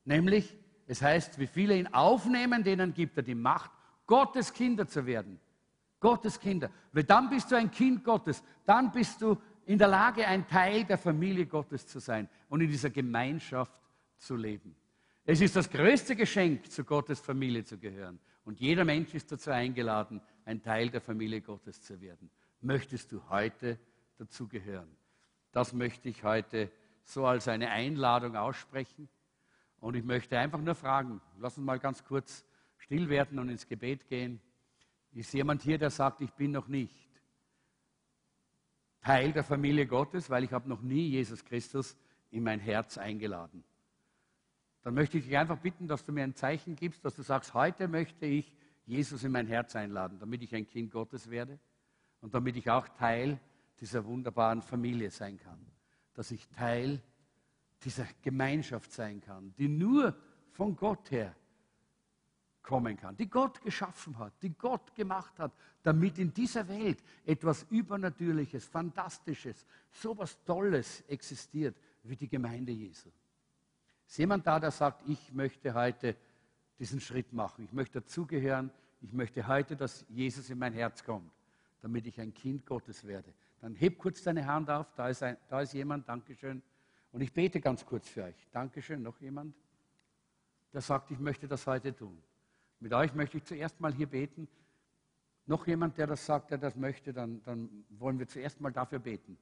Nämlich, 0.03 0.57
es 0.87 1.01
heißt, 1.01 1.37
wie 1.37 1.47
viele 1.47 1.77
ihn 1.77 1.87
aufnehmen, 1.93 2.63
denen 2.63 2.93
gibt 2.93 3.17
er 3.17 3.23
die 3.23 3.35
Macht, 3.35 3.71
Gottes 4.07 4.51
Kinder 4.51 4.87
zu 4.87 5.05
werden. 5.05 5.39
Gottes 6.01 6.37
Kinder. 6.37 6.69
Weil 6.91 7.05
dann 7.05 7.29
bist 7.29 7.49
du 7.49 7.55
ein 7.55 7.71
Kind 7.71 8.03
Gottes. 8.03 8.43
Dann 8.65 8.91
bist 8.91 9.21
du 9.21 9.37
in 9.65 9.77
der 9.77 9.87
Lage, 9.87 10.27
ein 10.27 10.45
Teil 10.45 10.83
der 10.83 10.97
Familie 10.97 11.45
Gottes 11.45 11.87
zu 11.87 11.99
sein 11.99 12.27
und 12.49 12.59
in 12.59 12.67
dieser 12.67 12.89
Gemeinschaft 12.89 13.79
zu 14.17 14.35
leben. 14.35 14.75
Es 15.23 15.39
ist 15.39 15.55
das 15.55 15.69
größte 15.69 16.15
Geschenk, 16.15 16.69
zu 16.69 16.83
Gottes 16.83 17.21
Familie 17.21 17.63
zu 17.63 17.77
gehören. 17.77 18.19
Und 18.43 18.59
jeder 18.59 18.83
Mensch 18.83 19.13
ist 19.13 19.31
dazu 19.31 19.51
eingeladen, 19.51 20.19
ein 20.43 20.61
Teil 20.61 20.89
der 20.89 20.99
Familie 20.99 21.41
Gottes 21.41 21.81
zu 21.81 22.01
werden. 22.01 22.29
Möchtest 22.59 23.11
du 23.11 23.21
heute 23.29 23.77
dazugehören? 24.17 24.89
Das 25.51 25.73
möchte 25.73 26.09
ich 26.09 26.23
heute 26.23 26.71
so 27.03 27.25
als 27.25 27.47
eine 27.47 27.69
Einladung 27.69 28.35
aussprechen. 28.35 29.07
Und 29.79 29.95
ich 29.95 30.03
möchte 30.03 30.37
einfach 30.37 30.59
nur 30.59 30.75
fragen, 30.75 31.21
lass 31.39 31.57
uns 31.57 31.65
mal 31.65 31.79
ganz 31.79 32.03
kurz 32.03 32.43
still 32.77 33.09
werden 33.09 33.37
und 33.37 33.49
ins 33.49 33.67
Gebet 33.67 34.07
gehen. 34.07 34.41
Ist 35.13 35.33
jemand 35.33 35.61
hier, 35.61 35.77
der 35.77 35.89
sagt, 35.89 36.21
ich 36.21 36.31
bin 36.33 36.51
noch 36.51 36.67
nicht 36.67 36.95
Teil 39.01 39.33
der 39.33 39.43
Familie 39.43 39.87
Gottes, 39.87 40.29
weil 40.29 40.43
ich 40.43 40.53
habe 40.53 40.69
noch 40.69 40.81
nie 40.81 41.09
Jesus 41.09 41.43
Christus 41.43 41.97
in 42.29 42.43
mein 42.43 42.59
Herz 42.59 42.97
eingeladen? 42.97 43.63
Dann 44.83 44.93
möchte 44.93 45.17
ich 45.17 45.25
dich 45.25 45.37
einfach 45.37 45.59
bitten, 45.59 45.87
dass 45.87 46.05
du 46.05 46.11
mir 46.11 46.23
ein 46.23 46.35
Zeichen 46.35 46.75
gibst, 46.75 47.03
dass 47.03 47.15
du 47.15 47.21
sagst, 47.21 47.53
heute 47.53 47.87
möchte 47.87 48.25
ich 48.25 48.55
Jesus 48.85 49.23
in 49.23 49.31
mein 49.31 49.47
Herz 49.47 49.75
einladen, 49.75 50.19
damit 50.19 50.41
ich 50.41 50.55
ein 50.55 50.67
Kind 50.67 50.91
Gottes 50.91 51.29
werde 51.29 51.59
und 52.21 52.33
damit 52.33 52.55
ich 52.55 52.69
auch 52.69 52.87
Teil 52.87 53.39
dieser 53.79 54.05
wunderbaren 54.05 54.61
Familie 54.61 55.11
sein 55.11 55.37
kann 55.37 55.71
dass 56.13 56.31
ich 56.31 56.47
Teil 56.49 57.01
dieser 57.83 58.07
Gemeinschaft 58.21 58.91
sein 58.91 59.21
kann, 59.21 59.53
die 59.57 59.67
nur 59.67 60.15
von 60.51 60.75
Gott 60.75 61.11
her 61.11 61.35
kommen 62.63 62.95
kann, 62.97 63.17
die 63.17 63.29
Gott 63.29 63.61
geschaffen 63.61 64.17
hat, 64.19 64.33
die 64.41 64.53
Gott 64.53 64.95
gemacht 64.95 65.37
hat, 65.39 65.51
damit 65.83 66.19
in 66.19 66.33
dieser 66.33 66.67
Welt 66.67 67.03
etwas 67.25 67.63
Übernatürliches, 67.69 68.65
Fantastisches, 68.65 69.65
so 69.91 70.13
etwas 70.13 70.43
Tolles 70.43 71.01
existiert 71.07 71.75
wie 72.03 72.15
die 72.15 72.29
Gemeinde 72.29 72.71
Jesu. 72.71 73.09
Ist 74.07 74.17
jemand 74.17 74.45
da, 74.45 74.59
der 74.59 74.71
sagt, 74.71 75.07
ich 75.07 75.33
möchte 75.33 75.73
heute 75.73 76.15
diesen 76.79 76.99
Schritt 76.99 77.33
machen, 77.33 77.65
ich 77.65 77.73
möchte 77.73 78.01
dazugehören, 78.01 78.71
ich 79.01 79.13
möchte 79.13 79.47
heute, 79.47 79.75
dass 79.75 80.05
Jesus 80.09 80.49
in 80.49 80.59
mein 80.59 80.73
Herz 80.73 81.03
kommt, 81.03 81.31
damit 81.81 82.05
ich 82.07 82.19
ein 82.19 82.33
Kind 82.33 82.65
Gottes 82.65 83.05
werde, 83.05 83.33
dann 83.61 83.75
heb 83.75 83.97
kurz 83.97 84.23
deine 84.23 84.45
Hand 84.45 84.69
auf, 84.69 84.91
da 84.95 85.09
ist, 85.09 85.21
ein, 85.23 85.37
da 85.47 85.61
ist 85.61 85.73
jemand, 85.73 86.07
Dankeschön. 86.07 86.61
Und 87.11 87.21
ich 87.21 87.31
bete 87.31 87.59
ganz 87.59 87.85
kurz 87.85 88.09
für 88.09 88.23
euch. 88.23 88.47
Dankeschön, 88.51 89.03
noch 89.03 89.19
jemand, 89.19 89.55
der 90.73 90.81
sagt, 90.81 91.11
ich 91.11 91.19
möchte 91.19 91.47
das 91.47 91.67
heute 91.67 91.95
tun. 91.95 92.17
Mit 92.81 92.93
euch 92.93 93.13
möchte 93.13 93.37
ich 93.37 93.43
zuerst 93.43 93.79
mal 93.79 93.93
hier 93.93 94.07
beten. 94.07 94.47
Noch 95.45 95.67
jemand, 95.67 95.97
der 95.99 96.07
das 96.07 96.25
sagt, 96.25 96.49
der 96.49 96.57
das 96.57 96.75
möchte, 96.75 97.13
dann, 97.13 97.41
dann 97.43 97.85
wollen 97.89 98.17
wir 98.17 98.27
zuerst 98.27 98.59
mal 98.59 98.71
dafür 98.71 98.97
beten, 98.97 99.37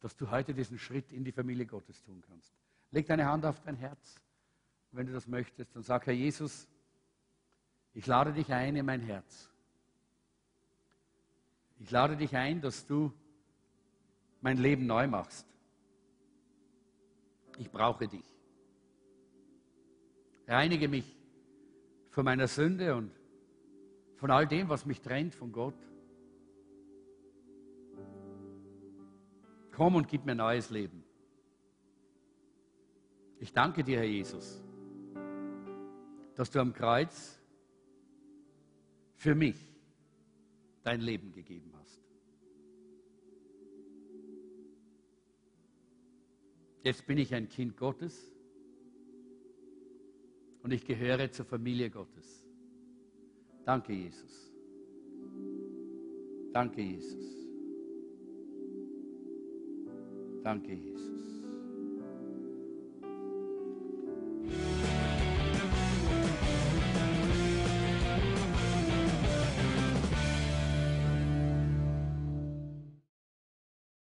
dass 0.00 0.16
du 0.16 0.30
heute 0.30 0.52
diesen 0.52 0.78
Schritt 0.78 1.12
in 1.12 1.24
die 1.24 1.30
Familie 1.30 1.66
Gottes 1.66 2.02
tun 2.02 2.20
kannst. 2.26 2.52
Leg 2.90 3.06
deine 3.06 3.26
Hand 3.26 3.46
auf 3.46 3.60
dein 3.60 3.76
Herz, 3.76 4.16
wenn 4.90 5.06
du 5.06 5.12
das 5.12 5.28
möchtest, 5.28 5.76
und 5.76 5.84
sag, 5.84 6.06
Herr 6.06 6.14
Jesus, 6.14 6.66
ich 7.94 8.06
lade 8.06 8.32
dich 8.32 8.52
ein 8.52 8.74
in 8.74 8.86
mein 8.86 9.00
Herz. 9.00 9.48
Ich 11.78 11.90
lade 11.92 12.16
dich 12.16 12.34
ein, 12.36 12.60
dass 12.60 12.86
du 12.86 13.12
mein 14.40 14.58
Leben 14.58 14.86
neu 14.86 15.06
machst. 15.06 15.46
Ich 17.56 17.70
brauche 17.70 18.08
dich. 18.08 18.24
Reinige 20.48 20.88
mich 20.88 21.19
von 22.10 22.24
meiner 22.24 22.48
Sünde 22.48 22.94
und 22.94 23.12
von 24.16 24.30
all 24.30 24.46
dem, 24.46 24.68
was 24.68 24.84
mich 24.84 25.00
trennt 25.00 25.34
von 25.34 25.52
Gott. 25.52 25.78
Komm 29.72 29.94
und 29.94 30.08
gib 30.08 30.26
mir 30.26 30.34
neues 30.34 30.70
Leben. 30.70 31.02
Ich 33.38 33.52
danke 33.52 33.82
dir, 33.82 33.98
Herr 33.98 34.04
Jesus, 34.04 34.62
dass 36.34 36.50
du 36.50 36.60
am 36.60 36.74
Kreuz 36.74 37.40
für 39.14 39.34
mich 39.34 39.56
dein 40.82 41.00
Leben 41.00 41.32
gegeben 41.32 41.72
hast. 41.78 42.02
Jetzt 46.82 47.06
bin 47.06 47.18
ich 47.18 47.34
ein 47.34 47.48
Kind 47.48 47.76
Gottes 47.76 48.32
und 50.62 50.72
ich 50.72 50.84
gehöre 50.84 51.30
zur 51.30 51.46
Familie 51.46 51.90
Gottes. 51.90 52.44
Danke, 53.64 53.92
Jesus. 53.92 54.52
Danke, 56.52 56.80
Jesus. 56.80 57.46
Danke, 60.42 60.72
Jesus. 60.72 61.19